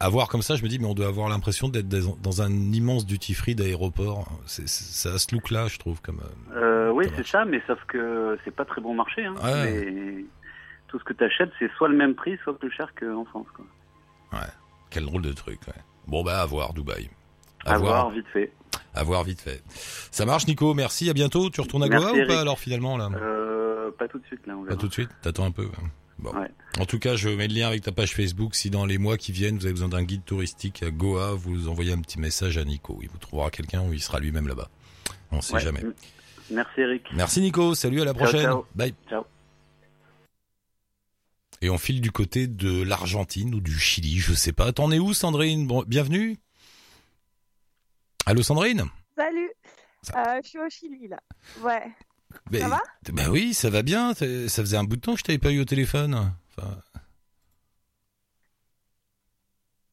à 0.00 0.08
voir 0.08 0.28
comme 0.28 0.42
ça, 0.42 0.56
je 0.56 0.62
me 0.62 0.68
dis, 0.68 0.78
mais 0.78 0.86
on 0.86 0.94
doit 0.94 1.06
avoir 1.06 1.28
l'impression 1.28 1.68
d'être 1.68 1.88
dans 1.88 2.42
un 2.42 2.50
immense 2.50 3.06
duty-free 3.06 3.54
d'aéroport. 3.54 4.28
C'est- 4.46 5.08
a 5.08 5.18
ce 5.18 5.34
look-là, 5.34 5.68
je 5.68 5.78
trouve, 5.78 6.00
comme. 6.02 6.20
euh, 6.54 6.88
Euh, 6.88 6.90
oui, 6.92 7.06
c'est 7.16 7.26
ça, 7.26 7.44
mais 7.44 7.62
sauf 7.66 7.78
que 7.88 8.38
c'est 8.44 8.54
pas 8.54 8.64
très 8.64 8.80
bon 8.80 8.94
marché. 8.94 9.24
Hein, 9.24 9.34
Ouais. 9.42 9.90
Mais 9.90 10.24
tout 10.88 10.98
ce 10.98 11.04
que 11.04 11.12
t'achètes, 11.12 11.50
c'est 11.58 11.70
soit 11.76 11.88
le 11.88 11.96
même 11.96 12.14
prix, 12.14 12.38
soit 12.44 12.58
plus 12.58 12.70
cher 12.70 12.92
qu'en 12.98 13.24
France. 13.24 13.46
Quoi. 13.54 13.64
Quel 14.90 15.04
drôle 15.04 15.22
de 15.22 15.32
truc. 15.32 15.60
Ouais. 15.66 15.82
Bon, 16.06 16.22
bah, 16.22 16.40
à 16.40 16.46
voir, 16.46 16.72
Dubaï. 16.72 17.10
À, 17.64 17.72
À 17.74 17.78
voir, 17.78 18.02
voir, 18.04 18.10
vite 18.14 18.26
fait. 18.32 18.52
à 18.94 19.02
voir 19.02 19.24
vite 19.24 19.40
fait. 19.40 19.62
Ça 19.68 20.24
marche, 20.24 20.46
Nico. 20.46 20.72
Merci. 20.74 21.10
À 21.10 21.12
bientôt. 21.12 21.50
Tu 21.50 21.60
retournes 21.60 21.82
à 21.82 21.88
Goa 21.88 22.12
ou 22.12 22.26
pas 22.26 22.40
alors 22.40 22.58
finalement 22.58 22.96
là? 22.96 23.10
Euh, 23.14 23.90
pas 23.98 24.06
tout 24.08 24.18
de 24.18 24.24
suite, 24.26 24.46
là, 24.46 24.54
on 24.56 24.64
Pas 24.64 24.76
tout 24.76 24.86
de 24.88 24.92
suite. 24.92 25.10
T'attends 25.22 25.44
un 25.44 25.50
peu. 25.50 25.64
hein. 25.64 25.88
Bon. 26.18 26.32
Ouais. 26.34 26.50
En 26.78 26.86
tout 26.86 26.98
cas, 26.98 27.14
je 27.16 27.28
mets 27.28 27.46
le 27.48 27.54
lien 27.54 27.68
avec 27.68 27.82
ta 27.82 27.92
page 27.92 28.14
Facebook. 28.14 28.54
Si 28.54 28.70
dans 28.70 28.86
les 28.86 28.98
mois 28.98 29.16
qui 29.18 29.32
viennent, 29.32 29.56
vous 29.58 29.64
avez 29.64 29.72
besoin 29.74 29.88
d'un 29.88 30.02
guide 30.02 30.24
touristique 30.24 30.82
à 30.82 30.90
Goa, 30.90 31.32
vous 31.34 31.68
envoyez 31.68 31.92
un 31.92 32.00
petit 32.00 32.18
message 32.18 32.56
à 32.58 32.64
Nico. 32.64 32.98
Il 33.02 33.08
vous 33.10 33.18
trouvera 33.18 33.50
quelqu'un 33.50 33.82
ou 33.82 33.92
il 33.92 34.00
sera 34.00 34.18
lui-même 34.20 34.48
là-bas. 34.48 34.68
On 35.30 35.40
sait 35.40 35.54
Ouais. 35.54 35.60
jamais. 35.60 35.82
Merci, 36.50 36.80
Eric. 36.80 37.02
Merci 37.12 37.40
Nico. 37.40 37.74
Salut 37.74 38.00
à 38.00 38.04
la 38.04 38.14
prochaine. 38.14 38.42
ciao. 38.42 38.66
Bye. 38.74 38.94
Ciao. 39.10 39.24
Et 41.62 41.70
on 41.70 41.78
file 41.78 42.00
du 42.00 42.10
côté 42.12 42.46
de 42.46 42.82
l'Argentine 42.82 43.54
ou 43.54 43.60
du 43.60 43.78
Chili, 43.78 44.18
je 44.18 44.34
sais 44.34 44.52
pas. 44.52 44.72
T'en 44.72 44.90
es 44.92 44.98
où, 44.98 45.12
Sandrine? 45.14 45.66
Bon, 45.66 45.82
Bienvenue. 45.86 46.36
Allô, 48.26 48.42
Sandrine? 48.42 48.84
Salut. 49.16 49.50
Euh, 50.14 50.40
je 50.44 50.48
suis 50.48 50.58
au 50.58 50.68
Chili 50.68 51.08
là. 51.08 51.18
Ouais. 51.62 51.82
Ben, 52.50 52.68
va? 52.68 52.80
Ben 53.12 53.28
oui, 53.30 53.54
ça 53.54 53.70
va 53.70 53.82
bien. 53.82 54.14
Ça 54.14 54.24
faisait 54.62 54.76
un 54.76 54.84
bout 54.84 54.96
de 54.96 55.00
temps 55.00 55.12
que 55.14 55.18
je 55.20 55.24
t'avais 55.24 55.38
pas 55.38 55.50
eu 55.52 55.60
au 55.60 55.64
téléphone. 55.64 56.32
Enfin, 56.56 56.76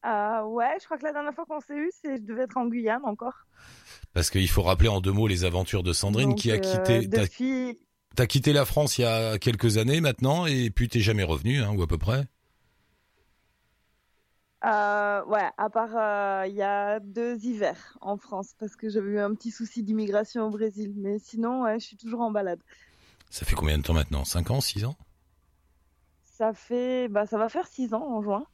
Euh, 0.06 0.42
ouais, 0.44 0.76
je 0.80 0.84
crois 0.84 0.98
que 0.98 1.04
la 1.04 1.12
dernière 1.12 1.34
fois 1.34 1.46
qu'on 1.46 1.60
s'est 1.60 1.74
eu, 1.76 1.90
c'est 2.02 2.16
je 2.18 2.22
devais 2.22 2.42
être 2.42 2.58
en 2.58 2.66
Guyane 2.66 3.00
encore. 3.04 3.46
parce 4.12 4.28
qu'il 4.28 4.48
faut 4.50 4.62
rappeler 4.62 4.88
en 4.90 5.00
deux 5.00 5.12
mots 5.12 5.26
les 5.26 5.44
aventures 5.44 5.82
de 5.82 5.94
Sandrine 5.94 6.30
Donc, 6.30 6.38
qui 6.38 6.50
a 6.52 6.56
euh, 6.56 6.58
quitté. 6.58 7.06
depuis. 7.06 7.78
T'as 8.14 8.26
quitté 8.26 8.52
la 8.52 8.64
France 8.64 8.98
il 8.98 9.02
y 9.02 9.04
a 9.06 9.38
quelques 9.38 9.78
années 9.78 10.00
maintenant 10.00 10.46
et 10.46 10.70
puis 10.70 10.88
t'es 10.88 11.00
jamais 11.00 11.24
revenu, 11.24 11.62
hein, 11.62 11.72
ou 11.74 11.82
à 11.82 11.86
peu 11.86 11.98
près. 11.98 12.26
Euh, 14.64 15.24
ouais, 15.26 15.50
à 15.58 15.68
part 15.68 15.94
euh, 15.94 16.46
il 16.46 16.54
y 16.54 16.62
a 16.62 16.98
deux 16.98 17.36
hivers 17.44 17.98
en 18.00 18.16
France 18.16 18.54
parce 18.58 18.76
que 18.76 18.88
j'avais 18.88 19.10
eu 19.10 19.18
un 19.18 19.34
petit 19.34 19.50
souci 19.50 19.82
d'immigration 19.82 20.46
au 20.46 20.50
Brésil, 20.50 20.94
mais 20.96 21.18
sinon, 21.18 21.62
ouais, 21.62 21.78
je 21.78 21.84
suis 21.84 21.96
toujours 21.98 22.22
en 22.22 22.30
balade. 22.30 22.60
Ça 23.28 23.44
fait 23.44 23.54
combien 23.56 23.76
de 23.76 23.82
temps 23.82 23.92
maintenant? 23.92 24.24
Cinq 24.24 24.50
ans, 24.50 24.62
six 24.62 24.84
ans? 24.84 24.96
Ça 26.24 26.54
fait, 26.54 27.08
bah, 27.08 27.26
ça 27.26 27.36
va 27.36 27.48
faire 27.48 27.66
six 27.66 27.92
ans 27.92 28.06
en 28.06 28.22
juin. 28.22 28.46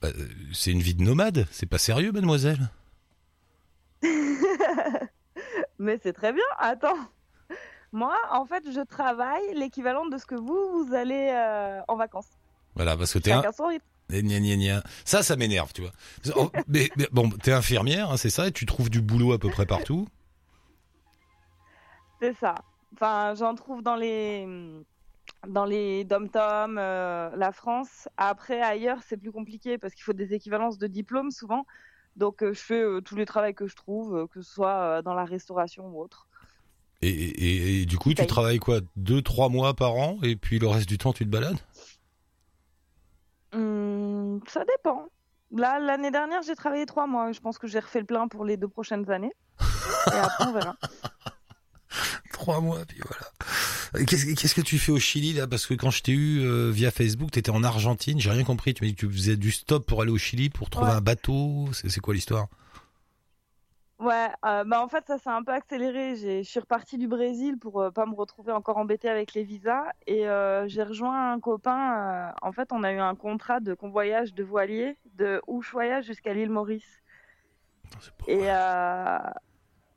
Bah, 0.00 0.08
euh, 0.08 0.28
C'est 0.52 0.72
une 0.72 0.82
vie 0.82 0.94
de 0.94 1.02
nomade. 1.02 1.46
C'est 1.50 1.66
pas 1.66 1.78
sérieux, 1.78 2.12
mademoiselle? 2.12 2.68
Mais 5.78 5.98
c'est 6.02 6.12
très 6.12 6.32
bien. 6.32 6.44
Attends. 6.58 6.98
Moi, 7.92 8.14
en 8.30 8.44
fait, 8.44 8.70
je 8.70 8.80
travaille 8.80 9.54
l'équivalent 9.54 10.04
de 10.06 10.18
ce 10.18 10.26
que 10.26 10.34
vous, 10.34 10.84
vous 10.84 10.94
allez 10.94 11.30
euh, 11.32 11.80
en 11.88 11.96
vacances. 11.96 12.28
Voilà, 12.74 12.96
parce 12.96 13.14
que 13.14 13.18
t'es 13.18 13.32
un. 13.32 13.42
Gna, 14.10 14.38
gna, 14.40 14.56
gna. 14.56 14.82
Ça, 15.04 15.22
ça 15.22 15.36
m'énerve, 15.36 15.72
tu 15.72 15.82
vois. 15.82 15.92
Mais, 16.68 16.92
mais 16.96 17.08
bon, 17.12 17.28
t'es 17.30 17.52
infirmière, 17.52 18.10
hein, 18.10 18.16
c'est 18.16 18.30
ça, 18.30 18.46
et 18.48 18.52
tu 18.52 18.66
trouves 18.66 18.90
du 18.90 19.00
boulot 19.00 19.32
à 19.32 19.38
peu 19.38 19.50
près 19.50 19.66
partout? 19.66 20.08
C'est 22.20 22.34
ça. 22.34 22.54
Enfin, 22.94 23.34
j'en 23.34 23.54
trouve 23.54 23.82
dans 23.82 23.96
les 23.96 24.46
dans 25.48 25.64
les 25.64 26.04
dom-toms, 26.04 26.78
euh, 26.78 27.30
la 27.36 27.52
France. 27.52 28.08
Après, 28.16 28.60
ailleurs, 28.62 29.02
c'est 29.04 29.16
plus 29.16 29.32
compliqué 29.32 29.78
parce 29.78 29.94
qu'il 29.94 30.04
faut 30.04 30.12
des 30.12 30.34
équivalences 30.34 30.78
de 30.78 30.86
diplômes 30.86 31.30
souvent. 31.30 31.66
Donc 32.16 32.42
euh, 32.42 32.52
je 32.54 32.60
fais 32.60 32.82
euh, 32.82 33.00
tous 33.02 33.16
les 33.16 33.26
travaux 33.26 33.52
que 33.54 33.66
je 33.66 33.76
trouve, 33.76 34.16
euh, 34.16 34.26
que 34.28 34.42
ce 34.42 34.52
soit 34.52 35.02
dans 35.02 35.14
la 35.14 35.24
restauration 35.24 35.86
ou 35.88 36.00
autre. 36.02 36.28
Et, 37.02 37.08
et- 37.10 37.80
et 37.82 37.86
du 37.86 37.98
coup, 37.98 38.14
tu 38.14 38.26
travailles 38.26 38.58
quoi? 38.58 38.80
Deux, 38.96 39.22
trois 39.22 39.48
mois 39.48 39.74
par 39.74 39.94
an 39.94 40.18
et 40.22 40.36
puis 40.36 40.58
le 40.58 40.66
reste 40.66 40.88
du 40.88 40.98
temps, 40.98 41.12
tu 41.12 41.24
te 41.24 41.30
balades? 41.30 41.58
Hum, 43.52 44.40
ça 44.48 44.64
dépend. 44.64 45.06
Là, 45.52 45.78
l'année 45.78 46.10
dernière, 46.10 46.42
j'ai 46.42 46.56
travaillé 46.56 46.86
trois 46.86 47.06
mois. 47.06 47.32
Je 47.32 47.40
pense 47.40 47.58
que 47.58 47.66
j'ai 47.66 47.78
refait 47.78 48.00
le 48.00 48.06
plein 48.06 48.28
pour 48.28 48.44
les 48.44 48.56
deux 48.56 48.68
prochaines 48.68 49.08
années. 49.10 49.32
Et 49.60 50.16
après, 50.18 50.46
on 50.46 50.52
verra. 50.52 50.76
Trois 52.32 52.60
mois, 52.60 52.80
puis 52.86 53.00
voilà. 53.02 54.04
Qu'est-ce 54.06 54.54
que 54.54 54.60
tu 54.60 54.78
fais 54.78 54.92
au 54.92 54.98
Chili 54.98 55.32
là? 55.32 55.46
Parce 55.46 55.64
que 55.66 55.72
quand 55.72 55.90
je 55.90 56.02
t'ai 56.02 56.12
eu 56.12 56.40
euh, 56.44 56.70
via 56.70 56.90
Facebook, 56.90 57.30
t'étais 57.30 57.50
en 57.50 57.64
Argentine. 57.64 58.20
J'ai 58.20 58.30
rien 58.30 58.44
compris. 58.44 58.74
Tu 58.74 58.84
m'as 58.84 58.88
dit 58.90 58.94
que 58.94 59.06
tu 59.06 59.10
faisais 59.10 59.36
du 59.38 59.50
stop 59.50 59.86
pour 59.86 60.02
aller 60.02 60.10
au 60.10 60.18
Chili 60.18 60.50
pour 60.50 60.68
trouver 60.68 60.90
Ouais. 60.90 60.96
un 60.96 61.00
bateau. 61.00 61.68
C'est 61.72 62.00
quoi 62.00 62.12
l'histoire? 62.12 62.48
Ouais, 63.98 64.28
euh, 64.44 64.62
bah 64.64 64.82
en 64.82 64.88
fait 64.88 65.04
ça 65.06 65.16
s'est 65.18 65.30
un 65.30 65.42
peu 65.42 65.52
accéléré. 65.52 66.16
J'ai- 66.16 66.42
Je 66.42 66.48
suis 66.50 66.60
repartie 66.60 66.98
du 66.98 67.08
Brésil 67.08 67.58
pour 67.58 67.80
euh, 67.80 67.90
pas 67.90 68.04
me 68.04 68.14
retrouver 68.14 68.52
encore 68.52 68.76
embêtée 68.76 69.08
avec 69.08 69.32
les 69.32 69.42
visas 69.42 69.84
et 70.06 70.28
euh, 70.28 70.68
j'ai 70.68 70.82
rejoint 70.82 71.32
un 71.32 71.40
copain. 71.40 72.28
euh, 72.28 72.32
en 72.42 72.52
fait, 72.52 72.72
on 72.72 72.82
a 72.82 72.92
eu 72.92 72.98
un 72.98 73.14
contrat 73.14 73.58
de 73.60 73.72
convoyage 73.72 74.34
de 74.34 74.44
voilier 74.44 74.98
de 75.14 75.40
Ushuaia 75.48 76.02
jusqu'à 76.02 76.34
l'île 76.34 76.50
Maurice. 76.50 77.00
Pas 77.90 77.98
Et 78.28 78.48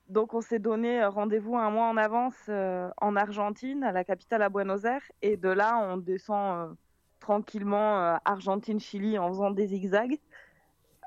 donc 0.07 0.33
on 0.33 0.41
s'est 0.41 0.59
donné 0.59 1.03
rendez-vous 1.05 1.57
un 1.57 1.69
mois 1.69 1.87
en 1.87 1.97
avance 1.97 2.49
en 2.49 3.15
Argentine, 3.17 3.83
à 3.83 3.91
la 3.91 4.03
capitale 4.05 4.41
à 4.43 4.49
Buenos 4.49 4.85
Aires, 4.85 5.03
et 5.21 5.35
de 5.37 5.49
là 5.49 5.77
on 5.77 5.97
descend 5.97 6.75
tranquillement 7.19 8.17
Argentine-Chili 8.23 9.19
en 9.19 9.27
faisant 9.27 9.51
des 9.51 9.67
zigzags. 9.67 10.17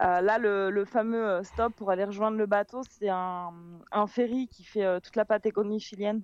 Euh, 0.03 0.21
là, 0.21 0.39
le, 0.39 0.71
le 0.71 0.85
fameux 0.85 1.25
euh, 1.25 1.43
stop 1.45 1.75
pour 1.77 1.91
aller 1.91 2.05
rejoindre 2.05 2.37
le 2.37 2.47
bateau, 2.47 2.83
c'est 2.91 3.09
un, 3.09 3.53
un 3.93 4.07
ferry 4.09 4.49
qui 4.49 4.65
fait 4.65 4.85
euh, 4.85 4.99
toute 5.01 5.15
la 5.15 5.25
Patagonie 5.25 5.79
chilienne 5.79 6.23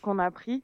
qu'on 0.00 0.18
a 0.18 0.30
pris. 0.30 0.62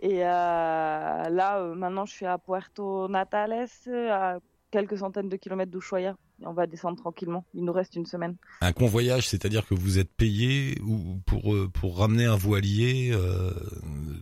Et 0.00 0.18
là, 0.18 1.28
maintenant, 1.74 2.04
je 2.04 2.12
suis 2.12 2.26
à 2.26 2.36
Puerto 2.38 3.08
Natales, 3.08 3.66
à 4.10 4.38
quelques 4.70 4.98
centaines 4.98 5.28
de 5.30 5.36
kilomètres 5.36 5.72
d'Ushuaia. 5.72 6.16
Et 6.42 6.46
on 6.46 6.52
va 6.52 6.66
descendre 6.66 6.98
tranquillement. 6.98 7.46
Il 7.54 7.64
nous 7.64 7.72
reste 7.72 7.96
une 7.96 8.04
semaine. 8.04 8.36
Un 8.60 8.72
convoyage, 8.72 9.26
c'est-à-dire 9.26 9.66
que 9.66 9.74
vous 9.74 9.98
êtes 9.98 10.12
payé 10.12 10.78
ou 10.86 11.18
pour 11.24 11.54
pour 11.72 11.98
ramener 11.98 12.26
un 12.26 12.36
voilier 12.36 13.16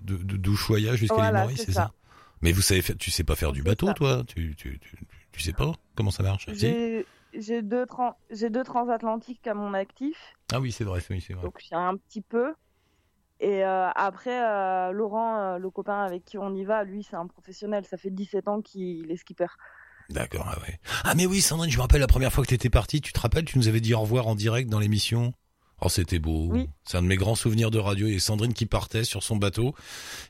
d'Ushuaia 0.04 0.94
jusqu'à 0.94 1.16
l'île 1.16 1.22
Voilà, 1.24 1.40
Maurice, 1.42 1.64
c'est 1.64 1.72
ça. 1.72 1.86
ça? 1.86 1.92
Mais 2.40 2.52
vous 2.52 2.62
savez 2.62 2.82
tu 2.96 3.10
sais 3.10 3.24
pas 3.24 3.34
faire 3.34 3.52
du 3.52 3.62
bateau, 3.64 3.88
ça. 3.88 3.94
toi? 3.94 4.22
Tu, 4.28 4.54
tu 4.54 4.78
tu 4.78 4.96
tu 5.34 5.40
sais 5.42 5.52
pas 5.52 5.72
comment 5.96 6.10
ça 6.12 6.22
marche 6.22 6.46
J'ai 6.52 7.62
deux, 7.62 7.86
deux 8.50 8.64
transatlantiques 8.64 9.46
à 9.46 9.54
mon 9.54 9.74
actif, 9.74 10.16
Ah 10.52 10.60
oui, 10.60 10.70
c'est 10.70 10.84
vrai, 10.84 11.00
oui, 11.10 11.20
c'est 11.20 11.34
vrai. 11.34 11.42
donc 11.42 11.58
j'ai 11.68 11.74
un 11.74 11.96
petit 11.96 12.20
peu. 12.20 12.54
Et 13.40 13.64
euh, 13.64 13.90
après, 13.90 14.42
euh, 14.42 14.92
Laurent, 14.92 15.38
euh, 15.38 15.58
le 15.58 15.68
copain 15.68 16.04
avec 16.04 16.24
qui 16.24 16.38
on 16.38 16.54
y 16.54 16.64
va, 16.64 16.84
lui, 16.84 17.02
c'est 17.02 17.16
un 17.16 17.26
professionnel. 17.26 17.84
Ça 17.84 17.96
fait 17.96 18.10
17 18.10 18.46
ans 18.46 18.62
qu'il 18.62 19.10
est 19.10 19.16
skipper. 19.16 19.48
D'accord, 20.08 20.46
ah 20.48 20.60
ouais. 20.60 20.78
Ah 21.02 21.14
mais 21.16 21.26
oui, 21.26 21.40
Sandrine, 21.40 21.70
je 21.70 21.76
me 21.76 21.82
rappelle 21.82 22.00
la 22.00 22.06
première 22.06 22.32
fois 22.32 22.44
que 22.44 22.50
t'étais 22.50 22.70
partie, 22.70 23.00
tu 23.00 23.12
te 23.12 23.18
rappelles, 23.18 23.44
tu 23.44 23.58
nous 23.58 23.66
avais 23.66 23.80
dit 23.80 23.92
au 23.92 24.00
revoir 24.00 24.28
en 24.28 24.34
direct 24.36 24.70
dans 24.70 24.78
l'émission. 24.78 25.34
Oh, 25.84 25.88
c'était 25.90 26.18
beau. 26.18 26.48
Oui. 26.50 26.68
C'est 26.84 26.96
un 26.96 27.02
de 27.02 27.06
mes 27.06 27.16
grands 27.16 27.34
souvenirs 27.34 27.70
de 27.70 27.78
radio. 27.78 28.06
Et 28.06 28.18
Sandrine 28.18 28.54
qui 28.54 28.64
partait 28.64 29.04
sur 29.04 29.22
son 29.22 29.36
bateau. 29.36 29.74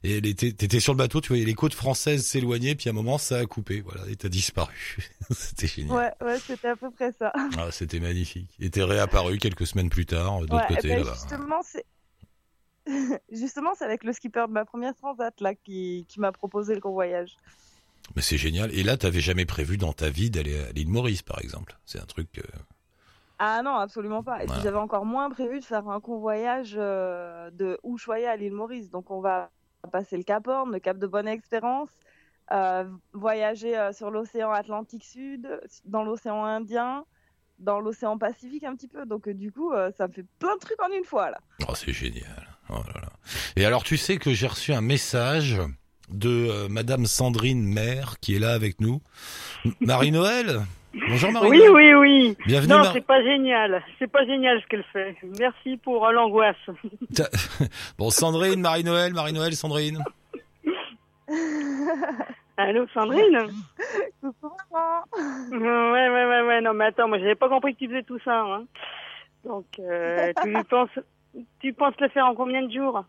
Et 0.02 0.18
elle 0.18 0.26
était, 0.26 0.52
t'étais 0.52 0.80
sur 0.80 0.92
le 0.92 0.98
bateau, 0.98 1.20
tu 1.20 1.28
voyais 1.28 1.44
les 1.44 1.54
côtes 1.54 1.74
françaises 1.74 2.26
s'éloigner, 2.26 2.74
puis 2.74 2.88
à 2.88 2.92
un 2.92 2.94
moment, 2.94 3.18
ça 3.18 3.38
a 3.38 3.46
coupé. 3.46 3.80
Voilà, 3.82 4.02
et 4.10 4.16
t'as 4.16 4.28
disparu. 4.28 4.98
c'était 5.30 5.68
génial. 5.68 5.96
Ouais, 5.96 6.26
ouais, 6.26 6.38
c'était 6.40 6.68
à 6.68 6.76
peu 6.76 6.90
près 6.90 7.12
ça. 7.12 7.32
Ah, 7.56 7.70
c'était 7.70 8.00
magnifique. 8.00 8.50
Et 8.58 8.68
t'es 8.70 8.82
réapparu 8.82 9.38
quelques 9.38 9.66
semaines 9.66 9.90
plus 9.90 10.06
tard, 10.06 10.40
de 10.40 10.46
l'autre 10.46 10.56
Ouais, 10.68 10.74
côté, 10.76 10.88
ben, 10.88 10.98
là-bas. 10.98 11.14
justement, 11.14 11.60
c'est 11.62 11.84
justement, 13.32 13.70
c'est 13.78 13.84
avec 13.84 14.04
le 14.04 14.12
skipper 14.12 14.46
de 14.48 14.52
ma 14.52 14.64
première 14.64 14.94
transat 14.94 15.40
là 15.40 15.54
qui, 15.54 16.04
qui 16.08 16.20
m'a 16.20 16.32
proposé 16.32 16.74
le 16.74 16.80
convoyage. 16.80 17.36
Mais 18.16 18.22
c'est 18.22 18.36
génial. 18.36 18.74
Et 18.74 18.82
là, 18.82 18.96
t'avais 18.96 19.20
jamais 19.20 19.46
prévu 19.46 19.78
dans 19.78 19.92
ta 19.92 20.10
vie 20.10 20.30
d'aller 20.30 20.58
à 20.60 20.72
l'île 20.72 20.88
Maurice, 20.88 21.22
par 21.22 21.40
exemple. 21.40 21.78
C'est 21.86 21.98
un 22.00 22.04
truc, 22.04 22.28
euh, 22.38 22.42
Ah 23.38 23.62
non, 23.62 23.74
absolument 23.76 24.22
pas. 24.22 24.42
Et 24.42 24.46
Voilà. 24.46 24.52
puis 24.54 24.62
j'avais 24.62 24.78
encore 24.78 25.04
moins 25.04 25.28
prévu 25.30 25.60
de 25.60 25.64
faire 25.64 25.88
un 25.88 26.00
convoyage 26.00 26.74
euh, 26.76 27.50
de 27.50 27.78
Ushuaia 27.84 28.30
à 28.30 28.36
l'île 28.36 28.52
Maurice. 28.52 28.90
Donc 28.90 29.10
on 29.10 29.20
va 29.20 29.50
passer 29.92 30.16
le 30.16 30.22
Cap 30.22 30.46
Horn, 30.46 30.70
le 30.72 30.78
Cap 30.78 30.98
de 30.98 31.06
Bonne-Espérance, 31.06 31.90
euh, 32.52 32.84
voyager 33.12 33.76
euh, 33.76 33.92
sur 33.92 34.10
l'océan 34.10 34.50
Atlantique 34.52 35.04
Sud, 35.04 35.60
dans 35.84 36.04
l'océan 36.04 36.44
Indien, 36.44 37.04
dans 37.58 37.80
l'océan 37.80 38.18
Pacifique 38.18 38.64
un 38.64 38.74
petit 38.76 38.88
peu. 38.88 39.04
Donc 39.04 39.28
du 39.28 39.50
coup, 39.52 39.72
ça 39.96 40.06
me 40.06 40.12
fait 40.12 40.24
plein 40.38 40.54
de 40.54 40.60
trucs 40.60 40.80
en 40.82 40.90
une 40.96 41.04
fois 41.04 41.30
là. 41.30 41.38
Oh, 41.68 41.74
c'est 41.74 41.92
génial. 41.92 42.48
Oh 42.70 42.74
là 42.94 43.00
là. 43.02 43.08
Et 43.56 43.64
alors, 43.66 43.82
tu 43.84 43.96
sais 43.96 44.16
que 44.16 44.32
j'ai 44.32 44.46
reçu 44.46 44.72
un 44.72 44.80
message 44.80 45.60
de 46.08 46.66
Madame 46.68 47.06
Sandrine 47.06 47.64
Maire, 47.64 48.16
qui 48.20 48.36
est 48.36 48.38
là 48.38 48.52
avec 48.54 48.80
nous. 48.80 49.00
Marie-Noël? 49.80 50.62
Bonjour 51.08 51.28
Oui, 51.30 51.34
Marie-Noël. 51.34 51.70
oui, 51.72 51.94
oui. 51.94 52.36
Bienvenue. 52.46 52.72
Non, 52.72 52.78
Mar- 52.80 52.92
c'est 52.92 53.04
pas 53.06 53.22
génial. 53.22 53.82
C'est 53.98 54.06
pas 54.10 54.24
génial 54.26 54.60
ce 54.62 54.66
qu'elle 54.66 54.84
fait. 54.92 55.16
Merci 55.38 55.76
pour 55.78 56.06
euh, 56.06 56.12
l'angoisse. 56.12 56.56
Bon, 57.98 58.10
Sandrine, 58.10 58.60
Marie-Noël, 58.60 59.12
Marie-Noël, 59.12 59.54
Sandrine. 59.54 59.98
Allô, 62.56 62.86
Sandrine 62.94 63.48
Coucou, 64.20 64.52
maman. 64.72 65.02
Ouais, 65.50 66.08
ouais, 66.08 66.24
ouais, 66.26 66.42
ouais. 66.42 66.60
Non, 66.60 66.72
mais 66.74 66.84
attends, 66.86 67.08
moi, 67.08 67.18
j'avais 67.18 67.34
pas 67.34 67.48
compris 67.48 67.74
que 67.74 67.80
tu 67.80 67.88
faisais 67.88 68.02
tout 68.04 68.18
ça. 68.24 68.40
Hein. 68.42 68.64
Donc, 69.44 69.66
euh, 69.80 70.32
tu 70.42 70.52
penses, 70.70 70.90
tu 71.60 71.72
penses 71.72 71.94
le 72.00 72.08
faire 72.08 72.26
en 72.26 72.34
combien 72.34 72.62
de 72.62 72.72
jours? 72.72 73.04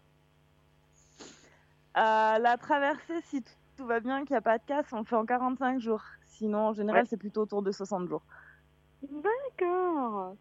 Euh, 1.98 2.38
la 2.40 2.58
traversée, 2.58 3.22
si 3.30 3.44
tout 3.78 3.86
va 3.86 4.00
bien, 4.00 4.24
qu'il 4.26 4.34
n'y 4.34 4.38
a 4.38 4.42
pas 4.42 4.58
de 4.58 4.64
casse, 4.66 4.92
on 4.94 5.00
le 5.00 5.06
fait 5.06 5.16
en 5.16 5.26
45 5.26 5.80
jours. 5.80 6.02
Sinon, 6.24 6.68
en 6.68 6.74
général, 6.74 7.02
Ouais. 7.02 7.08
c'est 7.10 7.18
plutôt 7.18 7.42
autour 7.42 7.62
de 7.62 7.72
60 7.72 8.08
jours. 8.08 8.24
D'accord. 9.02 10.36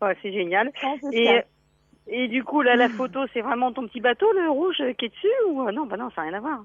Ouais, 0.00 0.16
c'est 0.22 0.32
génial. 0.32 0.72
Et, 2.06 2.28
du 2.28 2.42
coup, 2.44 2.62
là, 2.62 2.76
la 2.76 2.88
photo, 2.96 3.20
c'est 3.32 3.40
vraiment 3.40 3.72
ton 3.72 3.86
petit 3.86 4.00
bateau, 4.00 4.30
le 4.32 4.48
rouge, 4.50 4.76
qui 4.98 5.06
est 5.06 5.08
dessus 5.08 5.28
ou 5.48 5.62
euh, 5.66 5.72
non 5.72 5.86
Bah 5.86 5.96
non, 5.96 6.10
ça 6.10 6.22
n'a 6.22 6.28
rien 6.28 6.38
à 6.38 6.40
voir. 6.40 6.64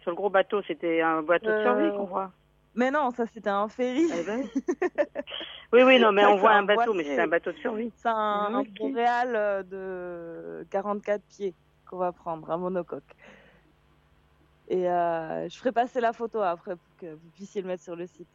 Sur 0.00 0.10
le 0.10 0.16
gros 0.16 0.30
bateau, 0.30 0.62
c'était 0.62 1.00
un 1.00 1.22
bateau 1.22 1.46
de 1.52 1.60
survie 1.62 1.84
Euh, 1.84 1.92
qu'on 1.92 2.04
voit. 2.04 2.32
Mais 2.74 2.90
non, 2.90 3.10
ça 3.10 3.26
c'était 3.26 3.50
un 3.50 3.68
ferry. 3.68 4.08
Eh 4.12 4.22
ben 4.24 4.40
oui. 4.40 4.62
oui, 5.84 6.00
non, 6.00 6.10
mais 6.10 6.24
on 6.24 6.36
voit 6.36 6.52
un 6.52 6.62
bateau, 6.64 6.94
mais 6.94 7.04
c'est 7.04 7.20
un 7.20 7.26
bateau 7.28 7.52
de 7.52 7.58
survie. 7.58 7.92
C'est 7.96 8.08
un, 8.08 8.12
un 8.54 8.60
Ok. 8.60 8.68
boréal 8.78 9.32
euh, 9.36 9.62
de 9.62 10.66
44 10.70 11.22
pieds 11.28 11.54
qu'on 11.88 11.98
va 11.98 12.12
prendre, 12.12 12.50
un 12.50 12.56
monocoque. 12.56 13.14
Et 14.68 14.88
euh, 14.88 15.48
je 15.48 15.56
ferai 15.58 15.72
passer 15.72 16.00
la 16.00 16.12
photo 16.12 16.40
après 16.40 16.76
pour 16.76 16.96
que 16.96 17.14
vous 17.14 17.30
puissiez 17.30 17.62
le 17.62 17.68
mettre 17.68 17.82
sur 17.82 17.96
le 17.96 18.06
site. 18.06 18.28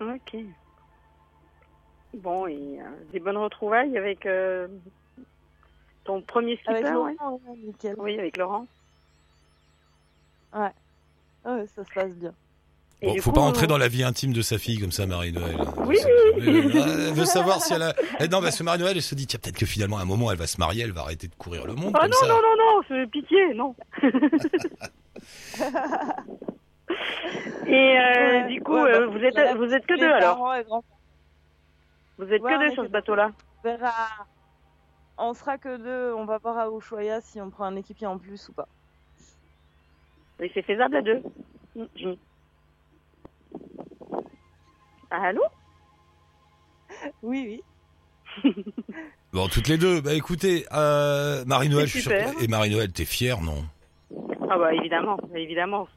Ok. 0.00 0.36
Bon, 2.14 2.46
et 2.46 2.80
euh, 2.80 3.04
des 3.12 3.20
bonnes 3.20 3.36
retrouvailles 3.36 3.96
avec 3.98 4.26
euh, 4.26 4.68
ton 6.04 6.22
premier 6.22 6.56
skipper, 6.58 6.74
Avec 6.74 6.84
ouais. 6.84 7.16
Laurent, 7.18 7.40
ouais. 7.44 7.94
Oui, 7.96 8.18
avec 8.18 8.36
Laurent. 8.36 8.66
Ouais, 11.44 11.66
ça 11.66 11.84
se 11.84 11.90
passe 11.92 12.14
bien. 12.14 12.34
Bon, 13.04 13.14
faut 13.20 13.30
coup, 13.30 13.34
pas 13.36 13.40
entrer 13.42 13.64
on- 13.66 13.68
dans 13.68 13.78
la 13.78 13.88
vie 13.88 14.02
intime 14.04 14.32
de 14.32 14.42
sa 14.42 14.58
fille 14.58 14.78
comme 14.78 14.92
ça, 14.92 15.06
Marie-Noël. 15.06 15.56
Oui, 15.86 15.96
Euh, 16.04 16.38
Elle 17.08 17.14
veut 17.14 17.24
savoir 17.24 17.60
si 17.62 17.72
elle 17.74 17.82
a. 17.82 17.94
Eh 18.20 18.28
non, 18.28 18.40
parce 18.40 18.56
que 18.58 18.62
Marie-Noël, 18.64 18.96
elle 18.96 19.02
se 19.02 19.14
dit, 19.14 19.26
tiens, 19.26 19.38
peut-être 19.42 19.56
que 19.56 19.66
finalement, 19.66 19.98
à 19.98 20.02
un 20.02 20.06
moment, 20.06 20.30
elle 20.30 20.38
va 20.38 20.46
se 20.46 20.58
marier, 20.58 20.82
elle 20.84 20.92
va 20.92 21.02
arrêter 21.02 21.28
de 21.28 21.34
courir 21.34 21.66
le 21.66 21.74
monde 21.74 21.92
Ah 21.94 22.00
comme 22.00 22.10
non, 22.10 22.16
ça. 22.16 22.26
non, 22.28 22.34
non, 22.34 22.56
non, 22.58 22.82
c'est 22.88 23.06
pitié, 23.10 23.54
non. 23.54 23.74
et 27.66 27.98
euh, 27.98 28.42
Ouais, 28.42 28.48
du 28.48 28.60
coup, 28.62 28.74
ouais, 28.74 28.92
euh, 28.92 29.06
bah, 29.06 29.12
vous 29.18 29.24
êtes 29.24 29.34
la- 29.34 29.54
vous 29.54 29.72
êtes 29.72 29.86
que 29.86 29.98
deux 29.98 30.10
alors 30.10 30.38
Vous 32.18 32.24
êtes 32.32 32.42
Ouais, 32.42 32.52
que 32.52 32.68
deux 32.68 32.72
sur 32.74 32.84
ce 32.84 32.88
bateau-là 32.90 33.30
On 33.64 33.68
verra. 33.68 33.92
On 35.18 35.34
sera 35.34 35.58
que 35.58 35.76
deux. 35.76 36.12
On 36.14 36.24
va 36.24 36.38
voir 36.38 36.58
à 36.58 36.68
Ushuaia 36.68 37.20
si 37.20 37.40
on 37.40 37.50
prend 37.50 37.64
un 37.64 37.76
équipier 37.76 38.06
en 38.06 38.18
plus 38.18 38.48
ou 38.48 38.52
pas. 38.52 38.68
Et 40.40 40.50
c'est 40.54 40.62
faisable 40.62 40.96
à 40.96 41.02
deux. 41.02 41.22
Mhm. 41.76 42.16
Allô 45.22 45.42
Oui, 47.22 47.60
oui. 48.42 48.52
Bon, 49.32 49.48
toutes 49.48 49.66
les 49.66 49.78
deux. 49.78 50.00
Bah 50.00 50.14
écoutez, 50.14 50.64
euh, 50.72 51.44
Marie-Noël, 51.44 51.86
je 51.88 51.98
suis 51.98 52.02
sûr. 52.02 52.12
Et 52.40 52.46
Marie-Noël, 52.46 52.92
t'es 52.92 53.04
fière, 53.04 53.40
non 53.40 53.64
Ah 54.48 54.56
bah 54.56 54.72
évidemment, 54.72 55.18
évidemment. 55.34 55.88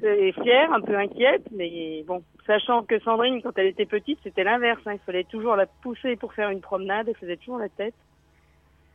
C'est 0.00 0.30
fière, 0.32 0.72
un 0.72 0.80
peu 0.80 0.96
inquiète, 0.96 1.42
mais 1.50 2.04
bon, 2.06 2.22
sachant 2.46 2.84
que 2.84 3.00
Sandrine, 3.00 3.42
quand 3.42 3.58
elle 3.58 3.66
était 3.66 3.86
petite, 3.86 4.20
c'était 4.22 4.44
l'inverse. 4.44 4.80
hein. 4.86 4.92
Il 4.94 5.00
fallait 5.04 5.24
toujours 5.24 5.56
la 5.56 5.66
pousser 5.66 6.14
pour 6.14 6.32
faire 6.32 6.50
une 6.50 6.60
promenade, 6.60 7.08
elle 7.08 7.16
faisait 7.16 7.36
toujours 7.38 7.58
la 7.58 7.68
tête. 7.68 7.94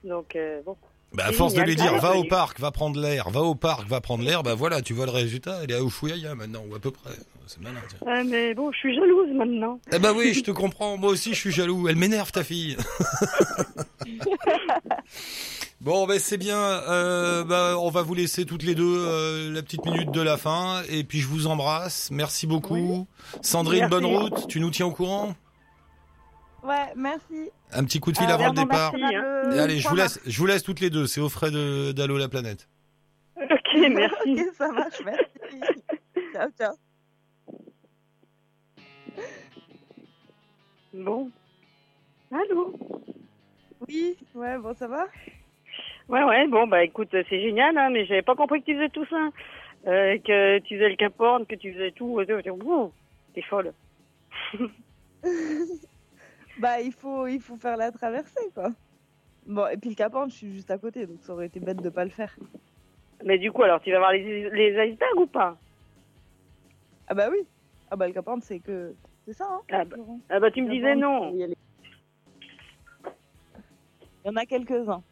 Donc 0.06 0.36
euh, 0.38 0.62
bon. 0.65 0.78
Bah, 1.15 1.23
à 1.28 1.32
force 1.32 1.54
de 1.54 1.62
lui 1.62 1.75
dire, 1.75 1.95
va 1.97 2.15
au 2.17 2.25
parc, 2.25 2.60
va 2.60 2.71
prendre 2.71 2.99
l'air, 2.99 3.30
va 3.30 3.41
au 3.41 3.56
parc, 3.56 3.88
va 3.88 4.01
prendre 4.01 4.23
l'air, 4.23 4.43
bah 4.43 4.54
voilà, 4.54 4.82
tu 4.82 4.93
vois 4.93 5.06
le 5.06 5.12
résultat, 5.12 5.60
elle 5.63 5.71
est 5.71 5.75
à 5.75 5.82
Ushuaïa 5.82 6.36
maintenant, 6.36 6.63
ou 6.69 6.75
à 6.75 6.80
peu 6.80 6.91
près. 6.91 7.12
C'est 7.47 7.62
malin, 7.62 7.80
tiens. 7.88 8.23
Mais 8.25 8.54
bon, 8.54 8.71
je 8.71 8.78
suis 8.80 8.95
jalouse 8.95 9.30
maintenant. 9.34 9.80
Eh 9.93 9.99
bah 9.99 10.13
oui, 10.15 10.34
je 10.34 10.41
te 10.41 10.51
comprends, 10.51 10.97
moi 10.97 11.12
aussi 11.12 11.34
je 11.34 11.39
suis 11.39 11.51
jaloux, 11.51 11.88
elle 11.88 11.95
m'énerve 11.95 12.32
ta 12.32 12.43
fille. 12.43 12.75
bon, 15.82 16.06
ben 16.08 16.19
c'est 16.19 16.38
bien, 16.38 16.58
euh, 16.60 17.43
bah, 17.43 17.75
on 17.80 17.89
va 17.89 18.01
vous 18.01 18.15
laisser 18.15 18.45
toutes 18.45 18.63
les 18.63 18.75
deux 18.75 18.97
euh, 18.97 19.54
la 19.54 19.62
petite 19.62 19.86
minute 19.86 20.12
de 20.12 20.21
la 20.21 20.38
fin, 20.38 20.82
et 20.89 21.04
puis 21.04 21.19
je 21.19 21.28
vous 21.28 21.47
embrasse, 21.47 22.10
merci 22.12 22.47
beaucoup. 22.47 23.08
Sandrine, 23.41 23.82
Merci. 23.82 23.91
bonne 23.91 24.06
route, 24.06 24.47
tu 24.47 24.60
nous 24.60 24.71
tiens 24.71 24.88
au 24.88 24.91
courant? 24.91 25.36
Ouais, 26.65 26.93
merci. 26.95 27.51
Un 27.73 27.84
petit 27.84 27.99
coup 27.99 28.12
de 28.12 28.17
fil 28.17 28.28
Euh, 28.30 28.34
avant 28.34 28.47
le 28.47 28.54
départ. 28.54 28.91
merci, 28.97 29.15
hein. 29.15 29.51
Et 29.51 29.60
allez, 29.60 29.78
je 29.78 29.88
vous 29.88 29.95
3 29.95 30.04
laisse, 30.04 30.19
je 30.25 30.38
vous 30.39 30.45
laisse 30.47 30.63
toutes 30.63 30.80
les 30.80 30.89
deux, 30.89 31.06
c'est 31.06 31.21
au 31.21 31.30
frais 31.30 31.51
de 31.51 31.91
d'Allo 31.91 32.17
la 32.17 32.28
planète. 32.30 32.67
Ok, 33.38 33.49
merci. 33.91 34.34
Ok, 34.34 34.54
ça 34.58 34.71
marche, 34.71 35.01
merci. 35.06 35.62
ciao, 36.34 36.49
ciao. 36.58 36.73
Bon. 40.93 41.30
Allô? 42.32 42.73
Oui, 43.88 44.17
ouais, 44.34 44.58
bon, 44.58 44.73
ça 44.73 44.88
va? 44.88 45.06
Ouais, 46.08 46.23
ouais, 46.23 46.47
bon, 46.47 46.67
bah 46.67 46.84
écoute, 46.84 47.10
c'est 47.12 47.41
génial, 47.41 47.78
hein, 47.78 47.89
mais 47.91 48.06
j'avais 48.06 48.21
pas 48.21 48.36
compris 48.36 48.62
que 48.62 48.65
tu 48.65 48.73
faisais 48.75 48.89
tout 48.89 49.06
ça. 49.08 49.30
Euh, 49.88 50.17
que 50.19 50.60
tu 50.60 50.75
faisais 50.78 50.89
le 50.89 50.95
caporne, 50.95 51.45
que 51.45 51.56
tu 51.56 51.71
faisais 51.73 51.91
tout. 51.91 52.19
et 52.21 52.25
tout. 52.25 52.34
J'ai 52.38 52.41
dit, 52.43 52.49
Wow, 52.49 52.91
t'es 53.36 53.41
folle. 53.43 53.73
Bah, 56.60 56.80
il 56.82 56.91
faut, 56.91 57.28
il 57.28 57.41
faut 57.41 57.58
faire 57.58 57.78
la 57.78 57.91
traversée, 57.91 58.50
quoi. 58.54 58.72
Bon, 59.46 59.68
et 59.68 59.78
puis 59.78 59.89
le 59.89 59.96
Cap 59.96 60.13
Horn, 60.13 60.30
je 60.30 60.36
suis 60.36 60.52
juste 60.54 60.72
à 60.72 60.78
côté, 60.78 61.06
donc 61.06 61.22
ça 61.22 61.34
aurait 61.34 61.48
été 61.48 61.60
bête 61.60 61.82
de 61.82 61.89
pas 61.89 62.04
le 62.04 62.10
faire. 62.10 62.36
Mais 63.24 63.38
du 63.38 63.52
coup, 63.52 63.63
alors, 63.63 63.82
tu 63.82 63.91
vas 63.91 64.00
voir 64.00 64.12
les, 64.12 64.50
les 64.50 64.89
icebergs 64.89 65.20
ou 65.20 65.28
pas? 65.28 65.58
Ah 67.08 67.13
bah 67.13 67.30
oui. 67.32 67.46
Ah 67.91 67.96
bah 67.96 68.08
le 68.08 68.13
Cap 68.13 68.28
Horn, 68.28 68.41
c'est 68.41 68.60
que... 68.60 68.96
C'est 69.26 69.34
ça, 69.34 69.48
hein 69.50 69.62
ah 69.72 69.86
bah, 69.86 69.98
ah 70.30 70.39
bah, 70.39 70.52
tu 70.52 70.62
me 70.62 70.70
disais 70.70 70.96
non. 70.96 71.32
faut 71.32 71.38
y 71.38 71.44
aller. 71.44 71.58
Il 74.24 74.28
y 74.28 74.32
en 74.32 74.36
a 74.36 74.46
quelques-uns. 74.46 75.04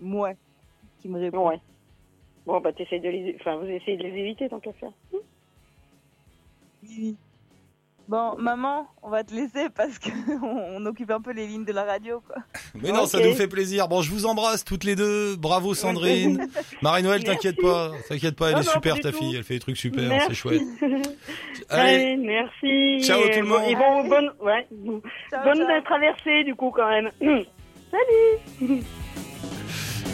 Ouais. 0.00 0.36
Qui 1.00 1.08
me 1.08 1.18
répondent. 1.18 1.48
Ouais. 1.48 1.60
Bon, 2.46 2.60
bah, 2.60 2.72
t'essayes 2.72 3.00
de 3.00 3.08
les, 3.08 3.36
enfin, 3.40 3.56
vous 3.56 3.66
essayez 3.66 3.96
de 3.96 4.02
les 4.02 4.20
éviter 4.20 4.48
tant 4.48 4.60
qu'à 4.60 4.72
faire. 4.72 4.92
Oui, 5.12 5.20
oui. 6.82 7.16
Bon, 8.10 8.34
maman, 8.38 8.88
on 9.04 9.08
va 9.08 9.22
te 9.22 9.32
laisser 9.32 9.68
parce 9.72 10.00
que 10.00 10.08
on 10.42 10.84
occupe 10.84 11.12
un 11.12 11.20
peu 11.20 11.30
les 11.30 11.46
lignes 11.46 11.64
de 11.64 11.72
la 11.72 11.84
radio, 11.84 12.20
quoi. 12.26 12.42
Mais 12.74 12.90
non, 12.90 13.06
ça 13.06 13.20
nous 13.20 13.34
fait 13.34 13.46
plaisir. 13.46 13.86
Bon, 13.86 14.02
je 14.02 14.10
vous 14.10 14.26
embrasse 14.26 14.64
toutes 14.64 14.82
les 14.82 14.96
deux. 14.96 15.36
Bravo 15.36 15.74
Sandrine. 15.74 16.48
Marie-Noël, 16.82 17.22
t'inquiète 17.22 17.62
pas. 17.62 17.92
T'inquiète 18.08 18.34
pas, 18.34 18.48
elle 18.48 18.54
Non, 18.56 18.62
est 18.62 18.64
non, 18.66 18.72
super 18.72 18.98
ta 18.98 19.12
tout. 19.12 19.18
fille. 19.18 19.36
Elle 19.36 19.44
fait 19.44 19.54
des 19.54 19.60
trucs 19.60 19.76
super, 19.76 20.08
Merci. 20.08 20.26
c'est 20.30 20.34
chouette. 20.34 20.62
Allez, 21.68 21.94
Allez, 21.94 22.16
merci. 22.16 23.00
Ciao, 23.06 23.20
Et 23.22 23.30
tout 23.30 23.42
le 23.42 23.46
monde. 23.46 23.62
Et 23.68 23.76
bon, 23.76 24.08
bonne, 24.08 24.32
ouais, 24.40 24.66
Ciao, 25.30 25.44
bonne 25.44 25.64
ciao. 25.64 25.80
traversée, 25.84 26.42
du 26.42 26.56
coup, 26.56 26.72
quand 26.74 26.88
même. 26.90 27.10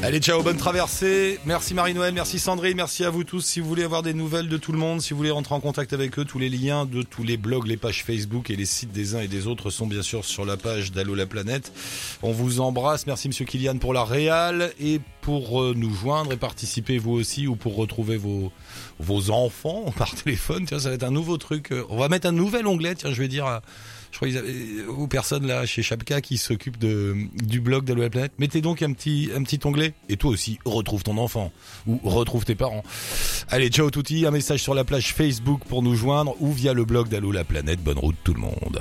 allez, 0.02 0.20
ciao, 0.20 0.42
bonne 0.42 0.56
traversée. 0.56 1.40
Merci 1.46 1.74
Marie-Noël, 1.74 2.14
merci 2.14 2.38
Sandrine, 2.38 2.76
merci 2.76 3.04
à 3.04 3.10
vous 3.10 3.24
tous. 3.24 3.40
Si 3.40 3.60
vous 3.60 3.66
voulez 3.68 3.82
avoir 3.82 4.02
des 4.02 4.14
nouvelles 4.14 4.48
de 4.48 4.56
tout 4.56 4.70
le 4.72 4.78
monde, 4.78 5.00
si 5.02 5.10
vous 5.12 5.16
voulez 5.16 5.30
rentrer 5.30 5.54
en 5.54 5.60
contact 5.60 5.92
avec 5.92 6.18
eux, 6.18 6.24
tous 6.24 6.38
les 6.38 6.48
liens 6.48 6.84
de 6.86 7.02
tous 7.02 7.24
les 7.24 7.36
blogs, 7.36 7.66
les 7.66 7.76
pages 7.76 8.04
Facebook 8.04 8.50
et 8.50 8.56
les 8.56 8.66
sites 8.66 8.92
des 8.92 9.14
uns 9.16 9.20
et 9.20 9.28
des 9.28 9.46
autres 9.46 9.70
sont 9.70 9.86
bien 9.86 10.02
sûr 10.02 10.24
sur 10.24 10.44
la 10.44 10.56
page 10.56 10.92
d'Allo 10.92 11.14
la 11.14 11.26
planète. 11.26 11.72
On 12.22 12.32
vous 12.32 12.60
embrasse. 12.60 13.06
Merci 13.06 13.28
Monsieur 13.28 13.44
Kylian 13.44 13.78
pour 13.78 13.92
la 13.94 14.04
réal 14.04 14.72
et 14.80 15.00
pour 15.22 15.60
euh, 15.62 15.74
nous 15.76 15.92
joindre 15.94 16.32
et 16.32 16.36
participer 16.36 16.98
vous 16.98 17.12
aussi 17.12 17.46
ou 17.48 17.56
pour 17.56 17.74
retrouver 17.76 18.16
vos 18.16 18.52
vos 19.00 19.30
enfants 19.30 19.92
par 19.98 20.14
téléphone. 20.14 20.66
Tiens, 20.66 20.78
ça 20.78 20.90
va 20.90 20.94
être 20.94 21.04
un 21.04 21.10
nouveau 21.10 21.36
truc. 21.36 21.72
Euh, 21.72 21.84
On 21.88 21.98
va 21.98 22.08
mettre 22.08 22.28
un 22.28 22.32
nouvel 22.32 22.66
onglet. 22.66 22.94
Tiens, 22.94 23.12
je 23.12 23.20
vais 23.20 23.28
dire. 23.28 23.46
à- 23.46 23.62
Je 24.16 24.18
crois 24.18 24.28
qu'ils 24.28 24.38
avaient- 24.38 24.86
aux 24.86 25.06
personnes 25.06 25.46
là 25.46 25.66
chez 25.66 25.82
Chapka 25.82 26.22
qui 26.22 26.38
s'occupent 26.38 26.78
de 26.78 27.14
du 27.34 27.60
blog 27.60 27.84
d'Allo 27.84 28.00
la 28.00 28.08
planète. 28.08 28.32
Mettez 28.38 28.62
donc 28.62 28.80
un 28.80 28.94
petit 28.94 29.28
un 29.36 29.42
petit 29.42 29.60
onglet 29.64 29.92
et 30.08 30.16
toi 30.16 30.30
aussi 30.30 30.58
retrouve 30.64 31.02
ton 31.02 31.18
enfant 31.18 31.52
ou 31.86 32.00
retrouve 32.02 32.46
tes 32.46 32.54
parents. 32.54 32.82
Allez, 33.50 33.68
ciao 33.68 33.90
touti, 33.90 34.24
un 34.24 34.30
message 34.30 34.62
sur 34.62 34.72
la 34.74 34.84
plage 34.84 35.12
Facebook 35.12 35.60
pour 35.68 35.82
nous 35.82 35.94
joindre 35.94 36.34
ou 36.40 36.50
via 36.50 36.72
le 36.72 36.86
blog 36.86 37.08
d'Allo 37.10 37.30
la 37.30 37.44
planète. 37.44 37.82
Bonne 37.84 37.98
route 37.98 38.16
tout 38.24 38.32
le 38.32 38.40
monde. 38.40 38.80